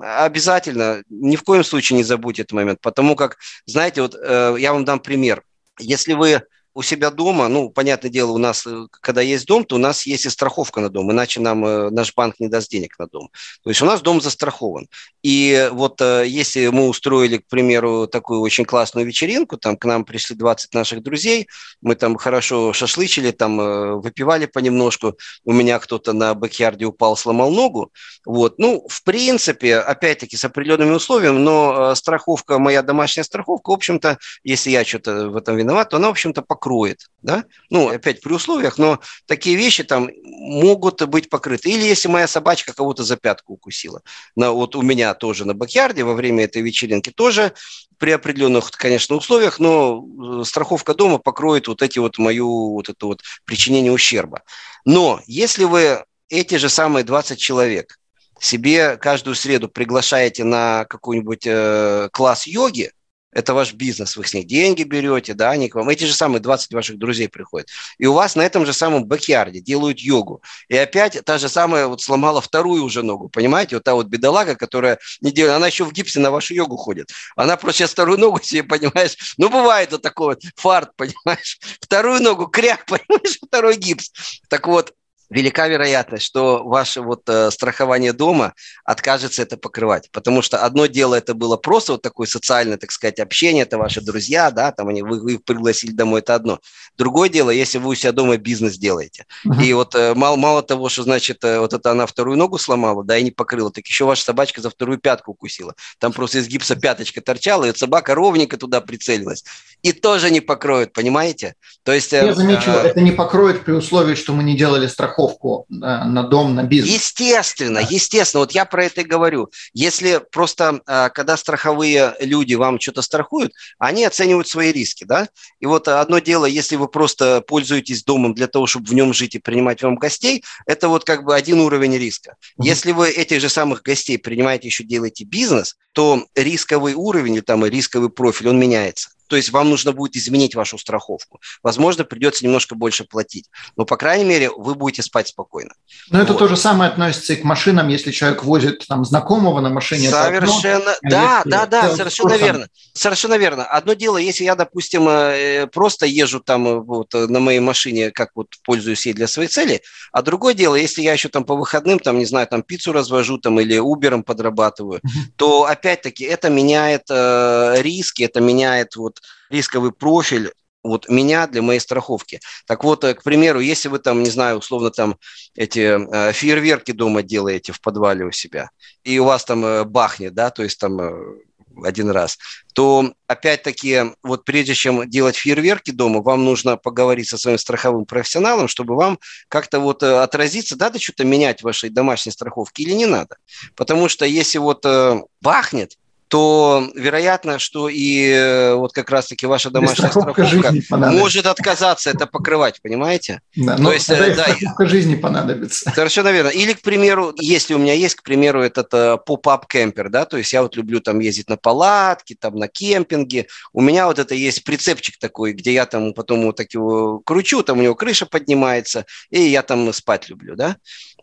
обязательно, 0.03 1.03
ни 1.09 1.37
в 1.37 1.43
коем 1.43 1.65
случае 1.65 1.99
не 1.99 2.05
забудьте 2.05 2.43
этот 2.43 2.53
момент, 2.53 2.81
потому 2.81 3.17
как, 3.17 3.39
знаете, 3.67 4.03
вот 4.03 4.15
э, 4.15 4.57
я 4.59 4.73
вам 4.73 4.85
дам 4.85 5.01
пример. 5.01 5.43
Если 5.79 6.15
вы 6.15 6.43
у 6.77 6.83
себя 6.83 7.11
дома, 7.11 7.49
ну, 7.49 7.71
понятное 7.71 8.11
дело, 8.11 8.33
у 8.33 8.39
нас, 8.39 8.67
э, 8.67 8.87
когда 8.91 9.23
есть 9.23 9.47
дом, 9.47 9.65
то 9.65 9.77
у 9.77 9.79
нас 9.79 10.05
есть 10.05 10.27
и 10.27 10.29
страховка 10.29 10.83
на 10.83 10.91
дом, 10.91 11.11
иначе 11.11 11.41
нам 11.41 11.65
э, 11.65 11.89
наш 11.89 12.15
банк 12.15 12.39
не 12.39 12.49
даст 12.49 12.71
денег 12.71 12.99
на 12.99 13.07
дом. 13.07 13.31
То 13.65 13.71
есть 13.71 13.81
у 13.81 13.87
нас 13.87 14.03
дом 14.03 14.21
застрахован. 14.21 14.87
И 15.23 15.71
вот 15.73 16.03
э, 16.03 16.25
если 16.27 16.67
мы 16.67 16.89
устроили, 16.89 17.39
к 17.39 17.47
примеру, 17.49 18.07
такую 18.07 18.43
очень 18.43 18.67
классную 18.67 19.07
вечеринку, 19.07 19.57
там 19.57 19.79
к 19.79 19.87
нам 19.87 20.05
пришли 20.05 20.37
20 20.37 20.75
наших 20.75 21.03
друзей, 21.03 21.49
мы 21.81 21.95
там 21.95 22.17
хорошо 22.17 22.75
шашлычили, 22.75 23.31
там 23.31 23.57
выпивали 24.03 24.45
понемножку, 24.45 25.17
у 25.47 25.53
меня 25.55 25.79
кто-то 25.79 26.13
на 26.13 26.35
бэкьярде 26.35 26.85
упал, 26.85 27.17
сломал 27.17 27.51
ногу, 27.51 27.91
вот. 28.27 28.59
Ну, 28.59 28.87
в 28.87 29.03
принципе, 29.03 29.77
опять-таки, 29.79 30.37
с 30.37 30.45
определенными 30.45 30.91
условиями, 30.91 31.39
но 31.39 31.95
страховка, 31.95 32.59
моя 32.59 32.83
домашняя 32.83 33.25
страховка, 33.25 33.71
в 33.71 33.75
общем-то, 33.75 34.19
если 34.45 34.69
я 34.69 34.85
что-то 34.85 35.31
в 35.31 35.37
этом 35.37 35.57
виноват, 35.57 35.89
то 35.89 35.97
она, 35.97 36.09
в 36.09 36.11
общем-то, 36.11 36.43
покроет 36.43 36.66
покроет, 36.67 37.07
да? 37.23 37.45
Ну, 37.71 37.89
опять 37.89 38.21
при 38.21 38.33
условиях, 38.33 38.79
но 38.79 39.01
такие 39.27 39.57
вещи 39.57 39.85
там 39.85 40.11
могут 40.25 41.03
быть 41.07 41.31
покрыты. 41.31 41.71
Или 41.71 41.85
если 41.85 42.09
моя 42.09 42.27
собачка 42.27 42.75
кого-то 42.75 43.05
за 43.05 43.17
пятку 43.17 43.55
укусила. 43.55 44.03
На, 44.35 44.51
вот 44.51 44.75
у 44.75 44.83
меня 44.83 45.15
тоже 45.15 45.45
на 45.45 45.55
бакьярде 45.55 46.03
во 46.03 46.15
время 46.15 46.45
этой 46.45 46.63
вечеринки 46.63 47.11
тоже 47.11 47.53
при 47.99 48.11
определенных, 48.11 48.71
конечно, 48.73 49.17
условиях, 49.17 49.61
но 49.61 50.05
э, 50.41 50.45
страховка 50.45 50.95
дома 50.95 51.19
покроет 51.19 51.69
вот 51.69 51.83
эти 51.83 52.01
вот 52.01 52.19
мою 52.19 52.73
вот 52.73 52.89
это 52.89 53.07
вот 53.07 53.23
причинение 53.45 53.93
ущерба. 53.93 54.43
Но 54.85 55.21
если 55.27 55.65
вы 55.65 56.05
эти 56.29 56.57
же 56.57 56.69
самые 56.69 57.05
20 57.05 57.39
человек 57.39 57.99
себе 58.41 58.97
каждую 58.97 59.35
среду 59.37 59.69
приглашаете 59.69 60.45
на 60.45 60.85
какой-нибудь 60.85 61.47
э, 61.47 62.09
класс 62.13 62.47
йоги, 62.47 62.91
это 63.37 63.53
ваш 63.53 63.75
бизнес, 63.75 64.17
вы 64.17 64.25
с 64.25 64.33
них 64.33 64.47
деньги 64.47 64.83
берете, 64.83 65.35
да, 65.35 65.51
они 65.51 65.69
к 65.69 65.75
вам, 65.75 65.91
эти 65.91 66.05
же 66.05 66.15
самые 66.15 66.41
20 66.41 66.73
ваших 66.73 66.99
друзей 66.99 67.29
приходят, 67.29 67.69
и 67.99 68.07
у 68.07 68.15
вас 68.15 68.35
на 68.35 68.41
этом 68.41 68.65
же 68.65 68.73
самом 68.73 69.05
бэкьярде 69.05 69.61
делают 69.61 70.01
йогу, 70.01 70.43
и 70.69 70.77
опять 70.77 71.23
та 71.23 71.37
же 71.37 71.51
самая 71.51 71.87
вот 71.87 72.01
сломала 72.01 72.41
вторую 72.41 72.83
уже 72.83 73.03
ногу, 73.03 73.29
понимаете, 73.29 73.77
вот 73.77 73.85
та 73.85 73.95
вот 73.95 74.07
бедолага, 74.07 74.55
которая 74.57 74.99
не 75.21 75.33
делает, 75.33 75.57
она 75.57 75.67
еще 75.67 75.85
в 75.85 75.93
гипсе 75.93 76.19
на 76.19 76.31
вашу 76.31 76.55
йогу 76.55 76.77
ходит, 76.79 77.11
она 77.37 77.59
просто 77.59 77.81
сейчас 77.81 77.91
вторую 77.91 78.19
ногу 78.19 78.41
себе, 78.43 78.63
понимаешь, 78.63 79.35
ну, 79.37 79.51
бывает 79.51 79.93
вот 79.93 80.01
такой 80.01 80.29
вот 80.29 80.43
фарт, 80.57 80.93
понимаешь, 80.97 81.59
вторую 81.81 82.23
ногу, 82.23 82.47
кряк, 82.47 82.87
понимаешь, 82.87 83.39
второй 83.47 83.77
гипс, 83.77 84.13
так 84.49 84.67
вот, 84.67 84.95
велика 85.31 85.67
вероятность, 85.67 86.25
что 86.25 86.63
ваше 86.65 87.01
вот 87.01 87.23
э, 87.29 87.51
страхование 87.51 88.13
дома 88.13 88.55
откажется 88.85 89.43
это 89.43 89.57
покрывать. 89.57 90.09
Потому 90.13 90.43
что 90.43 90.65
одно 90.65 90.87
дело 90.87 91.15
это 91.15 91.35
было 91.35 91.57
просто 91.57 91.93
вот 91.93 92.03
такое 92.03 92.27
социальное, 92.27 92.77
так 92.77 92.93
сказать, 92.93 93.19
общение, 93.19 93.65
это 93.65 93.79
ваши 93.79 94.01
друзья, 94.01 94.51
да, 94.51 94.71
там 94.73 94.89
они, 94.89 95.03
вы, 95.03 95.21
вы 95.21 95.35
их 95.35 95.45
пригласили 95.45 95.91
домой, 95.91 96.21
это 96.21 96.35
одно. 96.35 96.61
Другое 96.97 97.29
дело, 97.29 97.51
если 97.51 97.79
вы 97.79 97.91
у 97.91 97.95
себя 97.95 98.13
дома 98.13 98.37
бизнес 98.37 98.79
делаете. 98.79 99.27
Uh-huh. 99.45 99.65
И 99.65 99.73
вот 99.73 99.95
э, 99.95 100.15
мало, 100.15 100.37
мало 100.37 100.63
того, 100.63 100.89
что, 100.89 101.03
значит, 101.03 101.43
э, 101.43 101.59
вот 101.59 101.73
это 101.73 101.91
она 101.91 102.07
вторую 102.07 102.39
ногу 102.39 102.59
сломала, 102.59 103.03
да, 103.05 103.19
и 103.19 103.25
не 103.25 103.31
покрыла, 103.33 103.73
так 103.73 103.87
еще 103.87 104.05
ваша 104.05 104.23
собачка 104.23 104.61
за 104.61 104.71
вторую 104.71 104.99
пятку 104.99 105.33
укусила. 105.33 105.75
Там 105.99 106.13
просто 106.13 106.39
из 106.39 106.47
гипса 106.47 106.77
пяточка 106.77 107.21
торчала, 107.21 107.65
и 107.65 107.69
вот 107.69 107.79
собака 107.79 108.15
ровненько 108.15 108.57
туда 108.57 108.81
прицелилась. 108.81 109.45
И 109.83 109.93
тоже 109.93 110.31
не 110.31 110.41
покроют, 110.41 110.93
понимаете? 110.93 111.55
То 111.83 111.93
есть... 111.93 112.13
Я 112.13 112.33
замечу, 112.33 112.71
э, 112.71 112.89
это 112.89 113.01
не 113.01 113.13
покроет 113.13 113.65
при 113.65 113.73
условии, 113.73 114.15
что 114.15 114.33
мы 114.33 114.45
не 114.45 114.57
делали 114.57 114.87
страховку 114.87 115.16
страховку 115.17 115.67
на 115.69 116.23
дом, 116.25 116.55
на 116.55 116.65
бизнес. 116.65 116.95
Естественно, 116.95 117.79
естественно. 117.79 118.41
Вот 118.41 118.53
я 118.53 118.65
про 118.65 118.85
это 118.85 119.01
и 119.01 119.05
говорю. 119.05 119.51
Если 119.73 120.21
просто, 120.31 120.81
а, 120.87 121.09
когда 121.09 121.37
страховые 121.37 122.15
люди 122.21 122.55
вам 122.55 122.79
что-то 122.81 123.03
страхуют, 123.03 123.53
они 123.79 124.05
оценивают 124.05 124.49
свои 124.49 124.73
риски, 124.73 125.05
да? 125.05 125.29
И 125.61 125.67
вот 125.67 125.89
одно 125.89 126.19
дело, 126.19 126.47
если 126.47 126.77
вы 126.77 126.89
просто 126.89 127.41
пользуетесь 127.41 128.05
домом 128.05 128.35
для 128.35 128.47
того, 128.47 128.67
чтобы 128.67 128.87
в 128.87 128.95
нем 128.95 129.13
жить 129.15 129.35
и 129.35 129.39
принимать 129.39 129.83
вам 129.83 129.97
гостей, 129.97 130.45
это 130.67 130.89
вот 130.89 131.05
как 131.05 131.25
бы 131.25 131.35
один 131.35 131.61
уровень 131.61 131.97
риска. 131.97 132.37
Если 132.59 132.93
вы 132.93 133.09
этих 133.09 133.41
же 133.41 133.49
самых 133.49 133.83
гостей 133.83 134.19
принимаете, 134.19 134.69
еще 134.69 134.85
делаете 134.85 135.25
бизнес, 135.25 135.77
то 135.93 136.25
рисковый 136.35 136.95
уровень 136.95 137.35
или 137.35 137.41
там 137.41 137.65
рисковый 137.65 138.11
профиль, 138.11 138.49
он 138.49 138.59
меняется. 138.59 139.11
То 139.29 139.37
есть 139.37 139.51
вам 139.51 139.71
нужно 139.71 139.93
будет 139.93 140.17
изменить 140.17 140.55
вашу 140.55 140.79
страховку. 140.79 141.41
Возможно, 141.63 142.05
придется 142.05 142.45
немножко 142.45 142.75
больше 142.75 143.05
платить. 143.05 143.47
Но, 143.77 143.85
по 143.85 143.97
крайней 143.97 144.25
мере, 144.25 144.51
вы 144.51 144.75
будете 144.75 145.03
спать 145.03 145.29
спокойно. 145.29 145.75
Но 146.11 146.19
вот. 146.19 146.25
это 146.25 146.35
то 146.35 146.49
же 146.49 146.57
самое 146.57 146.91
относится 146.91 147.33
и 147.33 147.37
к 147.37 147.45
машинам, 147.45 147.89
если 147.89 148.11
человек 148.11 148.45
возит 148.45 148.87
там 148.87 149.05
знакомого 149.05 149.61
на 149.61 149.71
машине. 149.71 150.11
Совершенно, 150.11 150.93
одно, 150.93 151.11
да, 151.11 151.41
а 151.41 151.49
да, 151.49 151.67
да, 151.67 151.97
совершенно 151.97 152.31
курсом. 152.31 152.47
верно. 152.47 152.69
Совершенно 152.93 153.35
верно. 153.35 153.65
Одно 153.65 153.95
дело, 153.95 154.17
если 154.17 154.45
я, 154.45 154.55
допустим, 154.55 155.09
э, 155.09 155.67
просто 155.67 156.07
езжу 156.07 156.41
там 156.41 156.67
э, 156.67 156.81
вот 156.81 157.15
э, 157.15 157.27
на 157.27 157.41
моей 157.41 157.61
машине, 157.61 158.11
как 158.11 158.31
вот 158.35 158.49
пользуюсь 158.65 159.07
ей 159.07 159.13
для 159.13 159.27
своей 159.27 159.49
цели, 159.49 159.83
а 160.13 160.23
другое 160.23 160.55
дело, 160.55 160.77
если 160.77 161.03
я 161.03 161.13
еще 161.13 161.29
там 161.29 161.45
по 161.45 161.57
выходным, 161.57 161.99
там, 161.99 162.19
не 162.19 162.27
знаю, 162.27 162.47
там 162.47 162.63
пиццу 162.63 162.93
развожу 162.93 163.39
там 163.39 163.61
или 163.61 163.77
Uber 163.77 164.23
подрабатываю, 164.23 165.01
то 165.37 165.65
опять-таки 165.65 166.25
это 166.25 166.49
меняет 166.49 167.03
э, 167.11 167.77
риски, 167.83 168.23
это 168.23 168.41
меняет 168.41 168.97
вот 168.97 169.16
рисковый 169.51 169.93
профиль 169.93 170.53
вот 170.83 171.09
меня 171.09 171.47
для 171.47 171.63
моей 171.63 171.81
страховки. 171.81 172.41
Так 172.67 172.85
вот, 172.85 173.05
к 173.05 173.23
примеру, 173.23 173.61
если 173.61 173.89
вы 173.89 173.99
там, 173.99 174.23
не 174.23 174.31
знаю, 174.31 174.59
условно 174.59 174.91
там 174.91 175.17
эти 175.55 175.81
э, 175.81 176.33
фейерверки 176.33 176.93
дома 176.93 177.23
делаете 177.23 177.73
в 177.73 177.81
подвале 177.81 178.25
у 178.25 178.33
себя, 178.33 178.71
и 179.03 179.19
у 179.19 179.25
вас 179.25 179.45
там 179.45 179.65
э, 179.65 179.85
бахнет, 179.85 180.35
да, 180.35 180.51
то 180.51 180.63
есть 180.63 180.79
там 180.79 181.01
э, 181.01 181.39
один 181.85 182.11
раз, 182.11 182.39
то 182.75 183.13
опять-таки 183.27 184.15
вот 184.23 184.45
прежде 184.45 184.75
чем 184.75 185.09
делать 185.09 185.37
фейерверки 185.37 185.91
дома, 185.91 186.23
вам 186.23 186.45
нужно 186.45 186.77
поговорить 186.77 187.29
со 187.29 187.39
своим 187.39 187.59
страховым 187.59 188.07
профессионалом, 188.07 188.69
чтобы 188.69 188.97
вам 188.97 189.19
как-то 189.49 189.81
вот 189.81 190.03
э, 190.03 190.23
отразиться, 190.23 190.77
надо 190.79 191.01
что-то 191.01 191.25
менять 191.25 191.61
в 191.61 191.65
вашей 191.65 191.91
домашней 191.91 192.33
страховке 192.33 192.83
или 192.83 192.93
не 192.93 193.07
надо. 193.07 193.37
Потому 193.75 194.09
что 194.09 194.25
если 194.25 194.59
вот 194.59 194.85
э, 194.85 195.21
бахнет, 195.41 195.97
то 196.29 196.89
вероятно, 196.95 197.59
что 197.59 197.89
и 197.89 198.31
э, 198.31 198.75
вот 198.75 198.93
как 198.93 199.11
раз-таки 199.11 199.47
ваша 199.47 199.71
домашняя 199.71 200.11
страховка, 200.11 200.45
страховка 200.45 201.11
может 201.13 201.47
отказаться 201.47 202.11
это 202.11 202.27
покрывать, 202.27 202.81
понимаете? 202.83 203.41
Да, 203.55 203.77
то 203.77 203.93
есть, 203.93 204.09
да, 204.09 204.33
страховка 204.33 204.87
жизни 204.87 205.15
понадобится. 205.15 205.91
Совершенно 205.95 206.33
верно. 206.33 206.49
Или, 206.49 206.73
к 206.73 206.83
примеру, 206.83 207.33
если 207.39 207.75
у 207.75 207.79
меня 207.79 207.93
есть, 207.93 208.17
к 208.17 208.23
примеру, 208.23 208.63
этот 208.63 208.93
э, 208.93 209.19
поп-ап 209.25 209.67
кемпер, 209.67 210.09
да, 210.09 210.25
то 210.25 210.37
есть 210.37 210.53
я 210.53 210.63
вот 210.63 210.77
люблю 210.77 211.01
там 211.01 211.21
ездить 211.21 211.49
на 211.49 211.57
палатке, 211.57 212.37
там 212.39 212.57
на 212.57 212.67
кемпинге, 212.67 213.47
у 213.73 213.81
меня 213.81 214.07
вот 214.07 214.19
это 214.19 214.35
есть 214.35 214.65
прицепчик 214.65 215.19
такой, 215.19 215.53
где 215.53 215.73
я 215.73 215.87
там 215.87 216.13
потом 216.13 216.45
вот 216.45 216.57
так 216.57 216.73
его 216.75 217.21
кручу, 217.21 217.63
там 217.63 217.79
у 217.79 217.83
него 217.83 217.95
крыша 217.95 218.27
поднимается, 218.27 219.07
и 219.31 219.43
я 219.43 219.63
там 219.63 219.93
спать 219.93 220.29
люблю, 220.29 220.57
да. 220.57 220.77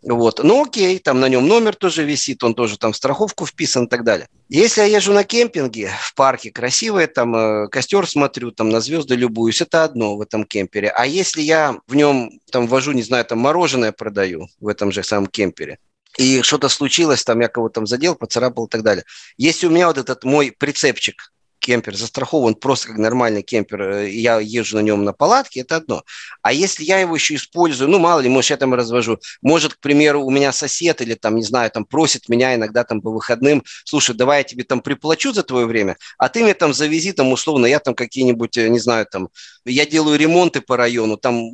Вот. 0.04 0.44
Ну 0.44 0.64
окей, 0.64 1.00
там 1.00 1.22
на 1.22 1.30
нем 1.30 1.48
номер 1.48 1.76
тоже 1.76 2.04
висит, 2.04 2.44
он 2.44 2.56
тоже 2.56 2.78
там 2.78 2.94
страховку 2.94 3.46
вписан 3.46 3.86
и 3.86 3.88
так 3.88 4.04
далее. 4.04 4.28
Если 4.50 4.82
я 4.82 4.88
езжу 4.88 5.14
на 5.14 5.24
кемпинге 5.24 5.92
в 6.02 6.14
парке, 6.14 6.52
красивое, 6.52 7.08
там 7.08 7.36
э, 7.36 7.68
костер 7.70 8.06
смотрю, 8.08 8.52
там 8.52 8.70
на 8.70 8.82
звезды 8.82 9.16
любуюсь, 9.16 9.62
это 9.62 9.86
одно 9.86 10.18
в 10.18 10.22
этом 10.22 10.44
кемпере. 10.44 10.90
А 10.90 11.06
если 11.06 11.42
я 11.42 11.78
в 11.88 11.96
нем 11.96 12.32
там 12.52 12.68
вожу, 12.68 12.92
не 12.92 13.02
знаю, 13.02 13.24
там 13.24 13.40
мороженое 13.40 13.94
продаю 13.94 14.48
в 14.60 14.68
этом 14.68 14.92
же 14.92 15.04
самом 15.04 15.28
кемпере, 15.28 15.80
и 16.18 16.42
что-то 16.42 16.68
случилось, 16.68 17.24
там 17.24 17.40
я 17.40 17.48
кого-то 17.48 17.76
там 17.76 17.88
задел, 17.88 18.16
поцарапал 18.16 18.66
и 18.66 18.70
так 18.70 18.84
далее. 18.84 19.06
Если 19.38 19.68
у 19.68 19.70
меня 19.70 19.88
вот 19.88 19.98
этот 19.98 20.26
мой 20.26 20.52
прицепчик 20.52 21.32
кемпер 21.64 21.96
застрахован 21.96 22.56
просто 22.56 22.90
как 22.90 22.98
нормальный 22.98 23.42
кемпер, 23.42 23.82
э, 23.82 24.10
я 24.10 24.40
езжу 24.40 24.76
на 24.76 24.82
нем 24.82 25.06
на 25.06 25.14
палатке, 25.14 25.62
это 25.62 25.78
одно. 25.78 26.04
А 26.42 26.52
если 26.52 26.84
я 26.84 27.00
его 27.00 27.16
еще 27.16 27.36
использую, 27.36 27.90
ну, 27.90 28.00
мало 28.00 28.20
ли, 28.20 28.30
может, 28.30 28.52
я 28.52 28.58
там 28.58 28.74
развожу, 28.74 29.20
может, 29.42 29.76
к 29.76 29.80
примеру, 29.80 30.24
у 30.24 30.30
меня 30.30 30.52
сосед 30.52 31.02
или 31.02 31.14
там, 31.14 31.36
не 31.38 31.44
знаю, 31.44 31.72
там 31.72 31.86
просит 31.86 32.28
меня 32.28 32.54
иногда 32.56 32.84
там 32.84 33.02
по 33.02 33.10
выходным, 33.12 33.64
слушай, 33.86 34.14
давай 34.14 34.40
я 34.40 34.44
тебе 34.44 34.66
там 34.66 34.82
приплачу 34.82 35.32
за 35.32 35.44
твое 35.44 35.66
время, 35.66 35.96
а 36.18 36.28
ты 36.28 36.44
мне 36.44 36.54
там 36.54 36.74
завези, 36.74 37.14
там, 37.14 37.32
условно, 37.32 37.66
я 37.66 37.80
там 37.80 37.96
какие-нибудь, 37.96 38.58
э, 38.58 38.68
не 38.68 38.80
знаю, 38.80 39.08
там, 39.10 39.30
я 39.66 39.86
делаю 39.86 40.20
ремонты 40.20 40.60
по 40.60 40.76
району, 40.76 41.16
там, 41.16 41.50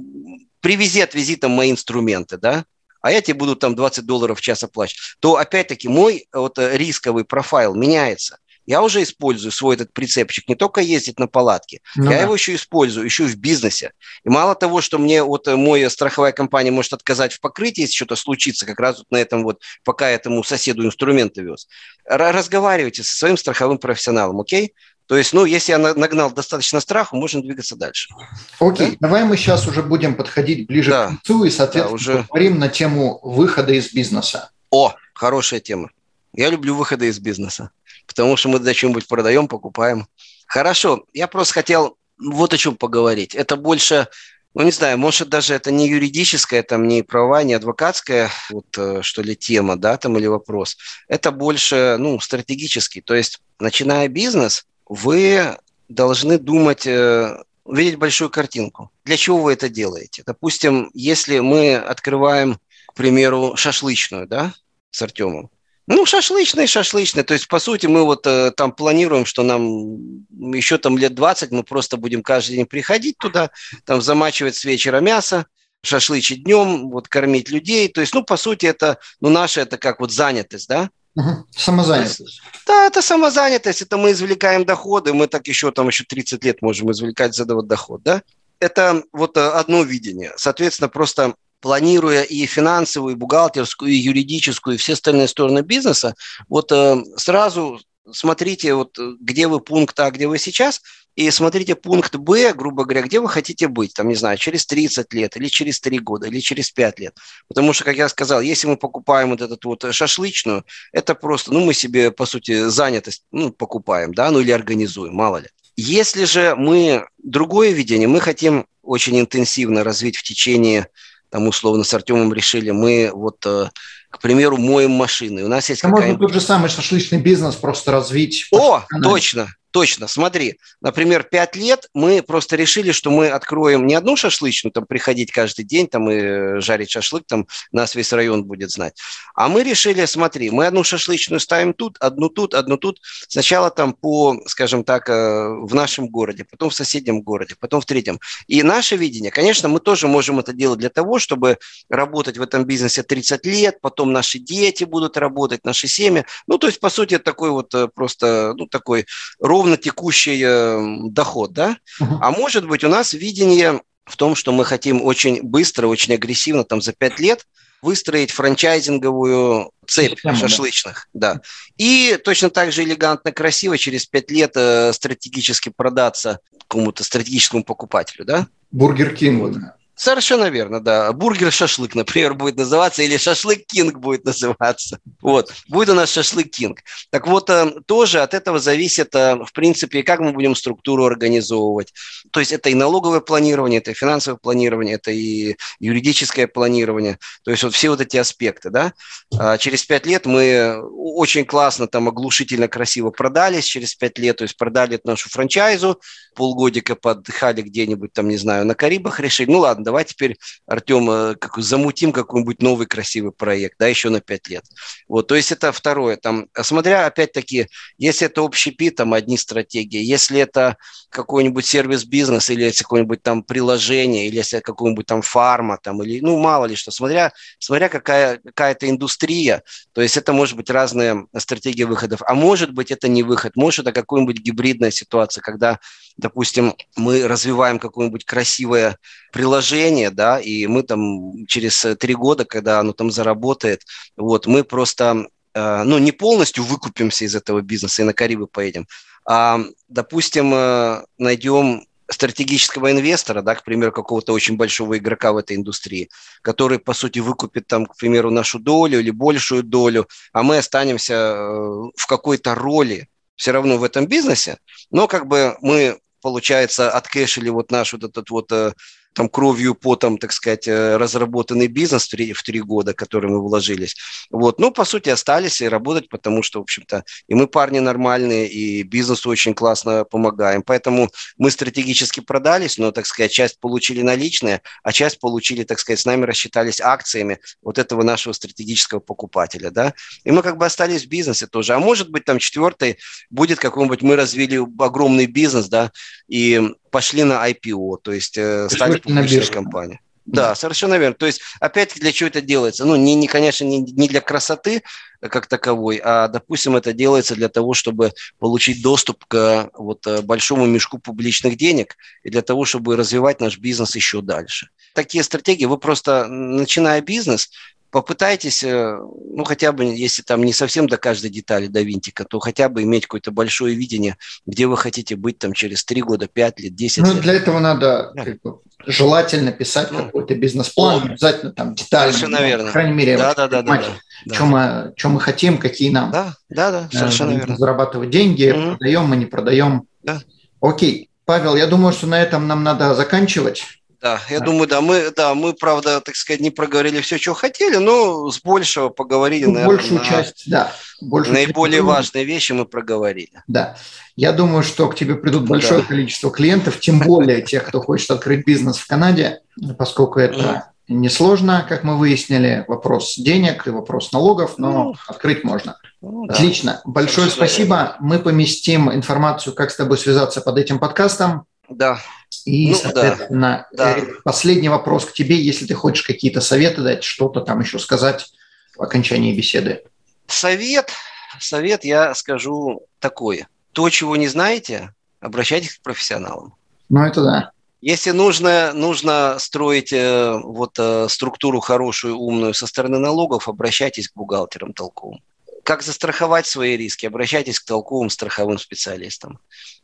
привези, 0.59 1.01
отвези 1.01 1.35
там 1.35 1.51
мои 1.51 1.69
инструменты, 1.69 2.37
да, 2.37 2.65
а 3.01 3.11
я 3.11 3.21
тебе 3.21 3.35
буду 3.35 3.55
там 3.55 3.75
20 3.75 4.05
долларов 4.05 4.39
в 4.39 4.41
час 4.41 4.63
оплачивать, 4.63 5.17
то 5.19 5.35
опять-таки 5.35 5.87
мой 5.87 6.27
вот 6.33 6.57
э, 6.57 6.75
рисковый 6.75 7.25
профайл 7.25 7.75
меняется 7.75 8.39
я 8.69 8.83
уже 8.83 9.01
использую 9.01 9.51
свой 9.51 9.75
этот 9.75 9.91
прицепчик 9.93 10.47
не 10.47 10.53
только 10.53 10.79
ездить 10.79 11.17
на 11.17 11.27
палатке, 11.27 11.81
ну, 11.95 12.03
я 12.03 12.17
да. 12.17 12.21
его 12.21 12.35
еще 12.35 12.53
использую, 12.53 13.03
еще 13.03 13.23
и 13.25 13.27
в 13.27 13.35
бизнесе. 13.35 13.93
И 14.23 14.29
мало 14.29 14.53
того, 14.53 14.79
что 14.79 14.99
мне 14.99 15.23
вот 15.23 15.47
э, 15.47 15.55
моя 15.55 15.89
страховая 15.89 16.33
компания 16.33 16.69
может 16.69 16.93
отказать 16.93 17.33
в 17.33 17.41
покрытии, 17.41 17.81
если 17.81 17.95
что-то 17.95 18.15
случится, 18.15 18.67
как 18.67 18.79
раз 18.79 18.99
вот 18.99 19.07
на 19.09 19.17
этом 19.17 19.41
вот, 19.41 19.59
пока 19.83 20.07
этому 20.07 20.43
соседу 20.43 20.85
инструменты 20.85 21.41
вез. 21.41 21.67
Разговаривайте 22.05 23.01
со 23.01 23.17
своим 23.17 23.37
страховым 23.37 23.79
профессионалом, 23.79 24.39
окей? 24.39 24.75
То 25.07 25.17
есть, 25.17 25.33
ну, 25.33 25.45
если 25.45 25.71
я 25.71 25.79
нагнал 25.79 26.29
достаточно 26.29 26.79
страху, 26.79 27.15
можно 27.15 27.41
двигаться 27.41 27.75
дальше. 27.75 28.13
Окей, 28.59 28.91
да? 28.91 28.97
давай 28.99 29.23
мы 29.23 29.35
сейчас 29.35 29.65
уже 29.65 29.81
будем 29.81 30.13
подходить 30.13 30.67
ближе 30.67 30.91
да. 30.91 31.05
к 31.05 31.07
концу 31.07 31.43
и, 31.43 31.49
соответственно, 31.49 31.89
да, 31.89 31.95
уже... 31.95 32.23
поговорим 32.25 32.59
на 32.59 32.69
тему 32.69 33.19
выхода 33.23 33.73
из 33.73 33.91
бизнеса. 33.91 34.51
О, 34.69 34.93
хорошая 35.15 35.59
тема. 35.59 35.89
Я 36.35 36.51
люблю 36.51 36.75
выходы 36.75 37.07
из 37.07 37.17
бизнеса 37.17 37.71
потому 38.09 38.35
что 38.35 38.49
мы 38.49 38.59
зачем-нибудь 38.59 39.07
продаем, 39.07 39.47
покупаем. 39.47 40.07
Хорошо, 40.47 41.05
я 41.13 41.27
просто 41.27 41.53
хотел 41.53 41.97
вот 42.17 42.53
о 42.53 42.57
чем 42.57 42.75
поговорить. 42.75 43.35
Это 43.35 43.55
больше 43.55 44.07
ну, 44.55 44.63
не 44.63 44.71
знаю, 44.71 44.97
может, 44.97 45.29
даже 45.29 45.53
это 45.53 45.71
не 45.71 45.87
юридическая, 45.87 46.63
там, 46.63 46.87
не 46.87 47.03
правовая, 47.03 47.43
не 47.43 47.53
адвокатская, 47.53 48.31
вот, 48.49 48.65
э, 48.77 49.03
что 49.03 49.21
ли, 49.21 49.35
тема, 49.35 49.77
да, 49.77 49.95
там, 49.95 50.17
или 50.17 50.25
вопрос. 50.25 50.75
Это 51.07 51.31
больше, 51.31 51.97
ну, 51.99 52.19
стратегический. 52.19 53.01
То 53.01 53.13
есть, 53.13 53.41
начиная 53.59 54.07
бизнес, 54.07 54.65
вы 54.87 55.55
должны 55.87 56.39
думать, 56.39 56.87
э, 56.87 57.43
видеть 57.67 57.97
большую 57.97 58.31
картинку. 58.31 58.91
Для 59.05 59.17
чего 59.17 59.37
вы 59.37 59.53
это 59.53 59.69
делаете? 59.69 60.23
Допустим, 60.25 60.89
если 60.95 61.39
мы 61.39 61.75
открываем, 61.75 62.59
к 62.87 62.95
примеру, 62.95 63.55
шашлычную, 63.55 64.25
да, 64.25 64.51
с 64.89 64.99
Артемом, 65.03 65.51
ну, 65.89 66.05
шашлычный, 66.05 66.67
шашлычный. 66.67 67.23
То 67.23 67.33
есть, 67.33 67.47
по 67.47 67.57
сути, 67.57 67.87
мы 67.87 68.03
вот 68.03 68.27
э, 68.27 68.51
там 68.51 68.71
планируем, 68.71 69.25
что 69.25 69.41
нам 69.41 70.23
еще 70.53 70.77
там 70.77 70.99
лет 70.99 71.15
20 71.15 71.49
мы 71.49 71.63
просто 71.63 71.97
будем 71.97 72.21
каждый 72.21 72.57
день 72.57 72.67
приходить 72.67 73.17
туда, 73.17 73.49
там 73.85 73.99
замачивать 73.99 74.55
с 74.55 74.63
вечера 74.65 74.99
мясо, 74.99 75.47
шашлычить 75.81 76.43
днем, 76.43 76.91
вот 76.91 77.07
кормить 77.07 77.49
людей. 77.49 77.87
То 77.87 78.01
есть, 78.01 78.13
ну, 78.13 78.23
по 78.23 78.37
сути, 78.37 78.67
это, 78.67 78.99
ну, 79.19 79.29
наша 79.29 79.61
это 79.61 79.79
как 79.79 79.99
вот 79.99 80.11
занятость, 80.11 80.69
да? 80.69 80.91
Угу. 81.15 81.45
Самозанятость. 81.57 82.19
Есть, 82.19 82.41
да, 82.67 82.85
это 82.85 83.01
самозанятость, 83.01 83.81
это 83.81 83.97
мы 83.97 84.11
извлекаем 84.11 84.65
доходы, 84.65 85.11
мы 85.13 85.25
так 85.25 85.47
еще 85.47 85.71
там 85.71 85.87
еще 85.87 86.03
30 86.03 86.43
лет 86.43 86.61
можем 86.61 86.91
извлекать 86.91 87.33
за 87.33 87.45
вот 87.45 87.67
доход, 87.67 88.03
да? 88.03 88.21
Это 88.59 89.01
вот 89.11 89.37
э, 89.37 89.41
одно 89.41 89.81
видение. 89.81 90.33
Соответственно, 90.37 90.87
просто 90.87 91.33
планируя 91.61 92.23
и 92.23 92.45
финансовую, 92.45 93.13
и 93.13 93.17
бухгалтерскую, 93.17 93.91
и 93.91 93.95
юридическую, 93.95 94.75
и 94.75 94.77
все 94.77 94.93
остальные 94.93 95.27
стороны 95.27 95.61
бизнеса, 95.61 96.15
вот 96.47 96.71
э, 96.71 97.03
сразу 97.17 97.79
смотрите, 98.11 98.73
вот 98.73 98.97
где 99.19 99.47
вы 99.47 99.59
пункт 99.59 99.99
А, 99.99 100.11
где 100.11 100.27
вы 100.27 100.37
сейчас, 100.37 100.81
и 101.15 101.29
смотрите 101.31 101.75
пункт 101.75 102.15
Б, 102.15 102.53
грубо 102.53 102.85
говоря, 102.85 103.01
где 103.01 103.19
вы 103.19 103.27
хотите 103.27 103.67
быть, 103.67 103.93
там, 103.93 104.07
не 104.07 104.15
знаю, 104.15 104.37
через 104.37 104.65
30 104.65 105.13
лет, 105.13 105.35
или 105.35 105.47
через 105.47 105.79
3 105.81 105.99
года, 105.99 106.27
или 106.27 106.39
через 106.39 106.71
5 106.71 106.99
лет. 106.99 107.15
Потому 107.47 107.73
что, 107.73 107.83
как 107.83 107.97
я 107.97 108.07
сказал, 108.09 108.41
если 108.41 108.67
мы 108.67 108.77
покупаем 108.77 109.31
вот 109.31 109.41
эту 109.41 109.69
вот 109.69 109.85
шашлычную, 109.93 110.65
это 110.91 111.15
просто, 111.15 111.51
ну, 111.51 111.65
мы 111.65 111.73
себе, 111.73 112.11
по 112.11 112.25
сути, 112.25 112.69
занятость, 112.69 113.23
ну, 113.31 113.51
покупаем, 113.51 114.13
да, 114.13 114.31
ну, 114.31 114.39
или 114.39 114.51
организуем, 114.51 115.13
мало 115.13 115.37
ли. 115.37 115.49
Если 115.75 116.25
же 116.25 116.55
мы 116.55 117.05
другое 117.17 117.71
видение, 117.71 118.07
мы 118.07 118.19
хотим 118.21 118.65
очень 118.81 119.19
интенсивно 119.19 119.83
развить 119.83 120.17
в 120.17 120.23
течение 120.23 120.87
там 121.29 121.47
условно 121.47 121.83
с 121.83 121.93
Артемом 121.93 122.33
решили, 122.33 122.71
мы 122.71 123.11
вот, 123.13 123.45
э, 123.45 123.69
к 124.09 124.19
примеру, 124.19 124.57
моем 124.57 124.91
машины. 124.91 125.43
У 125.43 125.47
нас 125.47 125.69
есть 125.69 125.81
какая-нибудь... 125.81 126.19
Можно 126.19 126.27
тот 126.27 126.33
же 126.33 126.41
самый 126.41 126.69
шашлычный 126.69 127.19
бизнес 127.19 127.55
просто 127.55 127.91
развить. 127.91 128.47
О, 128.51 128.83
точно, 129.01 129.49
Точно, 129.71 130.07
смотри, 130.07 130.59
например, 130.81 131.23
пять 131.23 131.55
лет 131.55 131.89
мы 131.93 132.23
просто 132.23 132.55
решили, 132.55 132.91
что 132.91 133.11
мы 133.11 133.29
откроем 133.29 133.85
не 133.85 133.93
одну 133.93 134.15
шашлычную, 134.15 134.71
там 134.71 134.87
приходить 134.87 135.31
каждый 135.31 135.63
день 135.63 135.87
там 135.87 136.09
и 136.09 136.59
жарить 136.59 136.89
шашлык, 136.89 137.25
там 137.27 137.45
нас 137.71 137.93
весь 137.93 138.11
район 138.11 138.45
будет 138.45 138.71
знать, 138.71 138.99
а 139.35 139.47
мы 139.47 139.63
решили, 139.63 140.03
смотри, 140.05 140.49
мы 140.49 140.65
одну 140.65 140.83
шашлычную 140.83 141.39
ставим 141.39 141.73
тут, 141.73 141.97
одну 141.99 142.29
тут, 142.29 142.55
одну 142.55 142.77
тут, 142.77 142.99
сначала 143.27 143.69
там 143.69 143.93
по, 143.93 144.41
скажем 144.47 144.83
так, 144.83 145.07
э, 145.07 145.13
в 145.13 145.75
нашем 145.75 146.07
городе, 146.07 146.45
потом 146.49 146.71
в 146.71 146.75
соседнем 146.75 147.21
городе, 147.21 147.55
потом 147.59 147.81
в 147.81 147.85
третьем. 147.85 148.19
И 148.47 148.63
наше 148.63 148.95
видение, 148.95 149.29
конечно, 149.29 149.69
мы 149.69 149.79
тоже 149.79 150.07
можем 150.07 150.39
это 150.39 150.51
делать 150.51 150.79
для 150.79 150.89
того, 150.89 151.19
чтобы 151.19 151.59
работать 151.89 152.39
в 152.39 152.41
этом 152.41 152.65
бизнесе 152.65 153.03
30 153.03 153.45
лет, 153.45 153.81
потом 153.81 154.13
наши 154.13 154.39
дети 154.39 154.83
будут 154.83 155.15
работать, 155.15 155.63
наши 155.63 155.87
семьи. 155.87 156.25
Ну, 156.47 156.57
то 156.57 156.65
есть, 156.65 156.79
по 156.79 156.89
сути, 156.89 157.19
такой 157.19 157.51
вот 157.51 157.71
э, 157.75 157.87
просто, 157.87 158.53
ну, 158.55 158.65
такой 158.65 159.05
роль 159.39 159.58
ровно 159.59 159.75
текущий 159.75 160.41
э, 160.41 161.09
доход, 161.09 161.51
да? 161.51 161.77
А 161.99 162.31
может 162.31 162.65
быть, 162.65 162.83
у 162.85 162.87
нас 162.89 163.13
видение 163.13 163.81
в 164.05 164.15
том, 164.15 164.35
что 164.35 164.53
мы 164.53 164.63
хотим 164.63 165.03
очень 165.03 165.43
быстро, 165.43 165.87
очень 165.87 166.13
агрессивно, 166.13 166.63
там 166.63 166.81
за 166.81 166.93
пять 166.93 167.19
лет 167.19 167.45
выстроить 167.81 168.31
франчайзинговую 168.31 169.71
цепь 169.85 170.15
Система, 170.15 170.35
шашлычных, 170.35 171.07
да. 171.13 171.35
да. 171.35 171.41
И 171.77 172.17
точно 172.23 172.49
так 172.49 172.71
же 172.71 172.83
элегантно, 172.83 173.31
красиво 173.31 173.77
через 173.77 174.05
пять 174.05 174.31
лет 174.31 174.51
э, 174.55 174.93
стратегически 174.93 175.69
продаться 175.69 176.39
какому-то 176.67 177.03
стратегическому 177.03 177.63
покупателю, 177.63 178.25
да? 178.25 178.47
Burger 178.71 179.15
King. 179.15 179.57
Совершенно 179.99 180.49
верно, 180.49 180.79
да. 180.79 181.11
Бургер-шашлык, 181.11 181.91
например, 181.93 182.33
будет 182.33 182.55
называться, 182.55 183.03
или 183.03 183.17
шашлык-кинг 183.17 183.97
будет 183.97 184.23
называться. 184.23 184.99
Вот, 185.21 185.53
будет 185.67 185.89
у 185.89 185.93
нас 185.93 186.09
шашлык-кинг. 186.09 186.79
Так 187.09 187.27
вот, 187.27 187.49
э, 187.49 187.69
тоже 187.85 188.21
от 188.21 188.33
этого 188.33 188.59
зависит, 188.59 189.13
э, 189.13 189.35
в 189.35 189.51
принципе, 189.51 190.01
как 190.03 190.21
мы 190.21 190.31
будем 190.31 190.55
структуру 190.55 191.03
организовывать. 191.03 191.91
То 192.31 192.39
есть 192.39 192.53
это 192.53 192.69
и 192.69 192.75
налоговое 192.75 193.19
планирование, 193.19 193.81
это 193.81 193.91
и 193.91 193.93
финансовое 193.93 194.39
планирование, 194.41 194.95
это 194.95 195.11
и 195.11 195.57
юридическое 195.81 196.47
планирование. 196.47 197.19
То 197.43 197.51
есть 197.51 197.63
вот 197.63 197.73
все 197.73 197.89
вот 197.89 197.99
эти 197.99 198.15
аспекты, 198.15 198.69
да. 198.69 198.93
А 199.37 199.57
через 199.57 199.83
пять 199.83 200.05
лет 200.05 200.25
мы 200.25 200.81
очень 200.93 201.43
классно, 201.43 201.87
там, 201.87 202.07
оглушительно 202.07 202.69
красиво 202.69 203.11
продались 203.11 203.65
через 203.65 203.95
пять 203.95 204.17
лет, 204.17 204.37
то 204.37 204.43
есть 204.43 204.55
продали 204.55 204.97
нашу 205.03 205.27
франчайзу, 205.29 205.99
полгодика 206.35 206.95
подыхали 206.95 207.61
где-нибудь 207.61 208.13
там, 208.13 208.29
не 208.29 208.37
знаю, 208.37 208.65
на 208.65 208.75
Карибах 208.75 209.19
решили, 209.19 209.51
ну 209.51 209.59
ладно, 209.59 209.88
давай 209.89 210.05
теперь, 210.05 210.37
Артем, 210.67 211.09
э, 211.09 211.35
как, 211.35 211.57
замутим 211.57 212.11
какой-нибудь 212.11 212.61
новый 212.61 212.85
красивый 212.85 213.31
проект, 213.31 213.75
да, 213.79 213.87
еще 213.87 214.09
на 214.09 214.21
пять 214.21 214.47
лет. 214.47 214.63
Вот, 215.07 215.27
то 215.27 215.35
есть 215.35 215.51
это 215.51 215.71
второе. 215.71 216.15
Там, 216.15 216.45
смотря, 216.61 217.07
опять-таки, 217.07 217.67
если 217.97 218.27
это 218.27 218.43
общий 218.43 218.69
пи, 218.69 218.91
там 218.91 219.15
одни 219.15 219.35
стратегии. 219.35 219.99
Если 219.99 220.39
это 220.39 220.77
какой-нибудь 221.09 221.65
сервис-бизнес 221.65 222.51
или 222.51 222.65
если 222.65 222.83
какое-нибудь 222.83 223.23
там 223.23 223.41
приложение, 223.41 224.27
или 224.27 224.35
если 224.35 224.59
какой-нибудь 224.59 225.07
там 225.07 225.23
фарма, 225.23 225.79
там, 225.81 226.03
или, 226.03 226.19
ну, 226.19 226.37
мало 226.37 226.65
ли 226.65 226.75
что, 226.75 226.91
смотря, 226.91 227.33
смотря 227.57 227.89
какая, 227.89 228.37
какая-то 228.37 228.87
индустрия, 228.87 229.63
то 229.93 230.01
есть 230.03 230.17
это 230.17 230.33
может 230.33 230.55
быть 230.55 230.69
разные 230.69 231.25
стратегии 231.35 231.83
выходов, 231.83 232.21
а 232.27 232.35
может 232.35 232.73
быть 232.73 232.91
это 232.91 233.07
не 233.07 233.23
выход, 233.23 233.55
может 233.55 233.87
это 233.87 233.91
какая-нибудь 233.91 234.37
гибридная 234.37 234.91
ситуация, 234.91 235.41
когда 235.41 235.79
допустим, 236.17 236.75
мы 236.95 237.27
развиваем 237.27 237.79
какое-нибудь 237.79 238.25
красивое 238.25 238.97
приложение, 239.31 240.11
да, 240.11 240.39
и 240.39 240.67
мы 240.67 240.83
там 240.83 241.45
через 241.47 241.85
три 241.99 242.13
года, 242.13 242.45
когда 242.45 242.79
оно 242.79 242.93
там 242.93 243.11
заработает, 243.11 243.83
вот, 244.17 244.47
мы 244.47 244.63
просто, 244.63 245.27
э, 245.53 245.83
ну, 245.83 245.97
не 245.97 246.11
полностью 246.11 246.63
выкупимся 246.63 247.25
из 247.25 247.35
этого 247.35 247.61
бизнеса 247.61 248.01
и 248.01 248.05
на 248.05 248.13
Карибы 248.13 248.47
поедем, 248.47 248.87
а, 249.25 249.59
допустим, 249.87 250.53
э, 250.53 251.03
найдем 251.17 251.83
стратегического 252.09 252.91
инвестора, 252.91 253.41
да, 253.41 253.55
к 253.55 253.63
примеру, 253.63 253.91
какого-то 253.91 254.33
очень 254.33 254.57
большого 254.57 254.97
игрока 254.97 255.31
в 255.31 255.37
этой 255.37 255.55
индустрии, 255.55 256.09
который, 256.41 256.79
по 256.79 256.93
сути, 256.93 257.19
выкупит 257.19 257.67
там, 257.67 257.85
к 257.85 257.95
примеру, 257.95 258.31
нашу 258.31 258.59
долю 258.59 258.99
или 258.99 259.11
большую 259.11 259.63
долю, 259.63 260.07
а 260.33 260.43
мы 260.43 260.57
останемся 260.57 261.13
э, 261.13 261.91
в 261.95 262.07
какой-то 262.07 262.55
роли 262.55 263.07
все 263.39 263.51
равно 263.51 263.77
в 263.77 263.83
этом 263.85 264.05
бизнесе, 264.05 264.59
но 264.91 265.07
как 265.07 265.25
бы 265.25 265.57
мы 265.61 265.97
получается, 266.21 266.91
откэшили 266.91 267.49
вот 267.49 267.71
наш 267.71 267.93
вот 267.93 268.03
этот 268.03 268.29
вот 268.29 268.51
э, 268.51 268.73
там 269.13 269.29
кровью, 269.29 269.75
потом, 269.75 270.17
так 270.17 270.31
сказать, 270.31 270.67
э, 270.67 270.97
разработанный 270.97 271.67
бизнес 271.67 272.05
в 272.05 272.09
три, 272.09 272.33
в 272.33 272.43
три 272.43 272.61
года, 272.61 272.93
который 272.93 273.29
мы 273.29 273.41
вложились. 273.41 273.95
Вот. 274.29 274.59
Ну, 274.59 274.71
по 274.71 274.85
сути, 274.85 275.09
остались 275.09 275.61
и 275.61 275.67
работать, 275.67 276.09
потому 276.09 276.43
что, 276.43 276.59
в 276.59 276.63
общем-то, 276.63 277.03
и 277.27 277.33
мы 277.33 277.47
парни 277.47 277.79
нормальные, 277.79 278.47
и 278.47 278.83
бизнесу 278.83 279.29
очень 279.29 279.53
классно 279.53 280.05
помогаем. 280.05 280.61
Поэтому 280.61 281.09
мы 281.37 281.51
стратегически 281.51 282.19
продались, 282.19 282.77
но, 282.77 282.91
так 282.91 283.05
сказать, 283.05 283.31
часть 283.31 283.59
получили 283.59 284.01
наличные, 284.01 284.61
а 284.83 284.91
часть 284.91 285.19
получили, 285.19 285.63
так 285.63 285.79
сказать, 285.79 285.99
с 285.99 286.05
нами 286.05 286.25
рассчитались 286.25 286.79
акциями 286.79 287.39
вот 287.61 287.77
этого 287.77 288.03
нашего 288.03 288.33
стратегического 288.33 288.99
покупателя, 288.99 289.71
да. 289.71 289.93
И 290.23 290.31
мы 290.31 290.43
как 290.43 290.57
бы 290.57 290.65
остались 290.65 291.05
в 291.05 291.09
бизнесе 291.09 291.47
тоже. 291.47 291.73
А 291.73 291.79
может 291.79 292.09
быть, 292.09 292.25
там 292.25 292.39
четвертый 292.39 292.97
будет 293.29 293.59
какой-нибудь, 293.59 294.01
мы 294.01 294.15
развили 294.15 294.59
огромный 294.81 295.25
бизнес, 295.25 295.67
да, 295.67 295.91
и 296.27 296.73
пошли 296.89 297.23
на 297.23 297.49
IPO, 297.49 297.97
то 298.01 298.11
есть 298.11 298.37
э, 298.37 298.69
стали 298.69 298.99
публичной 298.99 299.45
компанией. 299.45 299.99
Да, 300.25 300.53
совершенно 300.53 300.95
верно. 300.97 301.15
То 301.15 301.25
есть, 301.25 301.41
опять 301.59 301.95
для 301.95 302.11
чего 302.11 302.27
это 302.27 302.41
делается? 302.41 302.85
Ну, 302.85 302.95
не, 302.95 303.15
не 303.15 303.27
конечно, 303.27 303.63
не, 303.63 303.79
не 303.79 304.07
для 304.07 304.21
красоты 304.21 304.83
как 305.21 305.47
таковой, 305.47 305.99
а, 306.01 306.27
допустим, 306.27 306.75
это 306.75 306.93
делается 306.93 307.35
для 307.35 307.49
того, 307.49 307.73
чтобы 307.73 308.13
получить 308.37 308.81
доступ 308.81 309.25
к 309.25 309.69
вот 309.73 310.07
э, 310.07 310.21
большому 310.21 310.65
мешку 310.65 310.97
публичных 310.97 311.57
денег 311.57 311.97
и 312.23 312.29
для 312.29 312.41
того, 312.41 312.63
чтобы 312.63 312.95
развивать 312.95 313.41
наш 313.41 313.57
бизнес 313.57 313.95
еще 313.95 314.21
дальше. 314.21 314.69
Такие 314.93 315.23
стратегии, 315.23 315.65
вы 315.65 315.77
просто, 315.77 316.27
начиная 316.27 317.01
бизнес, 317.01 317.49
попытайтесь, 317.91 318.63
э, 318.63 318.97
ну, 318.97 319.43
хотя 319.43 319.71
бы, 319.71 319.83
если 319.83 320.21
там 320.21 320.43
не 320.43 320.53
совсем 320.53 320.87
до 320.87 320.97
каждой 320.97 321.29
детали, 321.29 321.67
до 321.67 321.81
винтика, 321.81 322.25
то 322.25 322.39
хотя 322.39 322.69
бы 322.69 322.83
иметь 322.83 323.03
какое-то 323.03 323.31
большое 323.31 323.75
видение, 323.75 324.17
где 324.45 324.67
вы 324.67 324.77
хотите 324.77 325.15
быть 325.15 325.39
там 325.39 325.53
через 325.53 325.83
3 325.85 326.01
года, 326.01 326.27
5 326.27 326.59
лет, 326.59 326.75
10 326.75 327.03
ну, 327.03 327.13
лет. 327.13 327.21
для 327.21 327.33
этого 327.33 327.59
надо 327.59 328.11
да. 328.15 328.25
как 328.25 328.41
бы, 328.41 328.59
желательно 328.85 329.51
писать 329.51 329.91
ну, 329.91 330.05
какой-то 330.05 330.35
бизнес-план, 330.35 331.01
О, 331.01 331.05
обязательно 331.05 331.51
там 331.51 331.75
детально. 331.75 332.13
Совершенно 332.13 332.45
верно. 332.45 332.65
По 332.67 332.71
крайней 332.71 332.93
мере, 332.93 333.17
да, 333.17 333.33
да, 333.33 333.47
да, 333.47 333.61
да, 333.61 333.83
да, 334.25 334.35
что, 334.35 334.45
мы, 334.45 334.93
что 334.95 335.09
мы 335.09 335.19
хотим, 335.19 335.57
какие 335.57 335.89
нам. 335.89 336.11
Да, 336.11 336.35
да, 336.49 336.71
да, 336.71 336.89
совершенно 336.91 337.31
э, 337.31 337.37
верно. 337.37 337.57
Зарабатывать 337.57 338.09
деньги, 338.09 338.51
угу. 338.51 338.77
продаем 338.77 339.05
мы, 339.05 339.17
не 339.17 339.25
продаем. 339.25 339.83
Да. 340.03 340.21
Окей. 340.61 341.09
Павел, 341.25 341.55
я 341.55 341.67
думаю, 341.67 341.93
что 341.93 342.07
на 342.07 342.21
этом 342.21 342.47
нам 342.47 342.63
надо 342.63 342.95
заканчивать. 342.95 343.78
Да, 344.01 344.21
я 344.29 344.39
да. 344.39 344.45
думаю, 344.45 344.67
да, 344.67 344.79
мы, 344.79 345.11
да, 345.13 345.35
мы, 345.35 345.53
правда, 345.53 345.99
так 345.99 346.15
сказать, 346.15 346.39
не 346.39 346.51
проговорили 346.51 347.01
все, 347.01 347.17
что 347.17 347.33
хотели, 347.33 347.75
но 347.75 348.31
с 348.31 348.39
большего 348.39 348.89
поговорили, 348.89 349.45
ну, 349.45 349.53
наверное, 349.53 349.75
большую 349.75 349.99
на... 349.99 350.05
часть, 350.05 350.43
да. 350.49 350.71
Большую 351.01 351.33
наиболее 351.33 351.79
часть, 351.79 351.87
важные 351.87 352.23
вещи 352.23 352.53
мы 352.53 352.65
проговорили. 352.65 353.43
Да, 353.47 353.75
я 354.15 354.31
думаю, 354.31 354.63
что 354.63 354.87
к 354.87 354.95
тебе 354.95 355.15
придут 355.15 355.49
большое 355.49 355.81
да. 355.81 355.87
количество 355.87 356.31
клиентов, 356.31 356.79
тем 356.79 356.99
более 356.99 357.41
тех, 357.41 357.65
кто 357.65 357.81
хочет 357.81 358.09
открыть 358.11 358.45
бизнес 358.45 358.77
в 358.77 358.87
Канаде, 358.87 359.41
поскольку 359.77 360.19
это 360.19 360.71
несложно, 360.89 361.65
как 361.67 361.83
мы 361.83 361.97
выяснили, 361.97 362.65
вопрос 362.67 363.15
денег 363.15 363.67
и 363.67 363.69
вопрос 363.69 364.11
налогов, 364.11 364.55
но 364.57 364.71
ну, 364.71 364.95
открыть 365.07 365.43
можно. 365.43 365.77
Ну, 366.01 366.25
Отлично. 366.25 366.81
Да. 366.83 366.91
Большое 366.91 367.29
спасибо. 367.29 367.95
Мы 367.99 368.19
поместим 368.19 368.91
информацию, 368.91 369.53
как 369.53 369.71
с 369.71 369.75
тобой 369.75 369.97
связаться 369.97 370.41
под 370.41 370.57
этим 370.57 370.79
подкастом. 370.79 371.45
Да. 371.69 371.99
И, 372.45 372.71
ну, 372.71 372.75
соответственно, 372.75 373.67
да. 373.71 373.95
Да. 373.95 374.05
последний 374.23 374.69
вопрос 374.69 375.05
к 375.05 375.13
тебе, 375.13 375.39
если 375.41 375.65
ты 375.65 375.73
хочешь 375.73 376.05
какие-то 376.05 376.41
советы 376.41 376.81
дать, 376.81 377.03
что-то 377.03 377.41
там 377.41 377.59
еще 377.59 377.79
сказать 377.79 378.31
в 378.75 378.81
окончании 378.81 379.35
беседы. 379.35 379.83
Совет, 380.27 380.91
совет 381.39 381.83
я 381.83 382.13
скажу 382.15 382.85
такое. 382.99 383.47
То, 383.73 383.89
чего 383.89 384.15
не 384.15 384.27
знаете, 384.27 384.93
обращайтесь 385.19 385.75
к 385.75 385.81
профессионалам. 385.81 386.55
Ну, 386.89 387.03
это 387.03 387.23
да. 387.23 387.51
Если 387.81 388.11
нужно, 388.11 388.73
нужно 388.73 389.37
строить 389.39 389.93
э, 389.93 390.37
вот 390.43 390.77
э, 390.77 391.07
структуру 391.07 391.61
хорошую, 391.61 392.17
умную 392.17 392.53
со 392.53 392.67
стороны 392.67 392.99
налогов, 392.99 393.47
обращайтесь 393.47 394.09
к 394.09 394.15
бухгалтерам 394.15 394.73
толковым. 394.73 395.21
Как 395.63 395.81
застраховать 395.81 396.45
свои 396.45 396.75
риски, 396.75 397.05
обращайтесь 397.05 397.59
к 397.59 397.65
толковым 397.65 398.09
страховым 398.09 398.57
специалистам. 398.57 399.39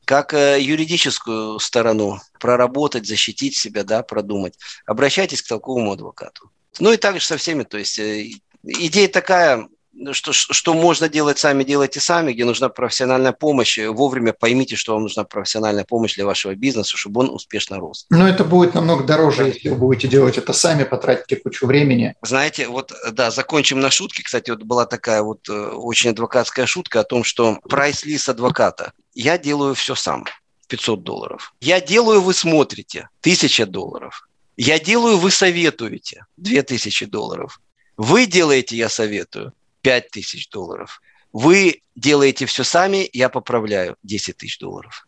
Как 0.05 0.33
э, 0.33 0.61
юридическую 0.61 1.59
сторону 1.59 2.21
проработать, 2.39 3.07
защитить 3.07 3.57
себя, 3.57 3.83
да, 3.83 4.03
продумать, 4.03 4.57
обращайтесь 4.85 5.41
к 5.41 5.47
толковому 5.47 5.93
адвокату. 5.93 6.51
Ну 6.79 6.91
и 6.93 6.97
также 6.97 7.25
со 7.25 7.37
всеми, 7.37 7.63
то 7.63 7.77
есть 7.77 7.97
э, 7.99 8.29
идея 8.63 9.07
такая, 9.07 9.67
что, 10.11 10.33
что 10.33 10.73
можно 10.73 11.09
делать 11.09 11.39
сами, 11.39 11.63
делайте 11.63 11.99
сами, 11.99 12.33
где 12.33 12.45
нужна 12.45 12.69
профессиональная 12.69 13.31
помощь. 13.31 13.79
Вовремя 13.79 14.33
поймите, 14.33 14.75
что 14.75 14.93
вам 14.93 15.03
нужна 15.03 15.23
профессиональная 15.23 15.85
помощь 15.85 16.15
для 16.15 16.25
вашего 16.25 16.55
бизнеса, 16.55 16.97
чтобы 16.97 17.21
он 17.21 17.29
успешно 17.29 17.77
рос. 17.77 18.05
Но 18.09 18.27
это 18.27 18.43
будет 18.43 18.73
намного 18.73 19.03
дороже, 19.03 19.43
да. 19.43 19.47
если 19.47 19.69
вы 19.69 19.75
будете 19.75 20.07
делать 20.07 20.37
это 20.37 20.53
сами, 20.53 20.83
потратите 20.83 21.37
кучу 21.37 21.65
времени. 21.65 22.15
Знаете, 22.21 22.67
вот, 22.67 22.93
да, 23.11 23.31
закончим 23.31 23.79
на 23.79 23.91
шутке. 23.91 24.23
Кстати, 24.23 24.51
вот 24.51 24.63
была 24.63 24.85
такая 24.85 25.21
вот 25.21 25.47
э, 25.49 25.53
очень 25.53 26.11
адвокатская 26.11 26.65
шутка 26.65 27.01
о 27.01 27.03
том, 27.03 27.23
что 27.23 27.59
прайс-лист 27.69 28.29
адвоката. 28.29 28.93
Я 29.13 29.37
делаю 29.37 29.75
все 29.75 29.95
сам. 29.95 30.25
500 30.67 31.03
долларов. 31.03 31.53
Я 31.61 31.79
делаю, 31.79 32.21
вы 32.21 32.33
смотрите. 32.33 33.09
1000 33.21 33.65
долларов. 33.67 34.27
Я 34.57 34.79
делаю, 34.79 35.17
вы 35.17 35.31
советуете. 35.31 36.25
2000 36.37 37.05
долларов. 37.05 37.59
Вы 37.97 38.25
делаете, 38.25 38.75
я 38.75 38.89
советую. 38.89 39.53
5 39.85 40.09
тысяч 40.09 40.49
долларов. 40.49 40.99
Вы 41.31 41.81
делаете 41.95 42.47
все 42.47 42.63
сами, 42.63 43.07
я 43.13 43.29
поправляю 43.29 43.97
10 44.01 44.35
тысяч 44.35 44.57
долларов. 44.57 45.05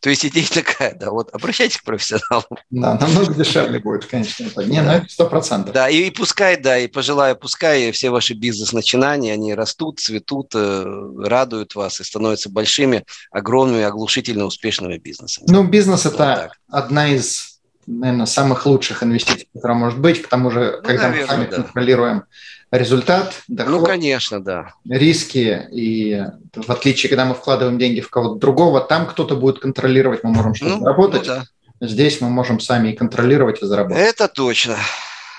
То 0.00 0.10
есть 0.10 0.26
идея 0.26 0.46
такая, 0.52 0.96
да, 0.96 1.12
вот 1.12 1.32
обращайтесь 1.32 1.76
к 1.76 1.84
профессионалам. 1.84 2.48
Да, 2.70 2.98
намного 2.98 3.32
дешевле 3.34 3.78
будет, 3.78 4.06
конечно. 4.06 4.44
Не, 4.64 4.82
ну 4.82 4.90
это 4.90 5.08
сто 5.08 5.28
процентов. 5.28 5.72
Да, 5.72 5.88
и, 5.88 6.08
и 6.08 6.10
пускай, 6.10 6.60
да, 6.60 6.76
и 6.76 6.88
пожелаю, 6.88 7.36
пускай 7.36 7.92
все 7.92 8.10
ваши 8.10 8.34
бизнес-начинания, 8.34 9.32
они 9.32 9.54
растут, 9.54 10.00
цветут, 10.00 10.52
э, 10.56 11.12
радуют 11.18 11.76
вас 11.76 12.00
и 12.00 12.04
становятся 12.04 12.50
большими, 12.50 13.04
огромными, 13.30 13.84
оглушительно 13.84 14.44
успешными 14.44 14.98
бизнесами. 14.98 15.46
Ну, 15.48 15.62
бизнес– 15.62 16.04
это 16.06 16.50
одна 16.68 17.10
из, 17.10 17.60
наверное, 17.86 18.26
самых 18.26 18.66
лучших 18.66 19.04
инвестиций, 19.04 19.48
которая 19.54 19.78
может 19.78 20.00
быть. 20.00 20.20
К 20.22 20.26
тому 20.26 20.50
же, 20.50 20.78
ну, 20.78 20.82
когда 20.82 21.10
наверное, 21.10 21.36
мы 21.36 21.44
сами 21.44 21.50
да. 21.50 21.56
контролируем 21.62 22.24
результат, 22.70 23.42
доход, 23.48 23.72
ну, 23.72 23.84
конечно, 23.84 24.42
да. 24.42 24.74
риски. 24.88 25.68
И 25.72 26.22
в 26.54 26.70
отличие, 26.70 27.08
когда 27.08 27.24
мы 27.24 27.34
вкладываем 27.34 27.78
деньги 27.78 28.00
в 28.00 28.10
кого-то 28.10 28.40
другого, 28.40 28.80
там 28.80 29.06
кто-то 29.06 29.36
будет 29.36 29.58
контролировать, 29.60 30.22
мы 30.24 30.30
можем 30.30 30.54
что-то 30.54 30.76
ну, 30.76 30.80
заработать. 30.80 31.26
Ну, 31.26 31.34
да. 31.34 31.44
Здесь 31.86 32.20
мы 32.20 32.30
можем 32.30 32.58
сами 32.60 32.90
и 32.90 32.96
контролировать, 32.96 33.62
и 33.62 33.66
заработать. 33.66 34.02
Это 34.02 34.28
точно. 34.28 34.76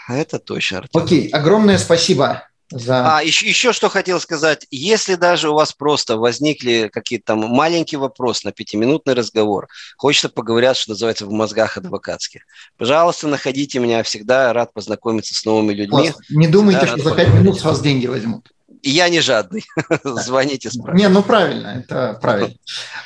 Это 0.08 0.40
точно. 0.40 0.80
Артем. 0.80 1.02
Окей, 1.02 1.30
огромное 1.30 1.78
спасибо 1.78 2.47
за... 2.70 3.18
А, 3.18 3.24
еще, 3.24 3.48
еще 3.48 3.72
что 3.72 3.90
хотел 3.90 4.20
сказать. 4.20 4.68
Если 4.72 5.16
даже 5.16 5.50
у 5.50 5.54
вас 5.54 5.72
просто 5.72 6.18
возникли 6.18 6.90
какие-то 6.92 7.28
там 7.28 7.40
маленькие 7.40 8.00
вопросы 8.00 8.42
на 8.46 8.52
пятиминутный 8.52 9.14
разговор, 9.14 9.68
хочется 9.98 10.30
поговорить, 10.30 10.76
что 10.76 10.92
называется, 10.92 11.26
в 11.26 11.32
мозгах 11.32 11.78
адвокатских, 11.78 12.42
пожалуйста, 12.78 13.28
находите 13.28 13.80
меня. 13.80 14.04
Всегда 14.04 14.52
рад 14.52 14.74
познакомиться 14.74 15.34
с 15.34 15.46
новыми 15.46 15.74
людьми. 15.74 16.10
Классно. 16.12 16.24
Не 16.30 16.48
думайте, 16.48 16.86
всегда 16.86 17.02
что 17.02 17.10
за 17.10 17.16
пять 17.16 17.34
минут 17.34 17.60
с 17.60 17.64
вас 17.64 17.82
деньги 17.82 18.08
возьмут. 18.08 18.52
Я 18.84 19.10
не 19.10 19.22
жадный. 19.22 19.64
Звоните, 20.04 20.70
спрашивайте. 20.70 21.08
Не, 21.08 21.10
ну 21.10 21.24
правильно, 21.24 21.84
это 21.84 22.20
правильно. 22.22 22.56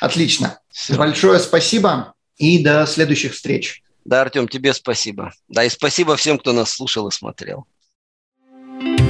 Отлично. 0.00 0.58
Большое 0.90 1.38
спасибо 1.38 2.14
и 2.36 2.62
до 2.62 2.86
следующих 2.86 3.32
встреч. 3.34 3.82
Да, 4.04 4.22
Артем, 4.22 4.48
тебе 4.48 4.74
спасибо. 4.74 5.32
Да, 5.48 5.64
и 5.64 5.68
спасибо 5.68 6.16
всем, 6.16 6.38
кто 6.38 6.52
нас 6.52 6.72
слушал 6.72 7.08
и 7.08 7.12
смотрел. 7.12 7.66